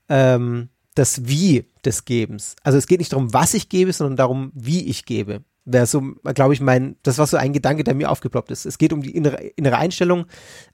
ähm, 0.10 0.70
das 0.96 1.28
Wie 1.28 1.66
des 1.86 2.06
Gebens. 2.06 2.56
Also 2.64 2.78
es 2.78 2.88
geht 2.88 3.00
nicht 3.00 3.12
darum, 3.12 3.34
was 3.34 3.54
ich 3.54 3.70
gebe, 3.70 3.92
sondern 3.94 4.18
darum, 4.18 4.52
wie 4.54 4.88
ich 4.88 5.06
gebe. 5.06 5.44
Wäre 5.66 5.86
so, 5.86 6.02
glaube 6.34 6.54
ich, 6.54 6.62
mein, 6.62 6.98
das 7.04 7.18
war 7.18 7.28
so 7.28 7.38
ein 7.38 7.54
Gedanke, 7.54 7.84
der 7.84 7.96
mir 7.96 8.12
aufgeploppt 8.12 8.52
ist. 8.52 8.66
Es 8.66 8.78
geht 8.78 8.94
um 8.94 9.02
die 9.02 9.16
innere, 9.16 9.38
innere 9.56 9.78
Einstellung, 9.78 10.26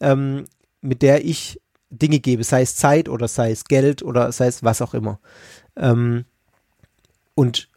ähm, 0.01 0.45
mit 0.81 1.01
der 1.01 1.25
ich 1.25 1.61
Dinge 1.89 2.19
gebe, 2.19 2.43
sei 2.43 2.61
es 2.61 2.75
Zeit 2.75 3.09
oder 3.09 3.27
sei 3.27 3.51
es 3.51 3.65
Geld 3.65 4.03
oder 4.03 4.31
sei 4.31 4.47
es 4.47 4.63
was 4.63 4.81
auch 4.81 4.93
immer. 4.93 5.19
Ähm, 5.75 6.25
und 7.35 7.68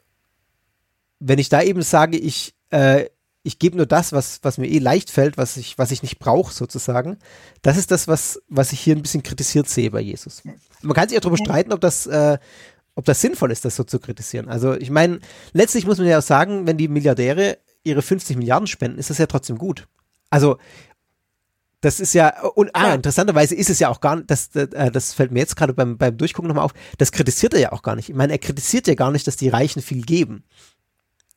wenn 1.25 1.39
ich 1.39 1.49
da 1.49 1.63
eben 1.63 1.83
sage, 1.83 2.19
ich, 2.19 2.55
äh, 2.71 3.07
ich 3.45 3.59
gebe 3.59 3.77
nur 3.77 3.87
das, 3.87 4.13
was, 4.13 4.41
was 4.43 4.59
mir 4.59 4.69
eh 4.69 4.79
leicht 4.79 5.11
fällt, 5.11 5.37
was 5.37 5.57
ich, 5.57 5.79
was 5.79 5.91
ich 5.91 6.03
nicht 6.03 6.19
brauche, 6.19 6.53
sozusagen, 6.53 7.19
das 7.63 7.77
ist 7.77 7.91
das, 7.91 8.09
was, 8.09 8.43
was 8.49 8.73
ich 8.73 8.81
hier 8.81 8.97
ein 8.97 9.03
bisschen 9.03 9.23
kritisiert 9.23 9.69
sehe 9.69 9.91
bei 9.91 10.01
Jesus. 10.01 10.43
Man 10.83 10.95
kann 10.95 11.09
sich 11.09 11.15
ja 11.15 11.21
darüber 11.21 11.39
streiten, 11.39 11.73
ob 11.73 11.81
das, 11.81 12.07
äh, 12.07 12.39
ob 12.95 13.05
das 13.05 13.21
sinnvoll 13.21 13.53
ist, 13.53 13.65
das 13.65 13.77
so 13.77 13.85
zu 13.85 14.01
kritisieren. 14.01 14.49
Also 14.49 14.75
ich 14.75 14.91
meine, 14.91 15.21
letztlich 15.53 15.87
muss 15.87 15.99
man 15.99 16.09
ja 16.09 16.19
auch 16.19 16.23
sagen, 16.23 16.67
wenn 16.67 16.77
die 16.77 16.89
Milliardäre 16.89 17.59
ihre 17.85 18.03
50 18.03 18.37
Milliarden 18.37 18.67
spenden, 18.67 18.99
ist 18.99 19.11
das 19.11 19.19
ja 19.19 19.27
trotzdem 19.27 19.59
gut. 19.59 19.87
Also 20.31 20.59
das 21.81 21.99
ist 21.99 22.15
ja, 22.15 22.41
und 22.43 22.71
ah, 22.75 22.95
interessanterweise 22.95 23.57
ist 23.57 23.71
es 23.71 23.81
ja 23.81 23.89
auch 23.89 24.01
gar 24.01 24.17
nicht, 24.17 24.31
das, 24.31 24.51
das, 24.51 24.69
äh, 24.69 24.91
das 24.91 25.15
fällt 25.15 25.33
mir 25.33 25.41
jetzt 25.41 25.57
gerade 25.57 25.75
beim, 25.75 25.99
beim 25.99 26.17
Durchgucken 26.17 26.49
nochmal 26.49 26.65
auf, 26.65 26.75
das 26.99 27.11
kritisiert 27.11 27.55
er 27.55 27.61
ja 27.61 27.73
auch 27.73 27.83
gar 27.83 27.97
nicht. 27.97 28.09
Ich 28.09 28.15
meine, 28.15 28.33
er 28.33 28.39
kritisiert 28.39 28.87
ja 28.87 28.95
gar 28.95 29.11
nicht, 29.11 29.27
dass 29.27 29.37
die 29.37 29.49
Reichen 29.49 29.83
viel 29.83 30.03
geben. 30.03 30.45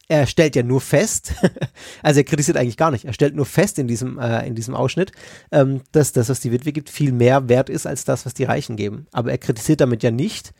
Er 0.08 0.28
stellt 0.28 0.56
ja 0.56 0.62
nur 0.62 0.82
fest, 0.82 1.34
also 2.04 2.20
er 2.20 2.24
kritisiert 2.24 2.58
eigentlich 2.58 2.78
gar 2.78 2.92
nicht, 2.92 3.06
er 3.06 3.14
stellt 3.14 3.36
nur 3.36 3.46
fest 3.46 3.80
in 3.80 3.88
diesem, 3.88 4.20
äh, 4.20 4.46
in 4.46 4.54
diesem 4.54 4.76
Ausschnitt, 4.76 5.12
ähm, 5.52 5.82
dass 5.92 6.12
das, 6.12 6.30
was 6.30 6.42
die 6.42 6.52
Witwe 6.52 6.72
gibt, 6.74 6.90
viel 6.90 7.12
mehr 7.12 7.50
wert 7.50 7.70
ist 7.70 7.88
als 7.88 8.06
das, 8.06 8.26
was 8.26 8.36
die 8.36 8.44
Reichen 8.44 8.76
geben. 8.76 9.08
Aber 9.12 9.32
er 9.32 9.40
kritisiert 9.40 9.82
damit 9.82 10.04
ja 10.04 10.12
nicht, 10.12 10.54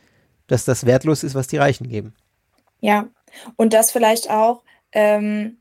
dass 0.48 0.66
das 0.66 0.86
wertlos 0.86 1.24
ist, 1.24 1.36
was 1.36 1.48
die 1.48 1.58
Reichen 1.58 1.88
geben. 1.88 2.14
Ja, 2.82 3.08
und 3.56 3.74
das 3.74 3.92
vielleicht 3.92 4.30
auch, 4.30 4.64
ähm, 4.92 5.58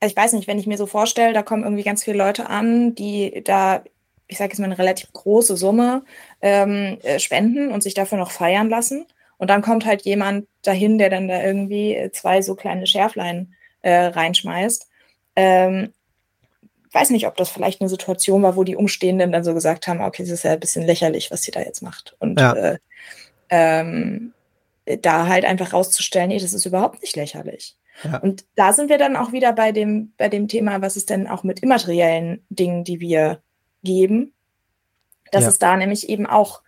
also 0.00 0.12
ich 0.12 0.16
weiß 0.16 0.32
nicht, 0.34 0.46
wenn 0.46 0.58
ich 0.58 0.66
mir 0.66 0.78
so 0.78 0.86
vorstelle, 0.86 1.32
da 1.32 1.42
kommen 1.42 1.64
irgendwie 1.64 1.82
ganz 1.82 2.04
viele 2.04 2.18
Leute 2.18 2.48
an, 2.48 2.94
die 2.94 3.42
da, 3.44 3.82
ich 4.28 4.38
sage 4.38 4.50
jetzt 4.50 4.58
mal, 4.58 4.66
eine 4.66 4.78
relativ 4.78 5.12
große 5.12 5.56
Summe 5.56 6.04
ähm, 6.42 6.98
äh, 7.02 7.18
spenden 7.18 7.72
und 7.72 7.82
sich 7.82 7.94
dafür 7.94 8.18
noch 8.18 8.30
feiern 8.30 8.68
lassen. 8.68 9.06
Und 9.38 9.48
dann 9.48 9.62
kommt 9.62 9.84
halt 9.84 10.02
jemand 10.02 10.46
dahin, 10.62 10.98
der 10.98 11.10
dann 11.10 11.28
da 11.28 11.42
irgendwie 11.42 12.10
zwei 12.12 12.42
so 12.42 12.54
kleine 12.54 12.86
Schärflein 12.86 13.54
äh, 13.82 14.06
reinschmeißt. 14.06 14.88
Ähm, 15.36 15.92
weiß 16.92 17.10
nicht, 17.10 17.26
ob 17.26 17.36
das 17.36 17.50
vielleicht 17.50 17.80
eine 17.80 17.90
Situation 17.90 18.42
war, 18.42 18.56
wo 18.56 18.64
die 18.64 18.76
Umstehenden 18.76 19.32
dann 19.32 19.44
so 19.44 19.52
gesagt 19.52 19.86
haben, 19.86 20.00
okay, 20.00 20.22
das 20.22 20.32
ist 20.32 20.44
ja 20.44 20.52
ein 20.52 20.60
bisschen 20.60 20.86
lächerlich, 20.86 21.30
was 21.30 21.42
sie 21.42 21.50
da 21.50 21.60
jetzt 21.60 21.82
macht. 21.82 22.16
Und 22.18 22.40
ja. 22.40 22.52
äh, 22.54 22.78
ähm, 23.50 24.32
da 25.02 25.26
halt 25.26 25.44
einfach 25.44 25.72
rauszustellen, 25.72 26.28
nee, 26.28 26.38
das 26.38 26.54
ist 26.54 26.64
überhaupt 26.64 27.02
nicht 27.02 27.16
lächerlich. 27.16 27.76
Ja. 28.04 28.18
Und 28.18 28.44
da 28.54 28.72
sind 28.72 28.88
wir 28.88 28.98
dann 28.98 29.16
auch 29.16 29.32
wieder 29.32 29.52
bei 29.52 29.72
dem, 29.72 30.12
bei 30.16 30.28
dem 30.28 30.48
Thema, 30.48 30.80
was 30.80 30.96
ist 30.96 31.10
denn 31.10 31.26
auch 31.26 31.42
mit 31.42 31.60
immateriellen 31.60 32.44
Dingen, 32.50 32.84
die 32.84 33.00
wir 33.00 33.42
geben, 33.82 34.32
dass 35.32 35.42
ja. 35.42 35.48
es 35.48 35.58
da 35.58 35.76
nämlich 35.76 36.08
eben 36.08 36.26
auch 36.26 36.62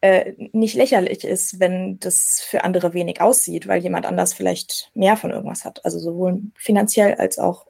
äh, 0.00 0.32
nicht 0.52 0.74
lächerlich 0.74 1.24
ist, 1.24 1.60
wenn 1.60 1.98
das 1.98 2.40
für 2.40 2.64
andere 2.64 2.94
wenig 2.94 3.20
aussieht, 3.20 3.66
weil 3.68 3.82
jemand 3.82 4.06
anders 4.06 4.32
vielleicht 4.32 4.90
mehr 4.94 5.16
von 5.16 5.30
irgendwas 5.30 5.64
hat. 5.64 5.84
Also 5.84 5.98
sowohl 5.98 6.40
finanziell 6.56 7.14
als 7.14 7.38
auch 7.38 7.66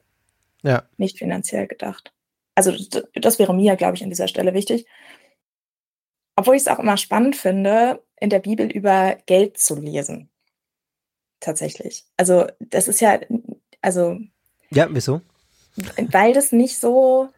ja. 0.63 0.83
nicht 0.97 1.17
finanziell 1.17 1.67
gedacht. 1.67 2.13
Also 2.55 2.73
das 3.13 3.39
wäre 3.39 3.53
mir, 3.53 3.75
glaube 3.75 3.95
ich, 3.95 4.03
an 4.03 4.09
dieser 4.09 4.27
Stelle 4.27 4.53
wichtig. 4.53 4.85
Obwohl 6.35 6.55
ich 6.55 6.61
es 6.61 6.67
auch 6.67 6.79
immer 6.79 6.97
spannend 6.97 7.35
finde, 7.35 8.01
in 8.19 8.29
der 8.29 8.39
Bibel 8.39 8.67
über 8.71 9.17
Geld 9.25 9.57
zu 9.57 9.75
lesen. 9.75 10.29
Tatsächlich. 11.39 12.05
Also 12.17 12.47
das 12.59 12.87
ist 12.87 13.01
ja, 13.01 13.19
also. 13.81 14.17
Ja, 14.69 14.87
wieso? 14.89 15.21
Weil 15.97 16.33
das 16.33 16.51
nicht 16.51 16.77
so, 16.77 17.29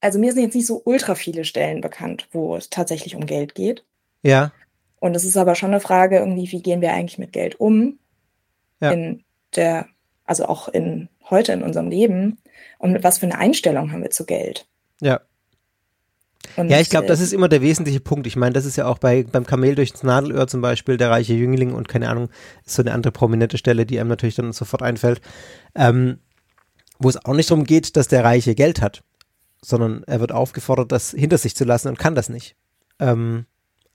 also 0.00 0.18
mir 0.18 0.32
sind 0.32 0.42
jetzt 0.42 0.54
nicht 0.54 0.66
so 0.66 0.82
ultra 0.84 1.14
viele 1.14 1.44
Stellen 1.44 1.80
bekannt, 1.80 2.28
wo 2.32 2.56
es 2.56 2.70
tatsächlich 2.70 3.14
um 3.14 3.26
Geld 3.26 3.54
geht. 3.54 3.84
Ja. 4.22 4.52
Und 5.00 5.16
es 5.16 5.24
ist 5.24 5.36
aber 5.36 5.54
schon 5.54 5.70
eine 5.70 5.80
Frage, 5.80 6.18
irgendwie, 6.18 6.50
wie 6.52 6.62
gehen 6.62 6.80
wir 6.80 6.92
eigentlich 6.92 7.18
mit 7.18 7.32
Geld 7.32 7.58
um? 7.58 7.98
Ja. 8.80 8.92
In 8.92 9.24
der, 9.56 9.86
also 10.24 10.46
auch 10.46 10.68
in 10.68 11.08
heute 11.28 11.52
in 11.52 11.62
unserem 11.62 11.88
Leben. 11.88 12.38
Und 12.78 12.92
mit 12.92 13.04
was 13.04 13.18
für 13.18 13.26
eine 13.26 13.38
Einstellung 13.38 13.92
haben 13.92 14.02
wir 14.02 14.10
zu 14.10 14.24
Geld? 14.24 14.66
Ja. 15.00 15.20
Und 16.56 16.68
ja, 16.68 16.80
ich 16.80 16.90
glaube, 16.90 17.06
das 17.06 17.20
ist 17.20 17.32
immer 17.32 17.48
der 17.48 17.62
wesentliche 17.62 18.00
Punkt. 18.00 18.26
Ich 18.26 18.36
meine, 18.36 18.52
das 18.52 18.66
ist 18.66 18.76
ja 18.76 18.86
auch 18.86 18.98
bei, 18.98 19.22
beim 19.24 19.46
Kamel 19.46 19.74
durchs 19.74 20.02
Nadelöhr 20.02 20.46
zum 20.48 20.60
Beispiel, 20.60 20.96
der 20.96 21.10
reiche 21.10 21.34
Jüngling 21.34 21.72
und 21.72 21.88
keine 21.88 22.08
Ahnung, 22.08 22.28
ist 22.66 22.74
so 22.74 22.82
eine 22.82 22.92
andere 22.92 23.12
prominente 23.12 23.58
Stelle, 23.58 23.86
die 23.86 23.98
einem 23.98 24.08
natürlich 24.08 24.34
dann 24.34 24.52
sofort 24.52 24.82
einfällt, 24.82 25.20
ähm, 25.74 26.18
wo 26.98 27.08
es 27.08 27.24
auch 27.24 27.34
nicht 27.34 27.50
darum 27.50 27.64
geht, 27.64 27.96
dass 27.96 28.08
der 28.08 28.24
Reiche 28.24 28.54
Geld 28.54 28.82
hat, 28.82 29.02
sondern 29.62 30.04
er 30.04 30.20
wird 30.20 30.32
aufgefordert, 30.32 30.92
das 30.92 31.12
hinter 31.12 31.38
sich 31.38 31.56
zu 31.56 31.64
lassen 31.64 31.88
und 31.88 31.98
kann 31.98 32.14
das 32.14 32.28
nicht. 32.28 32.56
Ähm, 32.98 33.46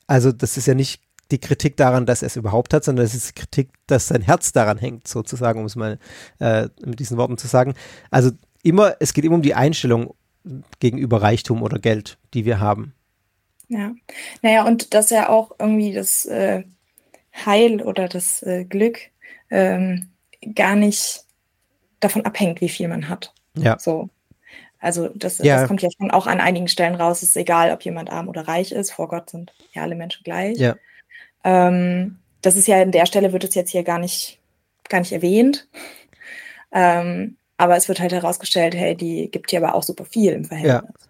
also 0.07 0.31
das 0.31 0.57
ist 0.57 0.67
ja 0.67 0.73
nicht 0.73 1.01
die 1.31 1.39
Kritik 1.39 1.75
daran, 1.77 2.05
dass 2.05 2.21
er 2.21 2.27
es 2.27 2.37
überhaupt 2.37 2.73
hat, 2.73 2.83
sondern 2.83 3.05
es 3.05 3.13
ist 3.13 3.29
die 3.29 3.41
Kritik, 3.41 3.69
dass 3.85 4.07
sein 4.07 4.21
Herz 4.21 4.53
daran 4.53 4.77
hängt, 4.77 5.07
sozusagen, 5.07 5.59
um 5.59 5.65
es 5.65 5.75
mal 5.75 5.99
äh, 6.39 6.69
mit 6.85 6.99
diesen 6.99 7.17
Worten 7.17 7.37
zu 7.37 7.47
sagen. 7.47 7.73
Also 8.11 8.31
immer, 8.63 8.95
es 8.99 9.13
geht 9.13 9.25
immer 9.25 9.35
um 9.35 9.41
die 9.41 9.53
Einstellung 9.55 10.13
gegenüber 10.79 11.21
Reichtum 11.21 11.61
oder 11.61 11.79
Geld, 11.79 12.17
die 12.33 12.45
wir 12.45 12.59
haben. 12.59 12.93
Ja, 13.67 13.93
naja, 14.41 14.65
und 14.65 14.93
dass 14.93 15.09
ja 15.09 15.27
auch 15.27 15.51
irgendwie 15.59 15.91
das 15.91 16.25
äh, 16.25 16.63
Heil 17.45 17.81
oder 17.81 18.07
das 18.07 18.41
äh, 18.43 18.63
Glück 18.63 18.99
ähm, 19.49 20.09
gar 20.55 20.75
nicht 20.75 21.25
davon 21.99 22.25
abhängt, 22.25 22.61
wie 22.61 22.69
viel 22.69 22.87
man 22.87 23.09
hat. 23.09 23.33
Ja. 23.55 23.77
So. 23.77 24.09
Also 24.79 25.09
das, 25.15 25.39
ja. 25.39 25.59
das 25.59 25.67
kommt 25.67 25.81
ja 25.81 25.89
schon 25.97 26.11
auch 26.11 26.27
an 26.27 26.39
einigen 26.39 26.67
Stellen 26.67 26.95
raus. 26.95 27.23
Es 27.23 27.29
ist 27.29 27.37
egal, 27.37 27.71
ob 27.71 27.81
jemand 27.83 28.11
arm 28.11 28.27
oder 28.27 28.47
reich 28.47 28.71
ist. 28.71 28.91
Vor 28.91 29.07
Gott 29.07 29.29
sind 29.29 29.53
ja 29.73 29.81
alle 29.81 29.95
Menschen 29.95 30.23
gleich. 30.23 30.57
Ja. 30.57 30.75
Ähm, 31.43 32.19
das 32.41 32.55
ist 32.55 32.67
ja 32.67 32.81
an 32.81 32.91
der 32.91 33.05
Stelle 33.05 33.33
wird 33.33 33.43
es 33.43 33.55
jetzt 33.55 33.71
hier 33.71 33.83
gar 33.83 33.99
nicht, 33.99 34.39
gar 34.89 34.99
nicht 34.99 35.11
erwähnt. 35.11 35.67
Ähm, 36.71 37.37
aber 37.57 37.75
es 37.75 37.87
wird 37.87 37.99
halt 37.99 38.11
herausgestellt, 38.11 38.75
hey, 38.75 38.95
die 38.95 39.31
gibt 39.31 39.49
hier 39.49 39.63
aber 39.63 39.73
auch 39.73 39.83
super 39.83 40.05
viel 40.05 40.33
im 40.33 40.45
Verhältnis. 40.45 40.83
Ja. 40.83 41.07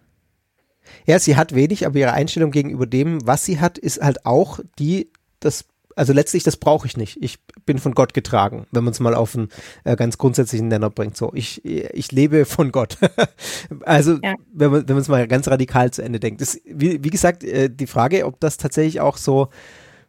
Ja, 1.06 1.18
sie 1.18 1.36
hat 1.36 1.54
wenig, 1.54 1.86
aber 1.86 1.98
ihre 1.98 2.12
Einstellung 2.12 2.50
gegenüber 2.50 2.86
dem, 2.86 3.26
was 3.26 3.44
sie 3.44 3.60
hat, 3.60 3.76
ist 3.76 4.00
halt 4.00 4.24
auch 4.24 4.60
die, 4.78 5.10
das 5.40 5.66
also 5.98 6.12
letztlich, 6.12 6.44
das 6.44 6.56
brauche 6.56 6.86
ich 6.86 6.96
nicht. 6.96 7.18
Ich 7.20 7.40
bin 7.66 7.78
von 7.78 7.92
Gott 7.92 8.14
getragen, 8.14 8.68
wenn 8.70 8.84
man 8.84 8.92
es 8.92 9.00
mal 9.00 9.16
auf 9.16 9.34
einen 9.34 9.48
äh, 9.82 9.96
ganz 9.96 10.16
grundsätzlichen 10.16 10.68
Nenner 10.68 10.90
bringt. 10.90 11.16
So, 11.16 11.32
ich, 11.34 11.64
ich 11.64 12.12
lebe 12.12 12.44
von 12.44 12.70
Gott. 12.70 12.98
also, 13.80 14.16
ja. 14.22 14.36
wenn 14.52 14.70
man 14.70 14.88
wenn 14.88 14.96
es 14.96 15.08
mal 15.08 15.26
ganz 15.26 15.48
radikal 15.48 15.90
zu 15.90 16.02
Ende 16.02 16.20
denkt. 16.20 16.40
Das, 16.40 16.60
wie, 16.64 17.02
wie 17.02 17.10
gesagt, 17.10 17.42
äh, 17.42 17.68
die 17.68 17.88
Frage, 17.88 18.26
ob 18.26 18.38
das 18.38 18.58
tatsächlich 18.58 19.00
auch 19.00 19.16
so, 19.16 19.48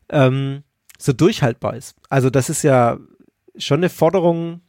ähm, 0.09 0.61
so 0.99 1.11
durchhaltbar 1.11 1.75
ist. 1.75 1.95
Also, 2.07 2.29
das 2.29 2.49
ist 2.49 2.61
ja 2.61 2.99
schon 3.57 3.79
eine 3.79 3.89
Forderung, 3.89 4.61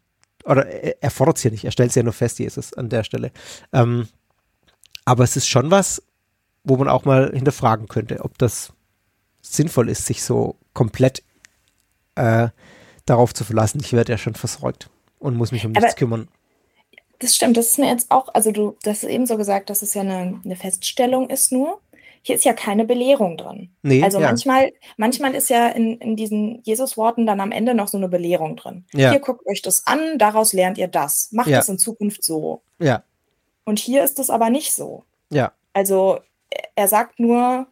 oder 0.44 0.66
er, 0.66 1.02
er 1.02 1.11
fordert 1.11 1.37
es 1.37 1.44
ja 1.44 1.50
nicht, 1.50 1.66
er 1.66 1.72
stellt 1.72 1.90
es 1.90 1.96
ja 1.96 2.02
nur 2.02 2.14
fest, 2.14 2.38
Jesus, 2.38 2.72
an 2.72 2.88
der 2.88 3.04
Stelle. 3.04 3.30
Ähm, 3.74 4.09
aber 5.04 5.24
es 5.24 5.37
ist 5.37 5.48
schon 5.48 5.70
was, 5.70 6.02
wo 6.64 6.78
man 6.78 6.88
auch 6.88 7.04
mal 7.04 7.30
hinterfragen 7.35 7.88
könnte, 7.88 8.24
ob 8.24 8.38
das 8.38 8.72
sinnvoll 9.42 9.90
ist, 9.90 10.06
sich 10.06 10.22
so 10.22 10.56
komplett 10.74 11.22
äh, 12.14 12.48
darauf 13.06 13.35
zu 13.35 13.44
verlassen. 13.44 13.80
Ich 13.83 13.92
werde 13.92 14.12
ja 14.12 14.18
schon 14.18 14.35
versorgt 14.35 14.90
und 15.18 15.37
muss 15.37 15.52
mich 15.52 15.64
um 15.66 15.72
nichts 15.72 15.96
kümmern. 15.96 16.28
Das 17.18 17.37
stimmt, 17.37 17.56
das 17.56 17.66
ist 17.66 17.78
mir 17.78 17.88
jetzt 17.88 18.11
auch, 18.11 18.33
also 18.33 18.50
du, 18.50 18.76
das 18.83 19.02
ist 19.02 19.11
eben 19.11 19.26
so 19.26 19.37
gesagt, 19.37 19.68
dass 19.68 19.83
es 19.83 19.92
ja 19.92 20.00
eine, 20.00 20.40
eine 20.42 20.56
Feststellung 20.56 21.28
ist 21.28 21.52
nur. 21.52 21.80
Hier 22.22 22.37
ist 22.37 22.44
ja 22.44 22.52
keine 22.52 22.85
Belehrung 22.85 23.38
drin. 23.38 23.70
Nee, 23.83 24.02
also 24.02 24.20
ja. 24.20 24.26
manchmal, 24.26 24.72
manchmal 24.98 25.35
ist 25.35 25.48
ja 25.48 25.68
in, 25.68 25.98
in 25.98 26.16
diesen 26.16 26.62
Jesus-Worten 26.62 27.26
dann 27.26 27.40
am 27.40 27.52
Ende 27.52 27.74
noch 27.74 27.88
so 27.88 27.96
eine 27.96 28.09
Belehrung 28.09 28.56
drin. 28.56 28.85
Ja. 28.92 29.11
Hier 29.11 29.20
guckt 29.20 29.46
euch 29.46 29.62
das 29.62 29.87
an, 29.87 30.18
daraus 30.18 30.52
lernt 30.52 30.76
ihr 30.76 30.88
das. 30.88 31.30
Macht 31.33 31.48
ja. 31.48 31.61
es 31.61 31.68
in 31.68 31.78
Zukunft 31.78 32.22
so. 32.22 32.62
Ja. 32.78 33.04
Und 33.64 33.78
hier 33.78 34.04
ist 34.04 34.18
es 34.18 34.28
aber 34.28 34.50
nicht 34.50 34.74
so. 34.74 35.04
Ja. 35.30 35.52
Also 35.72 36.20
er 36.74 36.88
sagt 36.88 37.20
nur, 37.20 37.66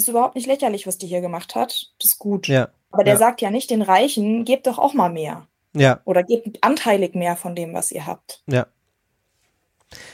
ist 0.00 0.08
überhaupt 0.08 0.34
nicht 0.34 0.46
lächerlich, 0.46 0.86
was 0.86 0.98
die 0.98 1.06
hier 1.06 1.20
gemacht 1.20 1.54
hat. 1.54 1.92
Das 1.98 2.10
ist 2.10 2.18
gut. 2.18 2.48
Ja. 2.48 2.68
Aber 2.90 3.04
der 3.04 3.14
ja. 3.14 3.18
sagt 3.18 3.40
ja 3.40 3.50
nicht 3.50 3.70
den 3.70 3.82
Reichen, 3.82 4.44
gebt 4.44 4.66
doch 4.66 4.78
auch 4.78 4.94
mal 4.94 5.10
mehr. 5.10 5.46
Ja. 5.74 6.00
Oder 6.04 6.24
gebt 6.24 6.62
anteilig 6.62 7.14
mehr 7.14 7.36
von 7.36 7.54
dem, 7.54 7.74
was 7.74 7.92
ihr 7.92 8.06
habt. 8.06 8.42
Ja. 8.46 8.66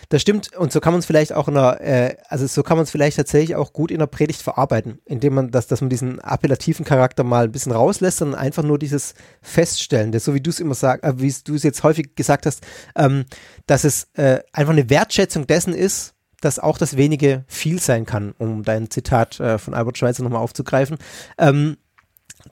Das 0.08 0.22
stimmt 0.22 0.56
und 0.56 0.72
so 0.72 0.80
kann 0.80 0.94
man 0.94 1.00
es 1.00 1.06
vielleicht 1.06 1.34
auch 1.34 1.48
in 1.48 1.54
der, 1.54 1.80
äh, 1.82 2.16
also 2.28 2.46
so 2.46 2.62
kann 2.62 2.78
man 2.78 2.84
es 2.84 2.90
vielleicht 2.90 3.18
tatsächlich 3.18 3.56
auch 3.56 3.74
gut 3.74 3.90
in 3.90 3.98
der 3.98 4.06
Predigt 4.06 4.40
verarbeiten, 4.40 5.00
indem 5.04 5.34
man 5.34 5.50
das, 5.50 5.66
dass 5.66 5.82
man 5.82 5.90
diesen 5.90 6.18
appellativen 6.20 6.86
Charakter 6.86 7.24
mal 7.24 7.44
ein 7.44 7.52
bisschen 7.52 7.72
rauslässt 7.72 8.22
und 8.22 8.34
einfach 8.34 8.62
nur 8.62 8.78
dieses 8.78 9.14
Feststellen, 9.42 10.12
das, 10.12 10.24
so 10.24 10.32
wie 10.32 10.40
du 10.40 10.48
es 10.48 10.60
immer 10.60 10.74
sagst, 10.74 11.04
äh, 11.04 11.20
wie 11.20 11.34
du 11.44 11.54
es 11.54 11.62
jetzt 11.62 11.82
häufig 11.82 12.14
gesagt 12.14 12.46
hast, 12.46 12.64
ähm, 12.94 13.26
dass 13.66 13.84
es 13.84 14.08
äh, 14.14 14.40
einfach 14.52 14.72
eine 14.72 14.88
Wertschätzung 14.88 15.46
dessen 15.46 15.74
ist, 15.74 16.14
dass 16.46 16.60
auch 16.60 16.78
das 16.78 16.96
Wenige 16.96 17.44
viel 17.48 17.80
sein 17.80 18.06
kann, 18.06 18.32
um 18.38 18.62
dein 18.62 18.88
Zitat 18.88 19.40
äh, 19.40 19.58
von 19.58 19.74
Albert 19.74 19.98
Schweitzer 19.98 20.22
nochmal 20.22 20.40
aufzugreifen. 20.40 20.96
Ähm, 21.38 21.76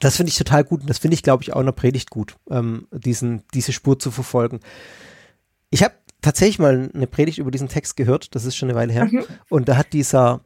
das 0.00 0.16
finde 0.16 0.30
ich 0.30 0.36
total 0.36 0.64
gut 0.64 0.80
und 0.80 0.90
das 0.90 0.98
finde 0.98 1.14
ich, 1.14 1.22
glaube 1.22 1.44
ich, 1.44 1.52
auch 1.52 1.60
in 1.60 1.66
der 1.66 1.72
Predigt 1.72 2.10
gut, 2.10 2.34
ähm, 2.50 2.88
diesen, 2.90 3.44
diese 3.54 3.72
Spur 3.72 3.98
zu 3.98 4.10
verfolgen. 4.10 4.58
Ich 5.70 5.84
habe 5.84 5.94
tatsächlich 6.22 6.58
mal 6.58 6.90
eine 6.92 7.06
Predigt 7.06 7.38
über 7.38 7.52
diesen 7.52 7.68
Text 7.68 7.96
gehört, 7.96 8.34
das 8.34 8.44
ist 8.44 8.56
schon 8.56 8.68
eine 8.68 8.76
Weile 8.76 8.92
her, 8.92 9.04
mhm. 9.04 9.24
und 9.48 9.68
da 9.68 9.76
hat 9.76 9.92
dieser 9.92 10.40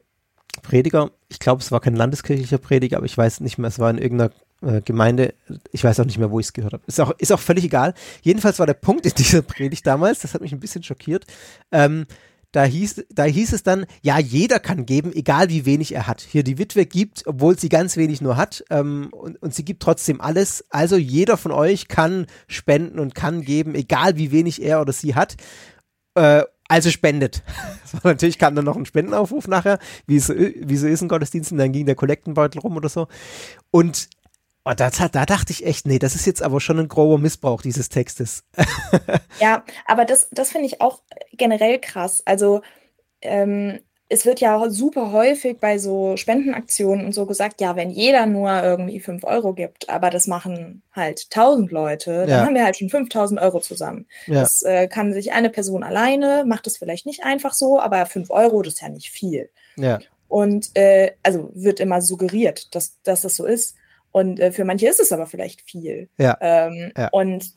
Prediger, 0.61 1.09
ich 1.27 1.39
glaube, 1.39 1.63
es 1.63 1.71
war 1.71 1.79
kein 1.79 1.95
landeskirchlicher 1.95 2.59
Prediger, 2.59 2.97
aber 2.97 3.07
ich 3.07 3.17
weiß 3.17 3.39
nicht 3.39 3.57
mehr, 3.57 3.69
es 3.69 3.79
war 3.79 3.89
in 3.89 3.97
irgendeiner 3.97 4.31
äh, 4.61 4.81
Gemeinde, 4.81 5.33
ich 5.71 5.83
weiß 5.83 5.99
auch 5.99 6.05
nicht 6.05 6.19
mehr, 6.19 6.29
wo 6.29 6.39
ich 6.39 6.47
es 6.47 6.53
gehört 6.53 6.73
habe. 6.73 6.83
Ist 6.85 6.99
auch, 6.99 7.11
ist 7.17 7.31
auch 7.31 7.39
völlig 7.39 7.63
egal. 7.63 7.95
Jedenfalls 8.21 8.59
war 8.59 8.67
der 8.67 8.73
Punkt 8.75 9.07
in 9.07 9.13
dieser 9.17 9.41
Predigt 9.41 9.87
damals, 9.87 10.19
das 10.19 10.35
hat 10.35 10.41
mich 10.41 10.51
ein 10.51 10.59
bisschen 10.59 10.83
schockiert, 10.83 11.25
ähm, 11.71 12.05
da 12.51 12.63
hieß, 12.63 13.05
da 13.09 13.25
hieß 13.25 13.53
es 13.53 13.63
dann, 13.63 13.85
ja, 14.01 14.17
jeder 14.19 14.59
kann 14.59 14.85
geben, 14.85 15.13
egal 15.13 15.49
wie 15.49 15.65
wenig 15.65 15.93
er 15.93 16.07
hat. 16.07 16.21
Hier 16.21 16.43
die 16.43 16.57
Witwe 16.57 16.85
gibt, 16.85 17.27
obwohl 17.27 17.59
sie 17.59 17.69
ganz 17.69 17.95
wenig 17.95 18.21
nur 18.21 18.37
hat, 18.37 18.63
ähm, 18.69 19.09
und, 19.11 19.41
und 19.41 19.53
sie 19.53 19.63
gibt 19.63 19.83
trotzdem 19.83 20.19
alles. 20.19 20.65
Also 20.69 20.97
jeder 20.97 21.37
von 21.37 21.51
euch 21.51 21.87
kann 21.87 22.25
spenden 22.47 22.99
und 22.99 23.13
kann 23.13 23.41
geben, 23.41 23.75
egal 23.75 24.17
wie 24.17 24.31
wenig 24.31 24.61
er 24.63 24.81
oder 24.81 24.93
sie 24.93 25.13
hat. 25.13 25.37
Äh, 26.15 26.43
also 26.67 26.91
spendet. 26.91 27.43
natürlich 28.03 28.37
kam 28.37 28.55
dann 28.55 28.65
noch 28.65 28.77
ein 28.77 28.85
Spendenaufruf 28.85 29.47
nachher, 29.47 29.79
wie 30.05 30.17
es, 30.17 30.29
wie 30.29 30.77
so 30.77 30.87
ist 30.87 31.01
ein 31.01 31.07
Gottesdienst, 31.07 31.51
und 31.51 31.57
dann 31.57 31.71
ging 31.71 31.85
der 31.85 31.95
Kollektenbeutel 31.95 32.61
rum 32.61 32.77
oder 32.77 32.89
so. 32.89 33.07
Und 33.71 34.09
Oh, 34.69 34.73
da, 34.75 34.89
da 34.89 35.25
dachte 35.25 35.51
ich 35.51 35.65
echt, 35.65 35.87
nee, 35.87 35.99
das 35.99 36.15
ist 36.15 36.27
jetzt 36.27 36.43
aber 36.43 36.61
schon 36.61 36.79
ein 36.79 36.87
grober 36.87 37.17
Missbrauch 37.17 37.61
dieses 37.61 37.89
Textes. 37.89 38.43
ja, 39.39 39.63
aber 39.87 40.05
das, 40.05 40.27
das 40.31 40.51
finde 40.51 40.67
ich 40.67 40.79
auch 40.79 41.01
generell 41.33 41.79
krass. 41.79 42.21
Also 42.25 42.61
ähm, 43.21 43.79
es 44.09 44.25
wird 44.25 44.41
ja 44.41 44.69
super 44.69 45.11
häufig 45.11 45.59
bei 45.59 45.79
so 45.79 46.17
Spendenaktionen 46.17 47.05
und 47.05 47.13
so 47.13 47.25
gesagt, 47.25 47.61
ja, 47.61 47.75
wenn 47.75 47.89
jeder 47.89 48.27
nur 48.27 48.61
irgendwie 48.61 48.99
5 48.99 49.23
Euro 49.23 49.53
gibt, 49.53 49.89
aber 49.89 50.11
das 50.11 50.27
machen 50.27 50.83
halt 50.91 51.27
1000 51.33 51.71
Leute, 51.71 52.11
dann 52.21 52.29
ja. 52.29 52.45
haben 52.45 52.55
wir 52.55 52.63
halt 52.63 52.77
schon 52.77 52.89
5000 52.89 53.39
Euro 53.39 53.61
zusammen. 53.61 54.05
Ja. 54.27 54.41
Das 54.41 54.61
äh, 54.61 54.87
kann 54.87 55.13
sich 55.13 55.31
eine 55.31 55.49
Person 55.49 55.83
alleine, 55.83 56.43
macht 56.45 56.67
es 56.67 56.77
vielleicht 56.77 57.07
nicht 57.07 57.23
einfach 57.23 57.53
so, 57.53 57.79
aber 57.79 58.05
5 58.05 58.29
Euro, 58.29 58.61
das 58.61 58.75
ist 58.75 58.81
ja 58.81 58.89
nicht 58.89 59.09
viel. 59.09 59.49
Ja. 59.77 59.99
Und 60.27 60.75
äh, 60.75 61.13
also 61.23 61.51
wird 61.55 61.79
immer 61.79 62.01
suggeriert, 62.01 62.75
dass, 62.75 63.01
dass 63.01 63.21
das 63.21 63.35
so 63.35 63.45
ist. 63.45 63.75
Und 64.11 64.39
äh, 64.39 64.51
für 64.51 64.65
manche 64.65 64.87
ist 64.87 64.99
es 64.99 65.11
aber 65.11 65.27
vielleicht 65.27 65.61
viel. 65.61 66.09
Ja. 66.17 66.37
Ähm, 66.41 66.91
ja. 66.97 67.09
Und 67.11 67.53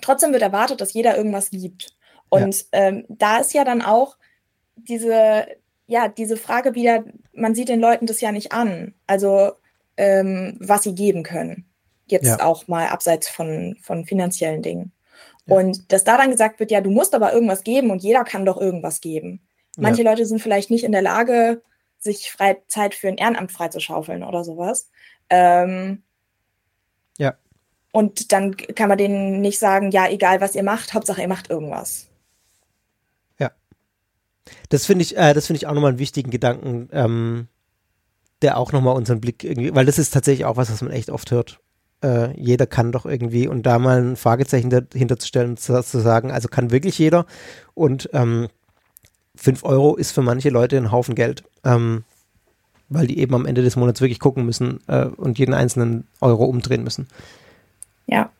trotzdem 0.00 0.32
wird 0.32 0.42
erwartet, 0.42 0.80
dass 0.80 0.92
jeder 0.92 1.16
irgendwas 1.16 1.50
gibt. 1.50 1.94
Und 2.28 2.66
ja. 2.72 2.80
ähm, 2.80 3.04
da 3.08 3.38
ist 3.38 3.54
ja 3.54 3.64
dann 3.64 3.82
auch 3.82 4.16
diese, 4.76 5.46
ja, 5.86 6.08
diese 6.08 6.36
Frage 6.36 6.74
wieder, 6.74 7.04
man 7.32 7.54
sieht 7.54 7.68
den 7.68 7.80
Leuten 7.80 8.06
das 8.06 8.20
ja 8.20 8.32
nicht 8.32 8.52
an. 8.52 8.94
Also, 9.06 9.52
ähm, 9.96 10.58
was 10.60 10.82
sie 10.82 10.94
geben 10.94 11.22
können. 11.22 11.66
Jetzt 12.06 12.26
ja. 12.26 12.44
auch 12.44 12.68
mal 12.68 12.88
abseits 12.88 13.28
von, 13.28 13.76
von 13.82 14.04
finanziellen 14.04 14.62
Dingen. 14.62 14.92
Und 15.48 15.92
dass 15.92 16.04
da 16.04 16.16
dann 16.16 16.30
gesagt 16.30 16.58
wird, 16.58 16.70
ja, 16.70 16.80
du 16.80 16.90
musst 16.90 17.14
aber 17.14 17.32
irgendwas 17.32 17.62
geben 17.62 17.90
und 17.90 18.02
jeder 18.02 18.24
kann 18.24 18.44
doch 18.44 18.60
irgendwas 18.60 19.00
geben. 19.00 19.46
Manche 19.76 20.02
Leute 20.02 20.26
sind 20.26 20.40
vielleicht 20.40 20.70
nicht 20.70 20.84
in 20.84 20.92
der 20.92 21.02
Lage, 21.02 21.62
sich 21.98 22.30
frei 22.30 22.56
Zeit 22.66 22.94
für 22.94 23.08
ein 23.08 23.18
Ehrenamt 23.18 23.52
freizuschaufeln 23.52 24.22
oder 24.22 24.42
sowas. 24.42 24.90
Ähm, 25.30 26.02
ja. 27.18 27.34
Und 27.92 28.32
dann 28.32 28.56
kann 28.56 28.88
man 28.88 28.98
denen 28.98 29.40
nicht 29.40 29.58
sagen, 29.58 29.90
ja, 29.90 30.08
egal 30.08 30.40
was 30.40 30.54
ihr 30.54 30.62
macht, 30.62 30.94
Hauptsache 30.94 31.22
ihr 31.22 31.28
macht 31.28 31.50
irgendwas. 31.50 32.06
Ja. 33.38 33.50
Das 34.68 34.86
finde 34.86 35.02
ich, 35.02 35.16
äh, 35.16 35.34
das 35.34 35.46
finde 35.46 35.58
ich 35.58 35.66
auch 35.66 35.74
nochmal 35.74 35.90
einen 35.90 35.98
wichtigen 35.98 36.30
Gedanken, 36.30 36.88
ähm, 36.92 37.48
der 38.42 38.58
auch 38.58 38.72
nochmal 38.72 38.96
unseren 38.96 39.20
Blick 39.20 39.44
irgendwie, 39.44 39.74
weil 39.74 39.86
das 39.86 39.98
ist 39.98 40.12
tatsächlich 40.12 40.44
auch 40.44 40.56
was, 40.56 40.70
was 40.70 40.82
man 40.82 40.92
echt 40.92 41.10
oft 41.10 41.30
hört. 41.30 41.60
Äh, 42.02 42.38
jeder 42.38 42.66
kann 42.66 42.92
doch 42.92 43.06
irgendwie 43.06 43.48
und 43.48 43.64
da 43.64 43.78
mal 43.78 44.02
ein 44.02 44.16
Fragezeichen 44.16 44.68
dahinter 44.68 45.18
zu 45.18 45.26
stellen 45.26 45.50
und 45.50 45.60
zu, 45.60 45.82
zu, 45.82 46.00
sagen, 46.00 46.30
also 46.30 46.48
kann 46.48 46.70
wirklich 46.70 46.98
jeder 46.98 47.24
und 47.74 48.10
ähm, 48.12 48.48
5 49.36 49.64
Euro 49.64 49.96
ist 49.96 50.12
für 50.12 50.22
manche 50.22 50.50
Leute 50.50 50.76
ein 50.76 50.92
Haufen 50.92 51.14
Geld. 51.14 51.44
Ähm, 51.64 52.04
weil 52.88 53.06
die 53.06 53.18
eben 53.18 53.34
am 53.34 53.46
Ende 53.46 53.62
des 53.62 53.76
Monats 53.76 54.00
wirklich 54.00 54.20
gucken 54.20 54.46
müssen 54.46 54.80
äh, 54.86 55.06
und 55.06 55.38
jeden 55.38 55.54
einzelnen 55.54 56.06
Euro 56.20 56.44
umdrehen 56.44 56.84
müssen. 56.84 57.08
Ja. 58.06 58.30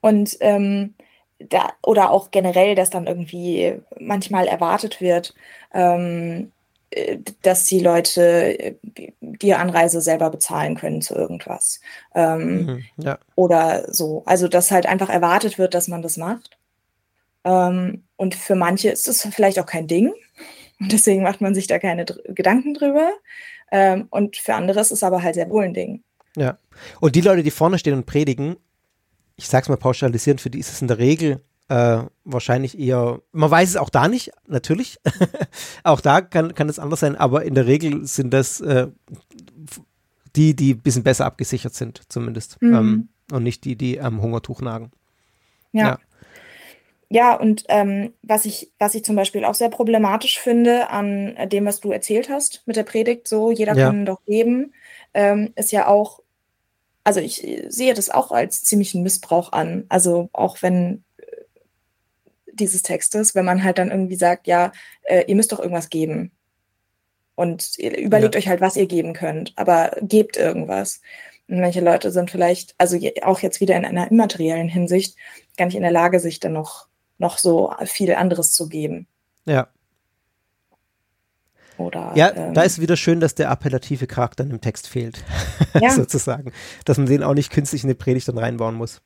Und 0.00 0.36
ähm, 0.40 0.94
da, 1.38 1.72
oder 1.82 2.10
auch 2.10 2.30
generell, 2.30 2.74
dass 2.74 2.90
dann 2.90 3.06
irgendwie 3.06 3.74
manchmal 3.98 4.46
erwartet 4.46 5.00
wird, 5.00 5.34
ähm, 5.72 6.52
äh, 6.90 7.18
dass 7.42 7.64
die 7.64 7.80
Leute 7.80 8.58
äh, 8.58 8.74
die 9.20 9.54
Anreise 9.54 10.00
selber 10.00 10.30
bezahlen 10.30 10.76
können 10.76 11.02
zu 11.02 11.14
irgendwas. 11.14 11.80
Ähm, 12.14 12.64
mhm, 12.64 12.84
ja. 12.96 13.18
Oder 13.34 13.92
so. 13.92 14.22
Also, 14.26 14.48
dass 14.48 14.70
halt 14.70 14.86
einfach 14.86 15.10
erwartet 15.10 15.58
wird, 15.58 15.74
dass 15.74 15.88
man 15.88 16.02
das 16.02 16.16
macht. 16.16 16.56
Ähm, 17.44 18.04
und 18.16 18.34
für 18.34 18.56
manche 18.56 18.90
ist 18.90 19.06
es 19.06 19.22
vielleicht 19.32 19.58
auch 19.58 19.66
kein 19.66 19.86
Ding. 19.86 20.12
Und 20.80 20.92
deswegen 20.92 21.22
macht 21.22 21.40
man 21.40 21.54
sich 21.54 21.66
da 21.66 21.78
keine 21.78 22.04
Dr 22.04 22.22
Gedanken 22.34 22.74
drüber. 22.74 23.12
Ähm, 23.70 24.06
und 24.10 24.36
für 24.36 24.54
andere 24.54 24.80
ist 24.80 24.92
es 24.92 25.02
aber 25.02 25.22
halt 25.22 25.34
sehr 25.34 25.50
wohl 25.50 25.64
ein 25.64 25.74
Ding. 25.74 26.02
Ja. 26.36 26.58
Und 27.00 27.14
die 27.14 27.20
Leute, 27.20 27.42
die 27.42 27.50
vorne 27.50 27.78
stehen 27.78 27.94
und 27.94 28.06
predigen, 28.06 28.56
ich 29.36 29.48
sag's 29.48 29.68
mal 29.68 29.76
pauschalisierend, 29.76 30.40
für 30.40 30.50
die 30.50 30.58
ist 30.58 30.72
es 30.72 30.82
in 30.82 30.88
der 30.88 30.98
Regel 30.98 31.42
äh, 31.68 32.02
wahrscheinlich 32.24 32.78
eher, 32.78 33.20
man 33.32 33.50
weiß 33.50 33.68
es 33.70 33.76
auch 33.76 33.90
da 33.90 34.08
nicht, 34.08 34.32
natürlich. 34.46 34.98
auch 35.84 36.00
da 36.00 36.20
kann, 36.20 36.54
kann 36.54 36.68
es 36.68 36.78
anders 36.78 37.00
sein, 37.00 37.16
aber 37.16 37.44
in 37.44 37.54
der 37.54 37.66
Regel 37.66 38.06
sind 38.06 38.32
das 38.32 38.60
äh, 38.60 38.88
die, 40.36 40.54
die 40.54 40.74
ein 40.74 40.80
bisschen 40.80 41.02
besser 41.02 41.26
abgesichert 41.26 41.74
sind, 41.74 42.02
zumindest. 42.08 42.60
Mhm. 42.62 42.74
Ähm, 42.74 43.08
und 43.30 43.42
nicht 43.42 43.64
die, 43.64 43.76
die 43.76 44.00
am 44.00 44.22
Hungertuch 44.22 44.60
nagen. 44.60 44.90
Ja. 45.72 45.88
ja. 45.88 45.98
Ja, 47.10 47.34
und 47.34 47.64
ähm, 47.68 48.12
was, 48.22 48.44
ich, 48.44 48.70
was 48.78 48.94
ich 48.94 49.02
zum 49.02 49.16
Beispiel 49.16 49.44
auch 49.44 49.54
sehr 49.54 49.70
problematisch 49.70 50.38
finde 50.38 50.90
an 50.90 51.36
dem, 51.48 51.64
was 51.64 51.80
du 51.80 51.90
erzählt 51.90 52.28
hast 52.28 52.62
mit 52.66 52.76
der 52.76 52.82
Predigt, 52.82 53.26
so 53.26 53.50
jeder 53.50 53.74
ja. 53.74 53.86
kann 53.86 54.04
doch 54.04 54.20
leben, 54.26 54.74
ähm, 55.14 55.52
ist 55.56 55.72
ja 55.72 55.86
auch, 55.86 56.20
also 57.04 57.20
ich 57.20 57.46
sehe 57.68 57.94
das 57.94 58.10
auch 58.10 58.30
als 58.30 58.62
ziemlichen 58.62 59.02
Missbrauch 59.02 59.52
an. 59.52 59.86
Also 59.88 60.28
auch 60.34 60.60
wenn 60.60 61.02
äh, 61.16 61.24
dieses 62.52 62.82
Textes, 62.82 63.34
wenn 63.34 63.46
man 63.46 63.64
halt 63.64 63.78
dann 63.78 63.90
irgendwie 63.90 64.16
sagt, 64.16 64.46
ja, 64.46 64.72
äh, 65.04 65.24
ihr 65.26 65.34
müsst 65.34 65.52
doch 65.52 65.60
irgendwas 65.60 65.88
geben. 65.88 66.32
Und 67.36 67.78
überlegt 67.78 68.34
ja. 68.34 68.38
euch 68.40 68.48
halt, 68.48 68.60
was 68.60 68.76
ihr 68.76 68.86
geben 68.86 69.12
könnt, 69.12 69.52
aber 69.56 69.92
gebt 70.02 70.36
irgendwas. 70.36 71.00
Und 71.46 71.60
manche 71.60 71.80
Leute 71.80 72.10
sind 72.10 72.30
vielleicht, 72.30 72.74
also 72.78 72.98
auch 73.22 73.40
jetzt 73.40 73.60
wieder 73.60 73.76
in 73.76 73.84
einer 73.86 74.10
immateriellen 74.10 74.68
Hinsicht, 74.68 75.16
gar 75.56 75.66
nicht 75.66 75.76
in 75.76 75.82
der 75.82 75.92
Lage, 75.92 76.20
sich 76.20 76.40
dann 76.40 76.52
noch, 76.52 76.87
noch 77.18 77.38
so 77.38 77.74
viel 77.84 78.14
anderes 78.14 78.52
zu 78.52 78.68
geben. 78.68 79.06
Ja. 79.44 79.68
Oder, 81.76 82.12
ja, 82.16 82.34
ähm, 82.34 82.54
da 82.54 82.62
ist 82.62 82.80
wieder 82.80 82.96
schön, 82.96 83.20
dass 83.20 83.36
der 83.36 83.50
appellative 83.50 84.08
Charakter 84.08 84.42
im 84.42 84.60
Text 84.60 84.88
fehlt, 84.88 85.24
ja. 85.80 85.90
sozusagen. 85.90 86.52
Dass 86.84 86.98
man 86.98 87.06
den 87.06 87.22
auch 87.22 87.34
nicht 87.34 87.52
künstlich 87.52 87.84
in 87.84 87.88
eine 87.88 87.94
Predigt 87.94 88.26
dann 88.26 88.38
reinbauen 88.38 88.74
muss. 88.74 89.00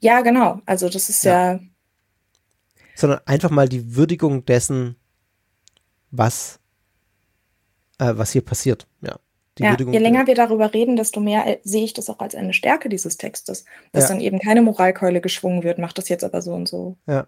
Ja, 0.00 0.22
genau. 0.22 0.60
Also 0.66 0.88
das 0.88 1.08
ist 1.08 1.24
ja. 1.24 1.52
ja 1.52 1.60
Sondern 2.96 3.20
einfach 3.26 3.50
mal 3.50 3.68
die 3.68 3.94
Würdigung 3.94 4.44
dessen, 4.44 4.96
was, 6.10 6.58
äh, 7.98 8.12
was 8.16 8.32
hier 8.32 8.42
passiert. 8.42 8.88
Ja. 9.00 9.18
Ja 9.58 9.76
je 9.78 9.98
länger 9.98 10.26
wir 10.26 10.34
darüber 10.34 10.74
reden, 10.74 10.96
desto 10.96 11.20
mehr 11.20 11.46
äh, 11.46 11.58
sehe 11.62 11.84
ich 11.84 11.92
das 11.92 12.10
auch 12.10 12.18
als 12.18 12.34
eine 12.34 12.52
Stärke 12.52 12.88
dieses 12.88 13.16
Textes. 13.16 13.64
Dass 13.92 14.04
ja. 14.04 14.08
dann 14.08 14.20
eben 14.20 14.38
keine 14.38 14.62
Moralkeule 14.62 15.20
geschwungen 15.20 15.62
wird, 15.62 15.78
macht 15.78 15.98
das 15.98 16.08
jetzt 16.08 16.24
aber 16.24 16.42
so 16.42 16.52
und 16.54 16.68
so. 16.68 16.96
Ja. 17.06 17.26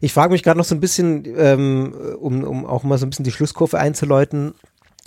Ich 0.00 0.12
frage 0.12 0.32
mich 0.32 0.42
gerade 0.42 0.58
noch 0.58 0.64
so 0.64 0.74
ein 0.74 0.80
bisschen, 0.80 1.24
ähm, 1.36 2.16
um, 2.20 2.44
um 2.44 2.66
auch 2.66 2.82
mal 2.84 2.98
so 2.98 3.06
ein 3.06 3.10
bisschen 3.10 3.24
die 3.24 3.32
Schlusskurve 3.32 3.78
einzuläuten. 3.78 4.54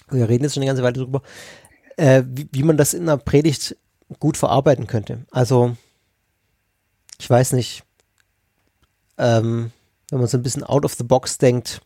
Wir 0.09 0.27
reden 0.27 0.43
jetzt 0.43 0.53
schon 0.53 0.61
eine 0.61 0.69
ganze 0.69 0.83
Weile 0.83 0.93
drüber, 0.93 1.21
äh, 1.97 2.23
wie, 2.27 2.47
wie 2.51 2.63
man 2.63 2.77
das 2.77 2.93
in 2.93 3.03
einer 3.03 3.17
Predigt 3.17 3.77
gut 4.19 4.37
verarbeiten 4.37 4.87
könnte. 4.87 5.25
Also, 5.31 5.77
ich 7.19 7.29
weiß 7.29 7.53
nicht, 7.53 7.83
ähm, 9.17 9.71
wenn 10.09 10.19
man 10.19 10.27
so 10.27 10.37
ein 10.37 10.43
bisschen 10.43 10.63
out 10.63 10.83
of 10.83 10.95
the 10.95 11.03
box 11.03 11.37
denkt, 11.37 11.81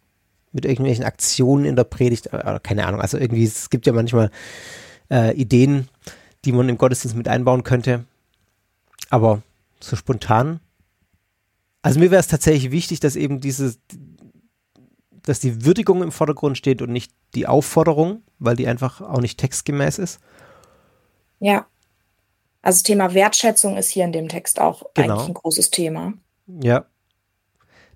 mit 0.56 0.66
irgendwelchen 0.66 1.06
Aktionen 1.06 1.66
in 1.66 1.76
der 1.76 1.84
Predigt, 1.84 2.28
äh, 2.34 2.60
keine 2.64 2.88
Ahnung, 2.88 3.02
also 3.02 3.18
irgendwie, 3.18 3.44
es 3.44 3.70
gibt 3.70 3.86
ja 3.86 3.94
manchmal 3.94 4.32
äh, 5.12 5.36
Ideen, 5.36 5.90
die 6.46 6.52
man 6.52 6.70
im 6.70 6.78
Gottesdienst 6.78 7.16
mit 7.16 7.28
einbauen 7.28 7.64
könnte. 7.64 8.06
Aber 9.10 9.42
so 9.80 9.96
spontan 9.96 10.60
also 11.86 12.00
mir 12.00 12.10
wäre 12.10 12.20
es 12.20 12.28
tatsächlich 12.28 12.72
wichtig, 12.72 13.00
dass 13.00 13.16
eben 13.16 13.40
diese, 13.40 13.76
dass 15.22 15.40
die 15.40 15.66
Würdigung 15.66 16.02
im 16.02 16.12
Vordergrund 16.12 16.58
steht 16.58 16.82
und 16.82 16.92
nicht 16.92 17.12
die 17.36 17.46
Aufforderung, 17.46 18.24
weil 18.40 18.56
die 18.56 18.68
einfach 18.68 19.02
auch 19.02 19.22
nicht 19.22 19.40
textgemäß 19.40 20.00
ist. 20.00 20.20
Ja. 21.40 21.68
Also 22.64 22.82
Thema 22.82 23.14
Wertschätzung 23.14 23.78
ist 23.78 23.90
hier 23.90 24.04
in 24.04 24.14
dem 24.14 24.30
Text 24.30 24.60
auch 24.60 24.82
genau. 24.96 25.14
eigentlich 25.14 25.28
ein 25.28 25.34
großes 25.36 25.70
Thema. 25.70 26.14
Ja. 26.48 26.88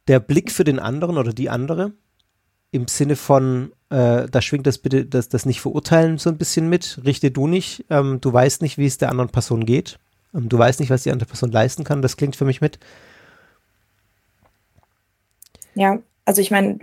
Der 0.07 0.19
Blick 0.19 0.51
für 0.51 0.65
den 0.65 0.77
anderen 0.77 1.17
oder 1.17 1.33
die 1.33 1.49
andere 1.49 1.93
im 2.71 2.87
Sinne 2.87 3.15
von, 3.15 3.71
äh, 3.89 4.27
da 4.29 4.41
schwingt 4.41 4.67
das 4.67 4.77
bitte, 4.77 5.05
das, 5.05 5.29
das 5.29 5.45
nicht 5.45 5.61
verurteilen 5.61 6.17
so 6.17 6.29
ein 6.29 6.37
bisschen 6.37 6.69
mit, 6.69 6.99
richte 7.03 7.31
du 7.31 7.47
nicht, 7.47 7.85
ähm, 7.89 8.21
du 8.21 8.31
weißt 8.31 8.61
nicht, 8.61 8.77
wie 8.77 8.85
es 8.85 8.97
der 8.97 9.09
anderen 9.09 9.29
Person 9.29 9.65
geht, 9.65 9.97
ähm, 10.33 10.49
du 10.49 10.57
weißt 10.57 10.79
nicht, 10.79 10.89
was 10.89 11.03
die 11.03 11.11
andere 11.11 11.27
Person 11.27 11.51
leisten 11.51 11.83
kann, 11.83 12.01
das 12.01 12.17
klingt 12.17 12.35
für 12.35 12.45
mich 12.45 12.61
mit. 12.61 12.79
Ja, 15.75 15.99
also 16.25 16.41
ich 16.41 16.51
meine, 16.51 16.79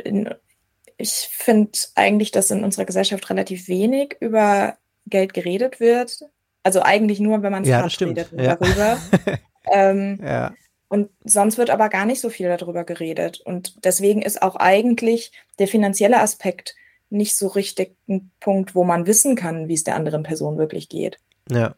ich 0.96 1.10
finde 1.30 1.78
eigentlich, 1.94 2.30
dass 2.30 2.50
in 2.50 2.64
unserer 2.64 2.84
Gesellschaft 2.84 3.28
relativ 3.30 3.68
wenig 3.68 4.16
über 4.20 4.76
Geld 5.06 5.34
geredet 5.34 5.80
wird. 5.80 6.24
Also 6.62 6.82
eigentlich 6.82 7.20
nur, 7.20 7.42
wenn 7.42 7.52
man 7.52 7.62
es 7.62 7.68
ja, 7.68 7.80
redet 7.80 8.32
ja. 8.32 8.56
darüber. 8.56 8.98
ähm, 9.72 10.18
ja. 10.22 10.52
Und 10.88 11.10
sonst 11.24 11.58
wird 11.58 11.70
aber 11.70 11.88
gar 11.88 12.06
nicht 12.06 12.20
so 12.20 12.30
viel 12.30 12.48
darüber 12.48 12.84
geredet. 12.84 13.40
Und 13.40 13.84
deswegen 13.84 14.22
ist 14.22 14.42
auch 14.42 14.56
eigentlich 14.56 15.32
der 15.58 15.68
finanzielle 15.68 16.20
Aspekt 16.20 16.76
nicht 17.10 17.36
so 17.36 17.48
richtig 17.48 17.96
ein 18.08 18.30
Punkt, 18.40 18.74
wo 18.74 18.84
man 18.84 19.06
wissen 19.06 19.36
kann, 19.36 19.68
wie 19.68 19.74
es 19.74 19.84
der 19.84 19.96
anderen 19.96 20.22
Person 20.22 20.58
wirklich 20.58 20.88
geht. 20.88 21.18
Ja. 21.50 21.74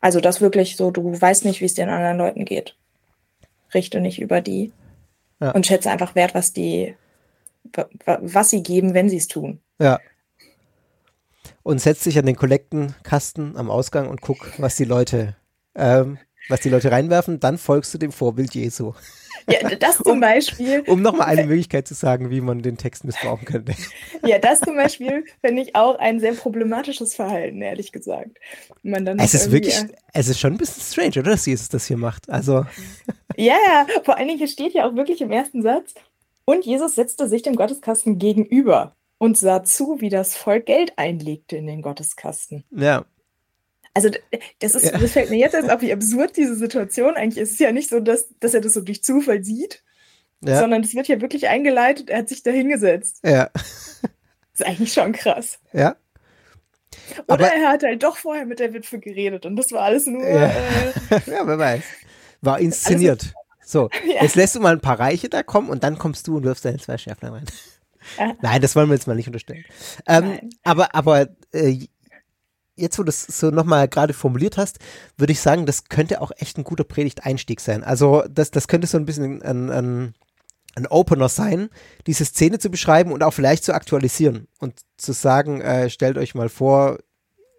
Also 0.00 0.20
das 0.20 0.40
wirklich 0.40 0.76
so, 0.76 0.90
du 0.90 1.20
weißt 1.20 1.44
nicht, 1.44 1.60
wie 1.60 1.64
es 1.64 1.74
den 1.74 1.88
anderen 1.88 2.18
Leuten 2.18 2.44
geht 2.44 2.76
richte 3.74 4.00
nicht 4.00 4.20
über 4.20 4.40
die 4.40 4.72
ja. 5.40 5.50
und 5.50 5.66
schätze 5.66 5.90
einfach 5.90 6.14
wert, 6.14 6.34
was 6.34 6.52
die, 6.52 6.96
was 8.06 8.50
sie 8.50 8.62
geben, 8.62 8.94
wenn 8.94 9.10
sie 9.10 9.16
es 9.16 9.28
tun. 9.28 9.60
Ja. 9.78 10.00
Und 11.62 11.80
setz 11.80 12.04
dich 12.04 12.18
an 12.18 12.26
den 12.26 12.36
Kollektenkasten 12.36 13.56
am 13.56 13.70
Ausgang 13.70 14.08
und 14.08 14.20
guck, 14.20 14.58
was 14.58 14.76
die 14.76 14.84
Leute, 14.84 15.36
ähm, 15.74 16.18
was 16.48 16.60
die 16.60 16.68
Leute 16.68 16.90
reinwerfen, 16.90 17.40
dann 17.40 17.58
folgst 17.58 17.92
du 17.94 17.98
dem 17.98 18.12
Vorbild 18.12 18.54
Jesu. 18.54 18.92
Ja, 19.48 19.68
das 19.76 19.98
zum 19.98 20.20
Beispiel. 20.20 20.80
Um, 20.86 20.94
um 20.94 21.02
nochmal 21.02 21.26
eine 21.26 21.44
Möglichkeit 21.44 21.86
zu 21.86 21.94
sagen, 21.94 22.30
wie 22.30 22.40
man 22.40 22.62
den 22.62 22.78
Text 22.78 23.04
missbrauchen 23.04 23.44
könnte. 23.44 23.74
Ja, 24.24 24.38
das 24.38 24.60
zum 24.60 24.76
Beispiel 24.76 25.24
finde 25.42 25.62
ich 25.62 25.76
auch 25.76 25.98
ein 25.98 26.18
sehr 26.20 26.32
problematisches 26.32 27.14
Verhalten, 27.14 27.60
ehrlich 27.60 27.92
gesagt. 27.92 28.38
Man 28.82 29.04
dann 29.04 29.18
es 29.18 29.34
ist 29.34 29.50
wirklich, 29.50 29.84
es 30.12 30.28
ist 30.28 30.40
schon 30.40 30.54
ein 30.54 30.58
bisschen 30.58 30.82
strange, 30.82 31.20
oder, 31.20 31.32
dass 31.32 31.44
Jesus 31.44 31.68
das 31.68 31.86
hier 31.86 31.98
macht. 31.98 32.30
Also. 32.30 32.64
Ja, 33.36 33.56
ja, 33.66 33.86
vor 34.04 34.16
allen 34.16 34.28
Dingen 34.28 34.38
hier 34.38 34.48
steht 34.48 34.72
ja 34.72 34.88
auch 34.88 34.94
wirklich 34.94 35.20
im 35.20 35.30
ersten 35.30 35.62
Satz, 35.62 35.94
und 36.44 36.64
Jesus 36.66 36.94
setzte 36.94 37.28
sich 37.28 37.42
dem 37.42 37.56
Gotteskasten 37.56 38.18
gegenüber 38.18 38.94
und 39.18 39.38
sah 39.38 39.64
zu, 39.64 40.00
wie 40.00 40.10
das 40.10 40.36
Volk 40.36 40.66
Geld 40.66 40.92
einlegte 40.96 41.56
in 41.56 41.66
den 41.66 41.82
Gotteskasten. 41.82 42.64
Ja. 42.70 43.04
Also 43.94 44.10
das 44.58 44.74
ist, 44.74 44.86
ja. 44.86 44.98
das 44.98 45.12
fällt 45.12 45.30
mir 45.30 45.38
jetzt 45.38 45.54
erst 45.54 45.70
auf, 45.70 45.80
wie 45.80 45.92
absurd 45.92 46.36
diese 46.36 46.56
Situation 46.56 47.14
eigentlich 47.14 47.40
ist. 47.40 47.50
Es 47.50 47.54
ist 47.54 47.60
ja 47.60 47.70
nicht 47.70 47.88
so, 47.88 48.00
dass, 48.00 48.28
dass 48.40 48.52
er 48.52 48.60
das 48.60 48.74
so 48.74 48.80
durch 48.80 49.04
Zufall 49.04 49.44
sieht, 49.44 49.84
ja. 50.40 50.58
sondern 50.58 50.82
es 50.82 50.94
wird 50.94 51.06
ja 51.06 51.20
wirklich 51.20 51.48
eingeleitet, 51.48 52.10
er 52.10 52.18
hat 52.18 52.28
sich 52.28 52.42
da 52.42 52.50
hingesetzt. 52.50 53.20
Ja. 53.24 53.50
Das 53.54 53.62
ist 54.54 54.66
eigentlich 54.66 54.92
schon 54.92 55.12
krass. 55.12 55.58
Ja. 55.72 55.96
Oder 57.26 57.34
Aber, 57.34 57.46
er 57.46 57.68
hat 57.68 57.82
halt 57.82 58.02
doch 58.02 58.16
vorher 58.16 58.46
mit 58.46 58.58
der 58.58 58.72
Witwe 58.72 58.98
geredet 58.98 59.46
und 59.46 59.56
das 59.56 59.70
war 59.72 59.82
alles 59.82 60.06
nur. 60.06 60.26
Ja, 60.26 60.46
äh, 60.46 60.52
ja 61.26 61.46
wer 61.46 61.58
weiß. 61.58 61.82
War 62.40 62.58
inszeniert. 62.58 63.32
Also, 63.60 63.64
so, 63.64 63.90
ja. 64.08 64.22
jetzt 64.22 64.36
lässt 64.36 64.54
du 64.54 64.60
mal 64.60 64.74
ein 64.74 64.80
paar 64.80 64.98
Reiche 64.98 65.28
da 65.28 65.42
kommen 65.42 65.70
und 65.70 65.84
dann 65.84 65.98
kommst 65.98 66.26
du 66.26 66.36
und 66.36 66.44
wirfst 66.44 66.64
deine 66.64 66.78
zwei 66.78 66.98
Schärflein 66.98 67.32
rein. 67.32 67.46
Nein, 68.42 68.60
das 68.60 68.76
wollen 68.76 68.88
wir 68.88 68.94
jetzt 68.94 69.06
mal 69.06 69.16
nicht 69.16 69.28
unterstellen. 69.28 69.64
Ähm, 70.06 70.50
aber 70.62 70.94
aber 70.94 71.28
äh, 71.52 71.86
jetzt, 72.76 72.98
wo 72.98 73.02
du 73.02 73.06
das 73.06 73.22
so 73.22 73.50
nochmal 73.50 73.88
gerade 73.88 74.12
formuliert 74.12 74.56
hast, 74.56 74.78
würde 75.16 75.32
ich 75.32 75.40
sagen, 75.40 75.66
das 75.66 75.84
könnte 75.84 76.20
auch 76.20 76.32
echt 76.36 76.58
ein 76.58 76.64
guter 76.64 76.84
Predigt-Einstieg 76.84 77.60
sein. 77.60 77.84
Also 77.84 78.24
das, 78.30 78.50
das 78.50 78.68
könnte 78.68 78.86
so 78.86 78.98
ein 78.98 79.06
bisschen 79.06 79.42
ein, 79.42 79.70
ein, 79.70 80.14
ein 80.74 80.86
Opener 80.86 81.28
sein, 81.28 81.68
diese 82.06 82.24
Szene 82.24 82.58
zu 82.58 82.70
beschreiben 82.70 83.12
und 83.12 83.22
auch 83.22 83.32
vielleicht 83.32 83.64
zu 83.64 83.74
aktualisieren 83.74 84.48
und 84.58 84.80
zu 84.96 85.12
sagen, 85.12 85.60
äh, 85.60 85.88
stellt 85.90 86.18
euch 86.18 86.34
mal 86.34 86.48
vor, 86.48 86.98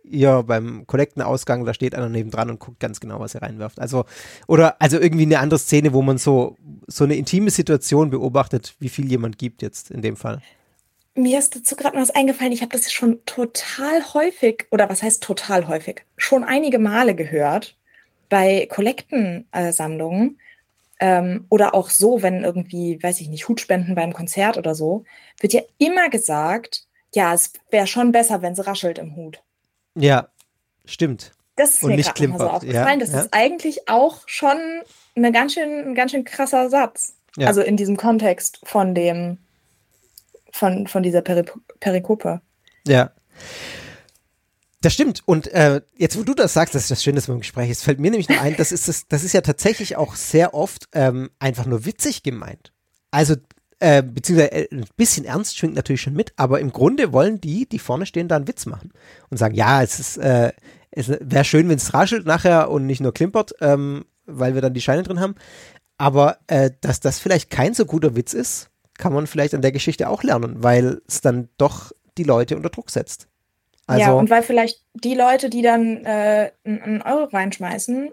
ihr 0.04 0.44
beim 0.44 0.86
Kollektenausgang, 0.86 1.66
da 1.66 1.74
steht 1.74 1.96
einer 1.96 2.10
nebendran 2.10 2.50
und 2.50 2.60
guckt 2.60 2.80
ganz 2.80 3.00
genau, 3.00 3.20
was 3.20 3.36
er 3.36 3.42
reinwirft. 3.42 3.80
Also, 3.80 4.06
oder 4.48 4.80
also 4.80 5.00
irgendwie 5.00 5.24
eine 5.24 5.40
andere 5.40 5.60
Szene, 5.60 5.94
wo 5.94 6.02
man 6.02 6.18
so, 6.18 6.58
so 6.88 7.04
eine 7.04 7.16
intime 7.16 7.50
Situation 7.50 8.12
beobachtet, 8.12 8.76
wie 8.80 8.90
viel 8.90 9.10
jemand 9.10 9.38
gibt 9.38 9.62
jetzt 9.62 9.92
in 9.92 10.02
dem 10.02 10.16
Fall 10.16 10.42
mir 11.16 11.40
ist 11.40 11.56
dazu 11.56 11.76
gerade 11.76 11.96
noch 11.96 12.02
was 12.02 12.12
eingefallen. 12.12 12.52
Ich 12.52 12.62
habe 12.62 12.72
das 12.72 12.92
schon 12.92 13.26
total 13.26 14.14
häufig, 14.14 14.68
oder 14.70 14.90
was 14.90 15.02
heißt 15.02 15.24
total 15.24 15.68
häufig, 15.68 16.06
schon 16.18 16.44
einige 16.44 16.78
Male 16.78 17.16
gehört 17.16 17.78
bei 18.30 18.68
Kollektensammlungen 18.70 20.40
ähm, 21.00 21.46
oder 21.50 21.74
auch 21.74 21.90
so, 21.90 22.22
wenn 22.22 22.44
irgendwie, 22.44 23.02
weiß 23.02 23.22
ich 23.22 23.30
nicht, 23.30 23.48
Hutspenden 23.48 23.96
beim 23.96 24.14
Konzert 24.14 24.58
oder 24.58 24.76
so, 24.76 25.06
wird 25.40 25.54
ja 25.54 25.62
immer 25.78 26.10
gesagt, 26.10 26.86
ja, 27.14 27.34
es 27.34 27.54
wäre 27.72 27.88
schon 27.88 28.12
besser, 28.12 28.42
wenn 28.42 28.54
es 28.54 28.68
raschelt 28.68 28.98
im 28.98 29.16
Hut. 29.16 29.42
Ja, 29.96 30.28
stimmt. 30.84 31.32
Das 31.56 31.76
ist 31.76 31.84
Und 31.84 31.92
mir 31.92 31.98
nicht 31.98 32.16
klimpert. 32.16 32.42
so 32.42 32.50
aufgefallen. 32.50 33.00
Ja, 33.00 33.06
das 33.06 33.14
ja. 33.14 33.22
ist 33.22 33.30
eigentlich 33.34 33.88
auch 33.88 34.24
schon 34.26 34.58
eine 35.16 35.32
ganz 35.32 35.54
schön, 35.54 35.88
ein 35.88 35.96
ganz 35.96 36.12
schön 36.12 36.26
krasser 36.26 36.70
Satz. 36.70 37.16
Ja. 37.38 37.48
Also 37.48 37.62
in 37.62 37.78
diesem 37.78 37.96
Kontext 37.96 38.60
von 38.64 38.94
dem, 38.94 39.38
von, 40.56 40.88
von 40.88 41.04
dieser 41.04 41.22
Peri 41.22 41.44
Perikope. 41.82 42.42
Ja. 42.88 43.12
Das 44.82 44.94
stimmt. 44.94 45.22
Und 45.26 45.48
äh, 45.48 45.82
jetzt, 45.98 46.18
wo 46.18 46.24
du 46.24 46.34
das 46.34 46.54
sagst, 46.54 46.76
das 46.76 46.84
ist 46.84 46.92
das 46.92 47.04
Schöne, 47.04 47.16
dass 47.16 47.28
wir 47.28 47.34
im 47.34 47.42
Gespräch 47.42 47.70
ist, 47.70 47.84
fällt 47.84 48.00
mir 48.00 48.10
nämlich 48.10 48.30
noch 48.30 48.40
ein, 48.40 48.56
das 48.56 48.72
ist, 48.72 48.88
das, 48.88 49.08
das 49.08 49.24
ist 49.24 49.34
ja 49.34 49.42
tatsächlich 49.42 49.98
auch 49.98 50.16
sehr 50.16 50.54
oft 50.54 50.88
ähm, 50.94 51.30
einfach 51.40 51.66
nur 51.66 51.86
witzig 51.86 52.24
gemeint. 52.24 52.72
Also, 53.12 53.36
äh, 53.80 54.02
beziehungsweise 54.02 54.52
äh, 54.54 54.68
ein 54.72 54.86
bisschen 54.96 55.26
ernst 55.26 55.58
schwingt 55.58 55.76
natürlich 55.76 56.02
schon 56.02 56.14
mit, 56.14 56.32
aber 56.38 56.62
im 56.62 56.72
Grunde 56.72 57.12
wollen 57.12 57.42
die, 57.42 57.68
die 57.68 57.80
vorne 57.80 58.06
stehen, 58.06 58.30
da 58.30 58.38
einen 58.38 58.48
Witz 58.48 58.66
machen 58.66 58.94
und 59.30 59.38
sagen, 59.38 59.56
ja, 59.56 59.84
es 59.84 60.00
ist, 60.00 60.18
äh, 60.18 60.54
es 60.92 61.10
wäre 61.10 61.44
schön, 61.44 61.68
wenn 61.68 61.78
es 61.78 61.94
raschelt 61.94 62.26
nachher 62.26 62.72
und 62.72 62.86
nicht 62.86 63.02
nur 63.02 63.14
klimpert, 63.14 63.56
ähm, 63.60 64.06
weil 64.26 64.54
wir 64.54 64.62
dann 64.62 64.74
die 64.74 64.82
Scheine 64.82 65.04
drin 65.04 65.20
haben. 65.20 65.36
Aber 65.98 66.38
äh, 66.48 66.72
dass 66.80 67.02
das 67.02 67.20
vielleicht 67.20 67.50
kein 67.50 67.74
so 67.74 67.86
guter 67.86 68.16
Witz 68.16 68.34
ist, 68.34 68.70
kann 68.98 69.14
man 69.14 69.28
vielleicht 69.28 69.54
an 69.54 69.62
der 69.62 69.72
Geschichte 69.72 70.10
auch 70.10 70.24
lernen, 70.24 70.64
weil 70.64 71.02
es 71.08 71.22
dann 71.22 71.50
doch 71.58 71.92
die 72.18 72.24
Leute 72.24 72.56
unter 72.56 72.70
Druck 72.70 72.90
setzt. 72.90 73.28
Also, 73.88 74.02
ja, 74.02 74.14
und 74.14 74.30
weil 74.30 74.42
vielleicht 74.42 74.84
die 74.94 75.14
Leute, 75.14 75.50
die 75.50 75.62
dann 75.62 76.06
äh, 76.06 76.52
einen 76.64 77.02
Euro 77.04 77.26
reinschmeißen, 77.26 78.10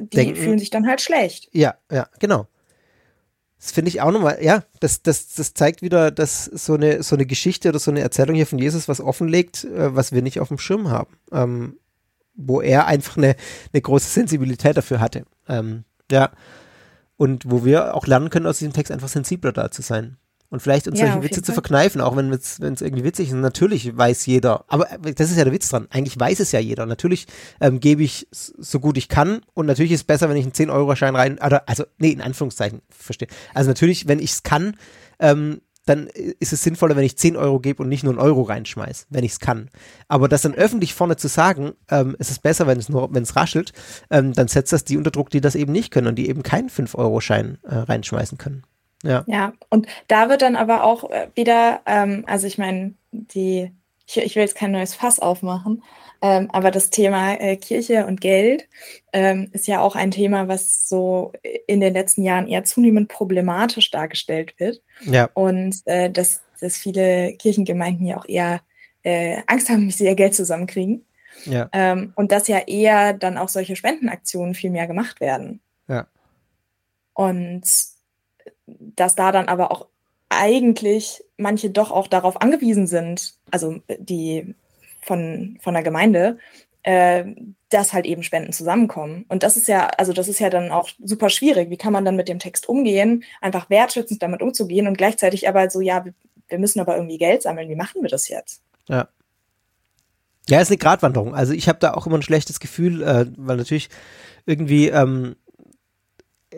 die 0.00 0.16
denken, 0.16 0.36
fühlen 0.36 0.58
sich 0.58 0.70
dann 0.70 0.86
halt 0.86 1.00
schlecht. 1.00 1.48
Ja, 1.52 1.74
ja, 1.90 2.08
genau. 2.18 2.46
Das 3.58 3.72
finde 3.72 3.88
ich 3.88 4.00
auch 4.00 4.12
nochmal, 4.12 4.38
ja, 4.42 4.64
das, 4.80 5.02
das, 5.02 5.34
das 5.34 5.54
zeigt 5.54 5.82
wieder, 5.82 6.10
dass 6.10 6.44
so 6.44 6.74
eine, 6.74 7.02
so 7.02 7.16
eine 7.16 7.26
Geschichte 7.26 7.70
oder 7.70 7.78
so 7.78 7.90
eine 7.90 8.00
Erzählung 8.00 8.36
hier 8.36 8.46
von 8.46 8.58
Jesus 8.58 8.88
was 8.88 9.00
offenlegt, 9.00 9.64
äh, 9.64 9.94
was 9.94 10.12
wir 10.12 10.22
nicht 10.22 10.40
auf 10.40 10.48
dem 10.48 10.58
Schirm 10.58 10.90
haben. 10.90 11.16
Ähm, 11.32 11.78
wo 12.36 12.60
er 12.60 12.86
einfach 12.86 13.16
eine, 13.16 13.34
eine 13.72 13.80
große 13.80 14.08
Sensibilität 14.08 14.76
dafür 14.76 15.00
hatte. 15.00 15.24
Ähm, 15.48 15.84
ja. 16.10 16.30
Und 17.16 17.44
wo 17.46 17.64
wir 17.64 17.94
auch 17.94 18.06
lernen 18.06 18.30
können, 18.30 18.46
aus 18.46 18.58
diesem 18.58 18.72
Text 18.72 18.92
einfach 18.92 19.08
sensibler 19.08 19.52
da 19.52 19.70
zu 19.70 19.82
sein. 19.82 20.18
Und 20.48 20.60
vielleicht 20.60 20.86
uns 20.86 21.00
ja, 21.00 21.06
solche 21.06 21.24
Witze 21.24 21.42
zu 21.42 21.52
verkneifen, 21.52 22.00
auch 22.00 22.14
wenn 22.16 22.30
es 22.30 22.60
irgendwie 22.60 23.02
witzig 23.02 23.28
ist. 23.28 23.34
natürlich 23.34 23.96
weiß 23.96 24.26
jeder, 24.26 24.64
aber 24.68 24.86
das 25.00 25.30
ist 25.30 25.38
ja 25.38 25.44
der 25.44 25.52
Witz 25.52 25.68
dran. 25.68 25.88
Eigentlich 25.90 26.18
weiß 26.20 26.38
es 26.38 26.52
ja 26.52 26.60
jeder. 26.60 26.86
Natürlich 26.86 27.26
ähm, 27.60 27.80
gebe 27.80 28.04
ich 28.04 28.28
so 28.30 28.78
gut 28.78 28.96
ich 28.96 29.08
kann 29.08 29.40
und 29.54 29.66
natürlich 29.66 29.90
ist 29.90 30.00
es 30.00 30.04
besser, 30.04 30.28
wenn 30.28 30.36
ich 30.36 30.44
einen 30.44 30.52
10-Euro-Schein 30.52 31.16
rein, 31.16 31.38
oder, 31.44 31.68
also, 31.68 31.84
nee, 31.98 32.10
in 32.10 32.20
Anführungszeichen, 32.20 32.80
verstehe. 32.90 33.28
Also 33.54 33.70
natürlich, 33.70 34.06
wenn 34.06 34.20
ich 34.20 34.30
es 34.32 34.42
kann, 34.44 34.76
ähm, 35.18 35.62
dann 35.86 36.08
ist 36.08 36.52
es 36.52 36.62
sinnvoller, 36.62 36.96
wenn 36.96 37.04
ich 37.04 37.16
10 37.16 37.36
Euro 37.36 37.60
gebe 37.60 37.82
und 37.82 37.88
nicht 37.88 38.04
nur 38.04 38.12
einen 38.12 38.20
Euro 38.20 38.42
reinschmeiß, 38.42 39.06
wenn 39.08 39.24
ich 39.24 39.32
es 39.32 39.40
kann. 39.40 39.70
Aber 40.08 40.28
das 40.28 40.42
dann 40.42 40.54
öffentlich 40.54 40.94
vorne 40.94 41.16
zu 41.16 41.28
sagen, 41.28 41.72
ähm, 41.90 42.16
es 42.18 42.30
ist 42.30 42.42
besser, 42.42 42.66
wenn 42.66 42.78
es 42.78 42.88
nur, 42.88 43.14
wenn 43.14 43.22
es 43.22 43.36
raschelt, 43.36 43.72
ähm, 44.10 44.32
dann 44.32 44.48
setzt 44.48 44.72
das 44.72 44.84
die 44.84 44.96
unter 44.96 45.10
Druck, 45.10 45.30
die 45.30 45.40
das 45.40 45.54
eben 45.54 45.72
nicht 45.72 45.92
können 45.92 46.08
und 46.08 46.16
die 46.16 46.28
eben 46.28 46.42
keinen 46.42 46.68
5-Euro-Schein 46.68 47.58
äh, 47.62 47.76
reinschmeißen 47.76 48.36
können. 48.36 48.64
Ja. 49.02 49.24
ja, 49.26 49.52
und 49.68 49.86
da 50.08 50.28
wird 50.28 50.42
dann 50.42 50.56
aber 50.56 50.82
auch 50.82 51.10
äh, 51.10 51.28
wieder, 51.34 51.80
ähm, 51.86 52.24
also 52.26 52.46
ich 52.46 52.58
meine, 52.58 52.94
die, 53.12 53.70
ich, 54.06 54.16
ich 54.16 54.34
will 54.34 54.42
jetzt 54.42 54.56
kein 54.56 54.72
neues 54.72 54.94
Fass 54.94 55.20
aufmachen, 55.20 55.82
ähm, 56.26 56.50
aber 56.50 56.72
das 56.72 56.90
Thema 56.90 57.34
äh, 57.34 57.56
Kirche 57.56 58.06
und 58.06 58.20
Geld 58.20 58.68
ähm, 59.12 59.48
ist 59.52 59.68
ja 59.68 59.80
auch 59.80 59.94
ein 59.94 60.10
Thema, 60.10 60.48
was 60.48 60.88
so 60.88 61.32
in 61.68 61.80
den 61.80 61.94
letzten 61.94 62.22
Jahren 62.24 62.48
eher 62.48 62.64
zunehmend 62.64 63.08
problematisch 63.08 63.92
dargestellt 63.92 64.58
wird. 64.58 64.82
Ja. 65.02 65.30
Und 65.34 65.82
äh, 65.84 66.10
dass, 66.10 66.42
dass 66.60 66.76
viele 66.76 67.34
Kirchengemeinden 67.34 68.06
ja 68.06 68.16
auch 68.16 68.28
eher 68.28 68.60
äh, 69.04 69.42
Angst 69.46 69.68
haben, 69.68 69.82
wie 69.86 69.92
sie 69.92 70.04
ihr 70.04 70.16
Geld 70.16 70.34
zusammenkriegen. 70.34 71.04
Ja. 71.44 71.68
Ähm, 71.72 72.12
und 72.16 72.32
dass 72.32 72.48
ja 72.48 72.58
eher 72.58 73.12
dann 73.12 73.38
auch 73.38 73.48
solche 73.48 73.76
Spendenaktionen 73.76 74.54
viel 74.54 74.70
mehr 74.70 74.88
gemacht 74.88 75.20
werden. 75.20 75.60
Ja. 75.86 76.08
Und 77.14 77.62
dass 78.66 79.14
da 79.14 79.30
dann 79.30 79.46
aber 79.46 79.70
auch 79.70 79.86
eigentlich 80.28 81.22
manche 81.36 81.70
doch 81.70 81.92
auch 81.92 82.08
darauf 82.08 82.40
angewiesen 82.40 82.88
sind, 82.88 83.34
also 83.50 83.76
die 83.98 84.54
von, 85.06 85.58
von 85.60 85.74
der 85.74 85.82
Gemeinde, 85.82 86.38
äh, 86.82 87.24
dass 87.68 87.92
halt 87.92 88.06
eben 88.06 88.22
Spenden 88.22 88.52
zusammenkommen. 88.52 89.24
Und 89.28 89.42
das 89.42 89.56
ist 89.56 89.68
ja, 89.68 89.86
also 89.98 90.12
das 90.12 90.28
ist 90.28 90.38
ja 90.38 90.50
dann 90.50 90.70
auch 90.70 90.90
super 91.02 91.30
schwierig. 91.30 91.70
Wie 91.70 91.76
kann 91.76 91.92
man 91.92 92.04
dann 92.04 92.16
mit 92.16 92.28
dem 92.28 92.38
Text 92.38 92.68
umgehen, 92.68 93.24
einfach 93.40 93.70
wertschätzend 93.70 94.22
damit 94.22 94.42
umzugehen 94.42 94.86
und 94.86 94.98
gleichzeitig 94.98 95.48
aber 95.48 95.70
so, 95.70 95.80
ja, 95.80 96.04
wir 96.48 96.58
müssen 96.58 96.80
aber 96.80 96.96
irgendwie 96.96 97.18
Geld 97.18 97.42
sammeln. 97.42 97.68
Wie 97.68 97.76
machen 97.76 98.02
wir 98.02 98.08
das 98.08 98.28
jetzt? 98.28 98.62
Ja. 98.88 99.08
Ja, 100.48 100.60
ist 100.60 100.70
eine 100.70 100.78
Gratwanderung. 100.78 101.34
Also 101.34 101.52
ich 101.52 101.68
habe 101.68 101.80
da 101.80 101.94
auch 101.94 102.06
immer 102.06 102.18
ein 102.18 102.22
schlechtes 102.22 102.60
Gefühl, 102.60 103.02
äh, 103.02 103.26
weil 103.36 103.56
natürlich 103.56 103.88
irgendwie 104.44 104.88
ähm, 104.88 105.34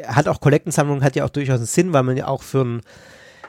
hat 0.06 0.28
auch 0.28 0.40
Kollektensammlung 0.40 1.02
hat 1.02 1.16
ja 1.16 1.24
auch 1.24 1.30
durchaus 1.30 1.56
einen 1.56 1.66
Sinn, 1.66 1.92
weil 1.94 2.02
man 2.02 2.16
ja 2.16 2.28
auch 2.28 2.42
für 2.42 2.64
ein 2.64 2.82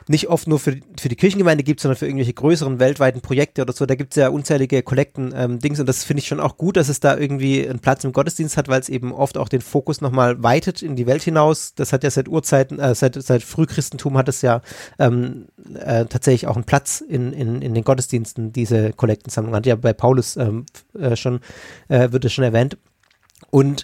nicht 0.09 0.27
oft 0.27 0.47
nur 0.47 0.57
für, 0.57 0.75
für 0.99 1.07
die 1.07 1.15
Kirchengemeinde 1.15 1.63
gibt, 1.63 1.79
sondern 1.79 1.95
für 1.95 2.07
irgendwelche 2.07 2.33
größeren 2.33 2.79
weltweiten 2.79 3.21
Projekte 3.21 3.61
oder 3.61 3.73
so. 3.73 3.85
Da 3.85 3.93
gibt 3.93 4.13
es 4.13 4.17
ja 4.19 4.29
unzählige 4.29 4.81
Kollekten-Dings 4.81 5.77
ähm, 5.77 5.83
und 5.83 5.85
das 5.87 6.03
finde 6.03 6.21
ich 6.21 6.27
schon 6.27 6.39
auch 6.39 6.57
gut, 6.57 6.77
dass 6.77 6.89
es 6.89 6.99
da 6.99 7.15
irgendwie 7.15 7.69
einen 7.69 7.77
Platz 7.77 8.03
im 8.03 8.11
Gottesdienst 8.11 8.57
hat, 8.57 8.67
weil 8.67 8.79
es 8.79 8.89
eben 8.89 9.13
oft 9.13 9.37
auch 9.37 9.49
den 9.49 9.61
Fokus 9.61 10.01
nochmal 10.01 10.41
weitet 10.41 10.81
in 10.81 10.95
die 10.95 11.05
Welt 11.05 11.21
hinaus. 11.21 11.75
Das 11.75 11.93
hat 11.93 12.03
ja 12.03 12.09
seit 12.09 12.27
Urzeiten, 12.27 12.79
äh, 12.79 12.95
seit, 12.95 13.21
seit 13.21 13.43
Frühchristentum 13.43 14.17
hat 14.17 14.27
es 14.27 14.41
ja 14.41 14.61
ähm, 14.97 15.45
äh, 15.75 16.05
tatsächlich 16.05 16.47
auch 16.47 16.55
einen 16.55 16.65
Platz 16.65 17.01
in, 17.01 17.31
in, 17.31 17.61
in 17.61 17.75
den 17.75 17.83
Gottesdiensten, 17.83 18.51
diese 18.51 18.93
Kollektensammlung. 18.93 19.53
Hat 19.53 19.67
ja 19.67 19.75
bei 19.75 19.93
Paulus 19.93 20.37
ähm, 20.37 20.65
äh, 20.97 21.15
schon, 21.15 21.39
äh, 21.87 22.11
wird 22.11 22.25
es 22.25 22.33
schon 22.33 22.43
erwähnt. 22.43 22.79
Und 23.51 23.83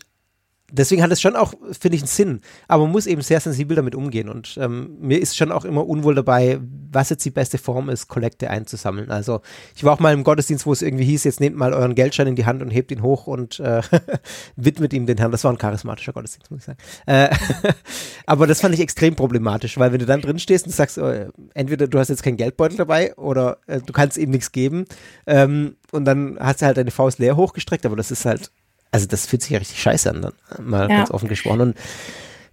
deswegen 0.71 1.03
hat 1.03 1.11
es 1.11 1.21
schon 1.21 1.35
auch, 1.35 1.53
finde 1.79 1.95
ich, 1.95 2.01
einen 2.01 2.07
Sinn. 2.07 2.41
Aber 2.67 2.83
man 2.83 2.91
muss 2.91 3.05
eben 3.05 3.21
sehr 3.21 3.39
sensibel 3.39 3.75
damit 3.75 3.95
umgehen. 3.95 4.29
Und 4.29 4.57
ähm, 4.59 4.97
mir 4.99 5.21
ist 5.21 5.37
schon 5.37 5.51
auch 5.51 5.65
immer 5.65 5.87
unwohl 5.87 6.15
dabei, 6.15 6.59
was 6.91 7.09
jetzt 7.09 7.23
die 7.25 7.31
beste 7.31 7.57
Form 7.57 7.89
ist, 7.89 8.07
Kollekte 8.07 8.49
einzusammeln. 8.49 9.11
Also 9.11 9.41
ich 9.75 9.83
war 9.83 9.93
auch 9.93 9.99
mal 9.99 10.13
im 10.13 10.23
Gottesdienst, 10.23 10.65
wo 10.65 10.73
es 10.73 10.81
irgendwie 10.81 11.05
hieß, 11.05 11.23
jetzt 11.23 11.39
nehmt 11.39 11.55
mal 11.55 11.73
euren 11.73 11.95
Geldschein 11.95 12.27
in 12.27 12.35
die 12.35 12.45
Hand 12.45 12.61
und 12.61 12.71
hebt 12.71 12.91
ihn 12.91 13.01
hoch 13.01 13.27
und 13.27 13.59
äh, 13.59 13.81
widmet 14.55 14.93
ihm 14.93 15.05
den 15.05 15.17
Herrn. 15.17 15.31
Das 15.31 15.43
war 15.43 15.51
ein 15.51 15.57
charismatischer 15.57 16.13
Gottesdienst, 16.13 16.49
muss 16.49 16.61
ich 16.61 16.65
sagen. 16.65 16.79
Äh, 17.05 17.29
aber 18.25 18.47
das 18.47 18.61
fand 18.61 18.73
ich 18.73 18.81
extrem 18.81 19.15
problematisch, 19.15 19.77
weil 19.77 19.91
wenn 19.91 19.99
du 19.99 20.05
dann 20.05 20.21
drin 20.21 20.39
stehst 20.39 20.65
und 20.65 20.71
sagst, 20.71 20.97
äh, 20.97 21.27
entweder 21.53 21.87
du 21.87 21.99
hast 21.99 22.09
jetzt 22.09 22.23
keinen 22.23 22.37
Geldbeutel 22.37 22.77
dabei 22.77 23.15
oder 23.17 23.59
äh, 23.67 23.81
du 23.81 23.93
kannst 23.93 24.17
ihm 24.17 24.31
nichts 24.31 24.51
geben 24.51 24.85
ähm, 25.27 25.75
und 25.91 26.05
dann 26.05 26.37
hast 26.39 26.61
du 26.61 26.65
halt 26.65 26.77
deine 26.77 26.91
Faust 26.91 27.19
leer 27.19 27.35
hochgestreckt, 27.35 27.85
aber 27.85 27.95
das 27.95 28.11
ist 28.11 28.25
halt 28.25 28.51
also 28.91 29.07
das 29.07 29.25
fühlt 29.25 29.41
sich 29.41 29.51
ja 29.51 29.59
richtig 29.59 29.81
scheiße 29.81 30.09
an, 30.09 30.21
dann, 30.21 30.33
mal 30.65 30.89
ja. 30.89 30.97
ganz 30.97 31.11
offen 31.11 31.27
gesprochen. 31.27 31.61
Und 31.61 31.77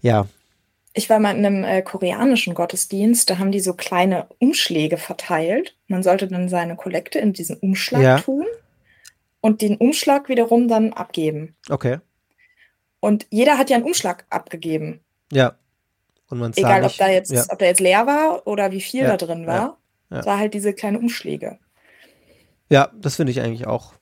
ja. 0.00 0.26
Ich 0.94 1.08
war 1.08 1.20
mal 1.20 1.36
in 1.36 1.46
einem 1.46 1.64
äh, 1.64 1.82
koreanischen 1.82 2.54
Gottesdienst, 2.54 3.30
da 3.30 3.38
haben 3.38 3.52
die 3.52 3.60
so 3.60 3.74
kleine 3.74 4.26
Umschläge 4.38 4.98
verteilt. 4.98 5.76
Man 5.86 6.02
sollte 6.02 6.28
dann 6.28 6.48
seine 6.48 6.76
Kollekte 6.76 7.18
in 7.18 7.32
diesen 7.32 7.56
Umschlag 7.56 8.02
ja. 8.02 8.18
tun 8.18 8.44
und 9.40 9.62
den 9.62 9.76
Umschlag 9.76 10.28
wiederum 10.28 10.68
dann 10.68 10.92
abgeben. 10.92 11.56
Okay. 11.68 11.98
Und 13.00 13.26
jeder 13.30 13.58
hat 13.58 13.70
ja 13.70 13.76
einen 13.76 13.86
Umschlag 13.86 14.26
abgegeben. 14.30 15.00
Ja. 15.32 15.56
Und 16.28 16.38
man 16.38 16.52
Egal, 16.54 16.84
ob, 16.84 16.96
da 16.96 17.08
jetzt, 17.08 17.30
ja. 17.30 17.44
ob 17.48 17.58
der 17.58 17.68
jetzt 17.68 17.80
leer 17.80 18.06
war 18.06 18.46
oder 18.46 18.70
wie 18.70 18.80
viel 18.80 19.04
da 19.04 19.16
drin 19.16 19.46
war. 19.46 19.78
Es 20.08 20.26
war 20.26 20.38
halt 20.38 20.54
diese 20.54 20.74
kleinen 20.74 20.96
Umschläge. 20.96 21.58
Ja, 22.68 22.90
das 22.94 23.16
finde 23.16 23.32
ich 23.32 23.40
eigentlich 23.40 23.66
auch 23.66 23.94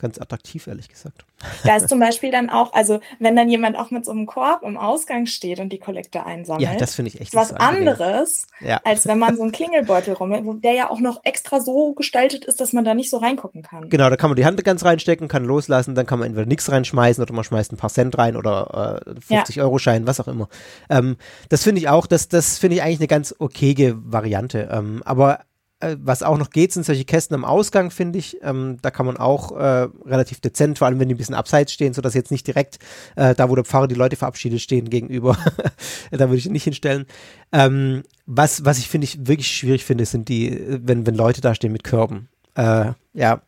ganz 0.00 0.20
attraktiv, 0.20 0.66
ehrlich 0.66 0.88
gesagt. 0.88 1.24
Da 1.64 1.76
ist 1.76 1.88
zum 1.88 2.00
Beispiel 2.00 2.30
dann 2.30 2.50
auch, 2.50 2.72
also 2.72 3.00
wenn 3.18 3.36
dann 3.36 3.48
jemand 3.48 3.78
auch 3.78 3.90
mit 3.90 4.04
so 4.04 4.10
einem 4.10 4.26
Korb 4.26 4.62
im 4.62 4.76
Ausgang 4.76 5.26
steht 5.26 5.60
und 5.60 5.70
die 5.70 5.78
Kollekte 5.78 6.26
einsammelt. 6.26 6.68
Ja, 6.68 6.74
das 6.76 6.94
finde 6.94 7.10
ich 7.10 7.20
echt 7.20 7.34
was 7.34 7.52
anderes, 7.52 8.46
ja. 8.60 8.80
als 8.84 9.06
wenn 9.06 9.18
man 9.18 9.36
so 9.36 9.42
einen 9.42 9.52
Klingelbeutel 9.52 10.14
rum, 10.14 10.60
der 10.60 10.72
ja 10.72 10.90
auch 10.90 11.00
noch 11.00 11.24
extra 11.24 11.60
so 11.60 11.92
gestaltet 11.94 12.44
ist, 12.44 12.60
dass 12.60 12.72
man 12.72 12.84
da 12.84 12.94
nicht 12.94 13.10
so 13.10 13.18
reingucken 13.18 13.62
kann. 13.62 13.88
Genau, 13.88 14.10
da 14.10 14.16
kann 14.16 14.30
man 14.30 14.36
die 14.36 14.44
Hand 14.44 14.62
ganz 14.64 14.84
reinstecken, 14.84 15.28
kann 15.28 15.44
loslassen, 15.44 15.94
dann 15.94 16.06
kann 16.06 16.18
man 16.18 16.26
entweder 16.26 16.46
nichts 16.46 16.70
reinschmeißen 16.70 17.22
oder 17.22 17.32
man 17.32 17.44
schmeißt 17.44 17.72
ein 17.72 17.76
paar 17.76 17.90
Cent 17.90 18.18
rein 18.18 18.36
oder 18.36 19.02
äh, 19.06 19.20
50 19.20 19.56
ja. 19.56 19.64
Euro 19.64 19.78
Schein, 19.78 20.06
was 20.06 20.20
auch 20.20 20.28
immer. 20.28 20.48
Ähm, 20.88 21.16
das 21.48 21.62
finde 21.62 21.80
ich 21.80 21.88
auch, 21.88 22.06
das, 22.06 22.28
das 22.28 22.58
finde 22.58 22.76
ich 22.76 22.82
eigentlich 22.82 23.00
eine 23.00 23.08
ganz 23.08 23.34
okayge 23.38 23.96
Variante. 24.04 24.68
Ähm, 24.70 25.02
aber 25.04 25.40
was 25.80 26.22
auch 26.22 26.36
noch 26.36 26.50
geht, 26.50 26.72
sind 26.72 26.84
solche 26.84 27.04
Kästen 27.04 27.34
am 27.34 27.44
Ausgang, 27.44 27.90
finde 27.90 28.18
ich. 28.18 28.38
Ähm, 28.42 28.76
da 28.82 28.90
kann 28.90 29.06
man 29.06 29.16
auch 29.16 29.52
äh, 29.52 29.88
relativ 30.04 30.40
dezent, 30.40 30.78
vor 30.78 30.86
allem 30.86 31.00
wenn 31.00 31.08
die 31.08 31.14
ein 31.14 31.18
bisschen 31.18 31.34
abseits 31.34 31.72
stehen, 31.72 31.94
sodass 31.94 32.14
jetzt 32.14 32.30
nicht 32.30 32.46
direkt 32.46 32.78
äh, 33.16 33.34
da, 33.34 33.48
wo 33.48 33.54
der 33.54 33.64
Pfarrer 33.64 33.88
die 33.88 33.94
Leute 33.94 34.16
verabschiedet, 34.16 34.60
stehen 34.60 34.90
gegenüber. 34.90 35.38
da 36.10 36.28
würde 36.28 36.36
ich 36.36 36.48
nicht 36.48 36.64
hinstellen. 36.64 37.06
Ähm, 37.52 38.02
was, 38.26 38.64
was 38.64 38.78
ich 38.78 38.88
finde, 38.88 39.06
ich 39.06 39.26
wirklich 39.26 39.48
schwierig 39.48 39.84
finde, 39.84 40.04
sind 40.04 40.28
die, 40.28 40.60
wenn, 40.82 41.06
wenn 41.06 41.14
Leute 41.14 41.40
da 41.40 41.54
stehen 41.54 41.72
mit 41.72 41.84
Körben. 41.84 42.28
Äh, 42.54 42.92
ja, 43.14 43.42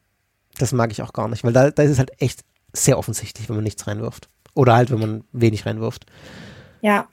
das 0.59 0.73
mag 0.73 0.91
ich 0.91 1.03
auch 1.03 1.13
gar 1.13 1.29
nicht, 1.29 1.45
weil 1.45 1.53
da, 1.53 1.71
da 1.71 1.83
ist 1.83 1.91
es 1.91 1.99
halt 1.99 2.13
echt 2.21 2.45
sehr 2.73 2.99
offensichtlich, 2.99 3.49
wenn 3.49 3.57
man 3.57 3.65
nichts 3.65 3.87
reinwirft. 3.87 4.29
Oder 4.55 4.75
halt, 4.75 4.91
wenn 4.91 5.01
man 5.01 5.25
wenig 5.33 5.67
reinwirft. 5.67 6.07
Ja, 6.81 7.09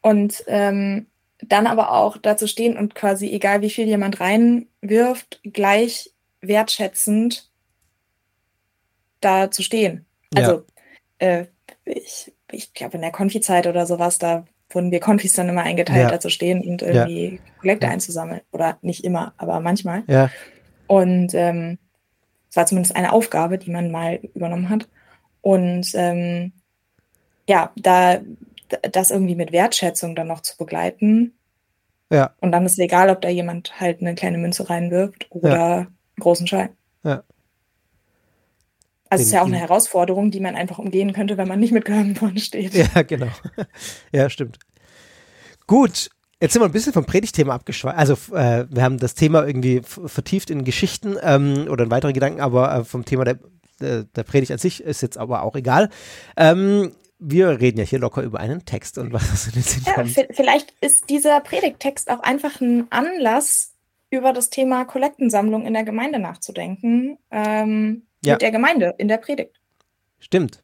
und 0.00 0.44
ähm, 0.46 1.06
dann 1.40 1.66
aber 1.66 1.92
auch 1.92 2.16
dazu 2.16 2.46
stehen 2.46 2.76
und 2.76 2.94
quasi, 2.94 3.30
egal 3.30 3.62
wie 3.62 3.70
viel 3.70 3.86
jemand 3.86 4.20
reinwirft, 4.20 5.40
gleich 5.44 6.12
wertschätzend 6.40 7.50
da 9.20 9.50
zu 9.50 9.62
stehen. 9.62 10.06
Also, 10.34 10.64
ja. 11.20 11.28
äh, 11.28 11.46
ich, 11.84 12.32
ich 12.50 12.72
glaube, 12.74 12.96
in 12.96 13.02
der 13.02 13.12
Konfi-Zeit 13.12 13.66
oder 13.66 13.86
sowas, 13.86 14.18
da 14.18 14.46
wurden 14.70 14.90
wir 14.90 15.00
Konfis 15.00 15.32
dann 15.32 15.48
immer 15.48 15.62
eingeteilt, 15.62 16.02
ja. 16.02 16.10
da 16.10 16.20
zu 16.20 16.28
stehen 16.30 16.62
und 16.62 16.82
irgendwie 16.82 17.34
ja. 17.34 17.40
Kollekte 17.60 17.88
einzusammeln. 17.88 18.42
Oder 18.52 18.78
nicht 18.82 19.04
immer, 19.04 19.32
aber 19.36 19.60
manchmal. 19.60 20.02
Ja. 20.06 20.30
Und 20.86 21.34
ähm, 21.34 21.78
es 22.50 22.56
war 22.56 22.66
zumindest 22.66 22.96
eine 22.96 23.12
Aufgabe, 23.12 23.58
die 23.58 23.70
man 23.70 23.90
mal 23.90 24.16
übernommen 24.34 24.68
hat. 24.68 24.88
Und 25.40 25.90
ähm, 25.94 26.52
ja, 27.48 27.72
da 27.76 28.20
das 28.92 29.10
irgendwie 29.10 29.34
mit 29.34 29.52
Wertschätzung 29.52 30.14
dann 30.14 30.28
noch 30.28 30.40
zu 30.40 30.56
begleiten. 30.56 31.34
Ja. 32.10 32.34
Und 32.40 32.52
dann 32.52 32.64
ist 32.64 32.72
es 32.72 32.78
egal, 32.78 33.10
ob 33.10 33.20
da 33.20 33.28
jemand 33.28 33.80
halt 33.80 34.00
eine 34.00 34.14
kleine 34.14 34.38
Münze 34.38 34.68
reinwirft 34.68 35.26
oder 35.30 35.56
ja. 35.56 35.76
einen 35.76 35.96
großen 36.18 36.46
Schein. 36.46 36.70
Ja. 37.04 37.22
Also 39.10 39.22
es 39.22 39.28
ist 39.28 39.32
ja 39.32 39.42
auch 39.42 39.46
eine 39.46 39.58
Herausforderung, 39.58 40.30
die 40.30 40.40
man 40.40 40.54
einfach 40.54 40.78
umgehen 40.78 41.12
könnte, 41.12 41.38
wenn 41.38 41.48
man 41.48 41.60
nicht 41.60 41.72
mit 41.72 41.88
vorne 41.88 42.40
steht. 42.40 42.74
Ja, 42.94 43.02
genau. 43.02 43.28
ja, 44.12 44.28
stimmt. 44.28 44.58
Gut, 45.66 46.10
Jetzt 46.40 46.52
sind 46.52 46.62
wir 46.62 46.66
ein 46.66 46.72
bisschen 46.72 46.92
vom 46.92 47.04
Predigtthema 47.04 47.52
abgeschweift. 47.52 47.98
Also 47.98 48.12
äh, 48.32 48.66
wir 48.70 48.82
haben 48.84 48.98
das 48.98 49.14
Thema 49.14 49.44
irgendwie 49.44 49.82
vertieft 49.82 50.50
in 50.50 50.62
Geschichten 50.62 51.16
ähm, 51.20 51.66
oder 51.68 51.82
in 51.82 51.90
weitere 51.90 52.12
Gedanken, 52.12 52.40
aber 52.40 52.72
äh, 52.72 52.84
vom 52.84 53.04
Thema 53.04 53.24
der, 53.24 53.40
der, 53.80 54.04
der, 54.04 54.22
Predigt 54.22 54.52
an 54.52 54.58
sich 54.58 54.80
ist 54.80 55.02
jetzt 55.02 55.18
aber 55.18 55.42
auch 55.42 55.56
egal. 55.56 55.90
Ähm, 56.36 56.92
wir 57.18 57.60
reden 57.60 57.78
ja 57.78 57.84
hier 57.84 57.98
locker 57.98 58.22
über 58.22 58.40
einen 58.40 58.64
Text 58.64 58.98
und 58.98 59.12
was 59.12 59.46
in 59.46 59.52
den 59.52 59.62
Sinn 59.62 59.82
ja, 59.84 60.26
Vielleicht 60.30 60.72
ist 60.80 61.10
dieser 61.10 61.40
Predigttext 61.40 62.10
auch 62.10 62.20
einfach 62.20 62.60
ein 62.60 62.86
Anlass, 62.90 63.74
über 64.10 64.32
das 64.32 64.50
Thema 64.50 64.84
Kollektensammlung 64.84 65.66
in 65.66 65.74
der 65.74 65.84
Gemeinde 65.84 66.18
nachzudenken, 66.18 67.18
ähm, 67.30 68.02
ja. 68.24 68.34
mit 68.34 68.42
der 68.42 68.50
Gemeinde 68.50 68.94
in 68.98 69.08
der 69.08 69.18
Predigt. 69.18 69.60
Stimmt. 70.18 70.62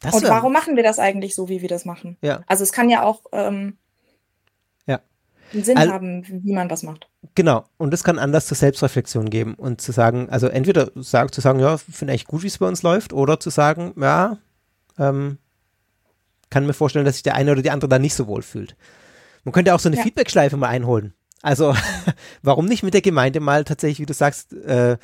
Das 0.00 0.14
und 0.14 0.24
warum 0.24 0.52
machen 0.52 0.76
wir 0.76 0.82
das 0.82 0.98
eigentlich 0.98 1.34
so, 1.34 1.48
wie 1.48 1.60
wir 1.60 1.68
das 1.68 1.84
machen? 1.84 2.16
Ja. 2.22 2.42
Also 2.46 2.62
es 2.62 2.72
kann 2.72 2.88
ja 2.88 3.02
auch 3.02 3.22
ähm, 3.32 3.78
ja. 4.86 5.00
einen 5.52 5.64
Sinn 5.64 5.76
All 5.76 5.90
haben, 5.90 6.24
wie 6.44 6.52
man 6.52 6.70
was 6.70 6.84
macht. 6.84 7.08
Genau. 7.34 7.64
Und 7.78 7.92
es 7.92 8.04
kann 8.04 8.18
Anlass 8.18 8.46
zur 8.46 8.56
Selbstreflexion 8.56 9.28
geben 9.28 9.54
und 9.54 9.80
zu 9.80 9.90
sagen, 9.90 10.28
also 10.30 10.46
entweder 10.46 10.94
zu 10.94 11.40
sagen, 11.40 11.58
ja, 11.58 11.78
finde 11.78 12.14
ich 12.14 12.26
gut, 12.26 12.42
wie 12.42 12.46
es 12.48 12.58
bei 12.58 12.68
uns 12.68 12.82
läuft, 12.82 13.12
oder 13.12 13.40
zu 13.40 13.50
sagen, 13.50 13.92
ja, 13.96 14.38
ähm, 14.98 15.38
kann 16.50 16.66
mir 16.66 16.72
vorstellen, 16.72 17.04
dass 17.04 17.16
sich 17.16 17.22
der 17.22 17.34
eine 17.34 17.52
oder 17.52 17.62
die 17.62 17.70
andere 17.70 17.88
da 17.88 17.98
nicht 17.98 18.14
so 18.14 18.26
wohl 18.26 18.42
fühlt. 18.42 18.76
Man 19.44 19.52
könnte 19.52 19.74
auch 19.74 19.80
so 19.80 19.88
eine 19.88 19.96
ja. 19.96 20.02
Feedback-Schleife 20.02 20.56
mal 20.56 20.68
einholen. 20.68 21.14
Also, 21.42 21.74
warum 22.42 22.66
nicht 22.66 22.82
mit 22.82 22.94
der 22.94 23.00
Gemeinde 23.00 23.40
mal 23.40 23.64
tatsächlich, 23.64 24.00
wie 24.00 24.06
du 24.06 24.14
sagst, 24.14 24.52
äh, 24.52 24.96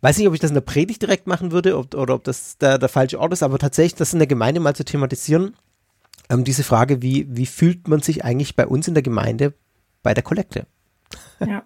weiß 0.00 0.18
nicht, 0.18 0.28
ob 0.28 0.34
ich 0.34 0.40
das 0.40 0.50
in 0.50 0.54
der 0.54 0.60
Predigt 0.60 1.02
direkt 1.02 1.26
machen 1.26 1.52
würde 1.52 1.76
ob, 1.76 1.94
oder 1.94 2.14
ob 2.14 2.24
das 2.24 2.58
der, 2.58 2.78
der 2.78 2.88
falsche 2.88 3.18
Ort 3.18 3.32
ist, 3.32 3.42
aber 3.42 3.58
tatsächlich 3.58 3.94
das 3.94 4.12
in 4.12 4.18
der 4.18 4.28
Gemeinde 4.28 4.60
mal 4.60 4.74
zu 4.74 4.84
thematisieren, 4.84 5.56
ähm, 6.30 6.44
diese 6.44 6.64
Frage, 6.64 7.02
wie, 7.02 7.26
wie 7.28 7.46
fühlt 7.46 7.88
man 7.88 8.00
sich 8.00 8.24
eigentlich 8.24 8.54
bei 8.54 8.66
uns 8.66 8.86
in 8.86 8.94
der 8.94 9.02
Gemeinde 9.02 9.54
bei 10.02 10.14
der 10.14 10.22
Kollekte? 10.22 10.66
Ja. 11.40 11.62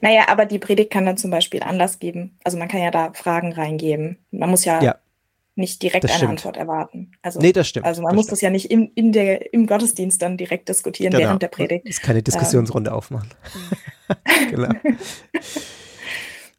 Naja, 0.00 0.28
aber 0.28 0.46
die 0.46 0.58
Predigt 0.58 0.90
kann 0.90 1.04
dann 1.04 1.18
zum 1.18 1.30
Beispiel 1.30 1.62
Anlass 1.62 1.98
geben. 1.98 2.38
Also 2.44 2.56
man 2.56 2.68
kann 2.68 2.80
ja 2.80 2.90
da 2.90 3.12
Fragen 3.12 3.52
reingeben. 3.52 4.18
Man 4.30 4.48
muss 4.48 4.64
ja, 4.64 4.82
ja 4.82 4.96
nicht 5.54 5.82
direkt 5.82 6.10
eine 6.10 6.28
Antwort 6.28 6.56
erwarten. 6.56 7.12
Also, 7.20 7.38
nee, 7.40 7.52
das 7.52 7.68
stimmt. 7.68 7.86
Also 7.86 8.02
man 8.02 8.10
das 8.10 8.16
muss 8.16 8.24
stimmt. 8.24 8.32
das 8.32 8.40
ja 8.40 8.50
nicht 8.50 8.70
im, 8.70 8.90
in 8.94 9.12
der, 9.12 9.52
im 9.52 9.66
Gottesdienst 9.66 10.22
dann 10.22 10.36
direkt 10.36 10.68
diskutieren 10.68 11.12
genau. 11.12 11.24
während 11.24 11.42
der 11.42 11.48
Predigt. 11.48 11.86
Das 11.86 11.96
ist 11.96 12.02
keine 12.02 12.22
Diskussionsrunde 12.22 12.90
ähm. 12.90 12.96
aufmachen. 12.96 13.28
genau. 14.50 14.70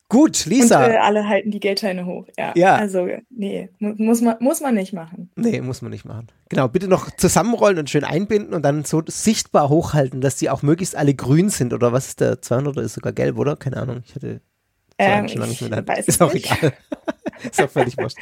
Gut, 0.09 0.45
Lisa. 0.45 0.85
Und, 0.85 0.91
äh, 0.91 0.97
alle 0.97 1.27
halten 1.27 1.49
die 1.49 1.59
Geldscheine 1.59 2.05
hoch. 2.05 2.27
Ja. 2.37 2.53
ja. 2.55 2.75
Also, 2.75 3.07
nee, 3.31 3.69
muss 3.79 4.21
man, 4.21 4.35
muss 4.39 4.61
man 4.61 4.75
nicht 4.75 4.93
machen. 4.93 5.31
Nee, 5.35 5.59
muss 5.61 5.81
man 5.81 5.89
nicht 5.89 6.05
machen. 6.05 6.27
Genau, 6.49 6.67
bitte 6.67 6.87
noch 6.87 7.09
zusammenrollen 7.09 7.79
und 7.79 7.89
schön 7.89 8.03
einbinden 8.03 8.53
und 8.53 8.61
dann 8.61 8.85
so 8.85 9.01
sichtbar 9.07 9.69
hochhalten, 9.69 10.21
dass 10.21 10.35
die 10.35 10.51
auch 10.51 10.61
möglichst 10.61 10.95
alle 10.95 11.15
grün 11.15 11.49
sind. 11.49 11.73
Oder 11.73 11.93
was 11.93 12.09
ist 12.09 12.19
der 12.21 12.43
200 12.43 12.77
oder 12.77 12.85
ist 12.85 12.93
sogar 12.93 13.11
gelb, 13.11 13.39
oder? 13.39 13.55
Keine 13.55 13.77
Ahnung. 13.77 14.03
Ich 14.05 14.13
hatte 14.13 14.41
ähm, 14.99 15.27
schon 15.27 15.39
lange 15.39 15.49
nicht 15.49 15.67
mehr. 15.67 15.97
Ist 16.05 16.21
auch 16.21 16.31
nicht. 16.31 16.51
egal. 16.51 16.73
ist 17.43 17.61
auch 17.61 17.69
völlig 17.69 17.97
wurscht. 17.97 18.17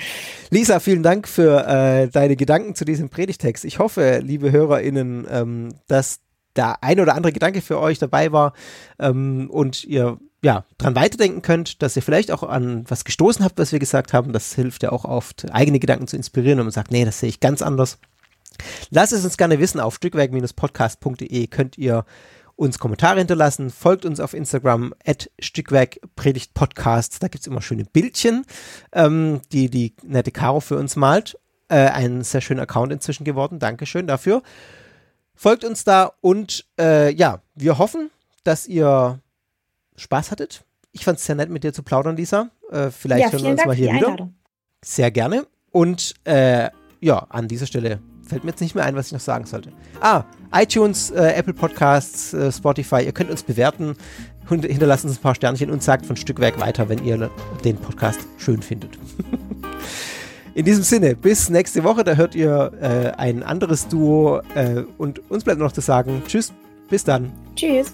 Lisa, 0.50 0.80
vielen 0.80 1.04
Dank 1.04 1.28
für 1.28 1.68
äh, 1.68 2.08
deine 2.08 2.36
Gedanken 2.36 2.76
zu 2.76 2.86
diesem 2.86 3.10
Predigtext. 3.10 3.66
Ich 3.66 3.80
hoffe, 3.80 4.20
liebe 4.24 4.52
HörerInnen, 4.52 5.28
ähm, 5.30 5.70
dass 5.88 6.20
da 6.54 6.78
ein 6.82 7.00
oder 7.00 7.16
andere 7.16 7.34
Gedanke 7.34 7.62
für 7.62 7.80
euch 7.80 8.00
dabei 8.00 8.32
war 8.32 8.54
ähm, 9.00 9.50
und 9.50 9.84
ihr 9.84 10.18
ja 10.44 10.66
dran 10.78 10.96
weiterdenken 10.96 11.42
könnt, 11.42 11.82
dass 11.82 11.96
ihr 11.96 12.02
vielleicht 12.02 12.32
auch 12.32 12.44
an 12.44 12.86
was 12.88 13.06
gestoßen 13.06 13.46
habt, 13.46 13.60
was 13.60 13.72
wir 13.72 13.80
gesagt 13.80 14.12
haben. 14.14 14.34
Das 14.34 14.54
hilft 14.54 14.84
ja 14.84 14.92
auch 14.92 15.06
oft, 15.06 15.52
eigene 15.52 15.80
Gedanken 15.80 16.08
zu 16.08 16.16
inspirieren, 16.16 16.58
wenn 16.58 16.66
man 16.66 16.72
sagt, 16.72 16.92
nee, 16.92 17.06
das 17.06 17.20
sehe 17.20 17.30
ich 17.30 17.40
ganz 17.40 17.62
anders. 17.62 18.00
Lasst 18.90 19.14
es 19.14 19.24
uns 19.24 19.38
gerne 19.38 19.60
wissen 19.60 19.80
auf 19.80 19.96
stückwerk-podcast.de 19.96 21.48
könnt 21.48 21.78
ihr 21.78 22.06
uns 22.62 22.78
Kommentare 22.78 23.18
hinterlassen, 23.18 23.72
folgt 23.72 24.06
uns 24.06 24.20
auf 24.20 24.36
Instagram 24.36 24.94
at 25.04 25.32
Stückwerk 25.40 26.00
Predigt 26.16 26.54
Podcast. 26.54 27.24
Da 27.24 27.28
gibt 27.28 27.42
es 27.42 27.48
immer 27.48 27.60
schöne 27.60 27.86
Bildchen, 27.86 28.46
ähm, 28.94 29.42
die 29.52 29.68
die 29.68 29.96
nette 30.04 30.32
Caro 30.32 30.60
für 30.60 30.78
uns 30.78 30.96
malt. 30.96 31.40
Äh, 31.70 31.88
ein 31.88 32.24
sehr 32.24 32.40
schöner 32.40 32.62
Account 32.62 32.94
inzwischen 32.94 33.24
geworden. 33.24 33.58
Dankeschön 33.58 34.06
dafür. 34.06 34.44
Folgt 35.34 35.64
uns 35.64 35.86
da 35.86 36.12
und 36.22 36.68
äh, 36.80 37.12
ja, 37.12 37.42
wir 37.56 37.80
hoffen, 37.80 38.12
dass 38.44 38.68
ihr 38.68 39.20
Spaß 39.96 40.30
hattet. 40.30 40.64
Ich 40.92 41.04
fand 41.04 41.18
es 41.18 41.26
sehr 41.26 41.36
nett, 41.36 41.50
mit 41.50 41.64
dir 41.64 41.74
zu 41.74 41.82
plaudern, 41.82 42.16
Lisa. 42.16 42.52
Äh, 42.70 42.92
vielleicht 42.92 43.26
ja, 43.26 43.32
hören 43.32 43.44
wir 43.44 43.50
uns 43.50 43.58
Dank 43.58 43.68
mal 43.70 43.76
hier 43.76 43.92
wieder. 43.92 44.30
Sehr 44.86 45.10
gerne. 45.10 45.48
Und 45.72 46.14
äh, 46.26 46.70
ja, 47.00 47.26
an 47.30 47.48
dieser 47.48 47.66
Stelle 47.66 48.02
fällt 48.32 48.46
mir 48.46 48.52
jetzt 48.52 48.62
nicht 48.62 48.76
mehr 48.76 48.86
ein, 48.86 48.96
was 48.96 49.08
ich 49.08 49.14
noch 49.14 49.20
sagen 49.20 49.46
sollte. 49.46 49.74
Ah, 50.00 50.24
iTunes, 50.54 51.12
äh, 51.12 51.34
Apple 51.34 51.54
Podcasts, 51.54 52.34
äh, 52.34 52.50
Spotify, 52.50 53.04
ihr 53.04 53.12
könnt 53.12 53.30
uns 53.30 53.44
bewerten, 53.44 53.96
hinterlasst 54.50 55.04
uns 55.04 55.18
ein 55.18 55.22
paar 55.22 55.36
Sternchen 55.36 55.70
und 55.70 55.84
sagt 55.84 56.06
von 56.06 56.16
Stückwerk 56.16 56.58
weiter, 56.60 56.88
wenn 56.88 57.04
ihr 57.04 57.30
den 57.66 57.76
Podcast 57.76 58.22
schön 58.38 58.62
findet. 58.62 58.98
In 60.54 60.64
diesem 60.64 60.84
Sinne, 60.84 61.16
bis 61.16 61.50
nächste 61.50 61.84
Woche, 61.84 62.06
da 62.06 62.16
hört 62.16 62.34
ihr 62.36 62.72
äh, 62.82 63.12
ein 63.20 63.44
anderes 63.44 63.90
Duo 63.90 64.42
äh, 64.56 64.84
und 64.98 65.30
uns 65.30 65.44
bleibt 65.44 65.60
noch 65.60 65.74
zu 65.74 65.82
sagen, 65.82 66.24
tschüss, 66.26 66.54
bis 66.90 67.04
dann. 67.04 67.34
Tschüss. 67.56 67.94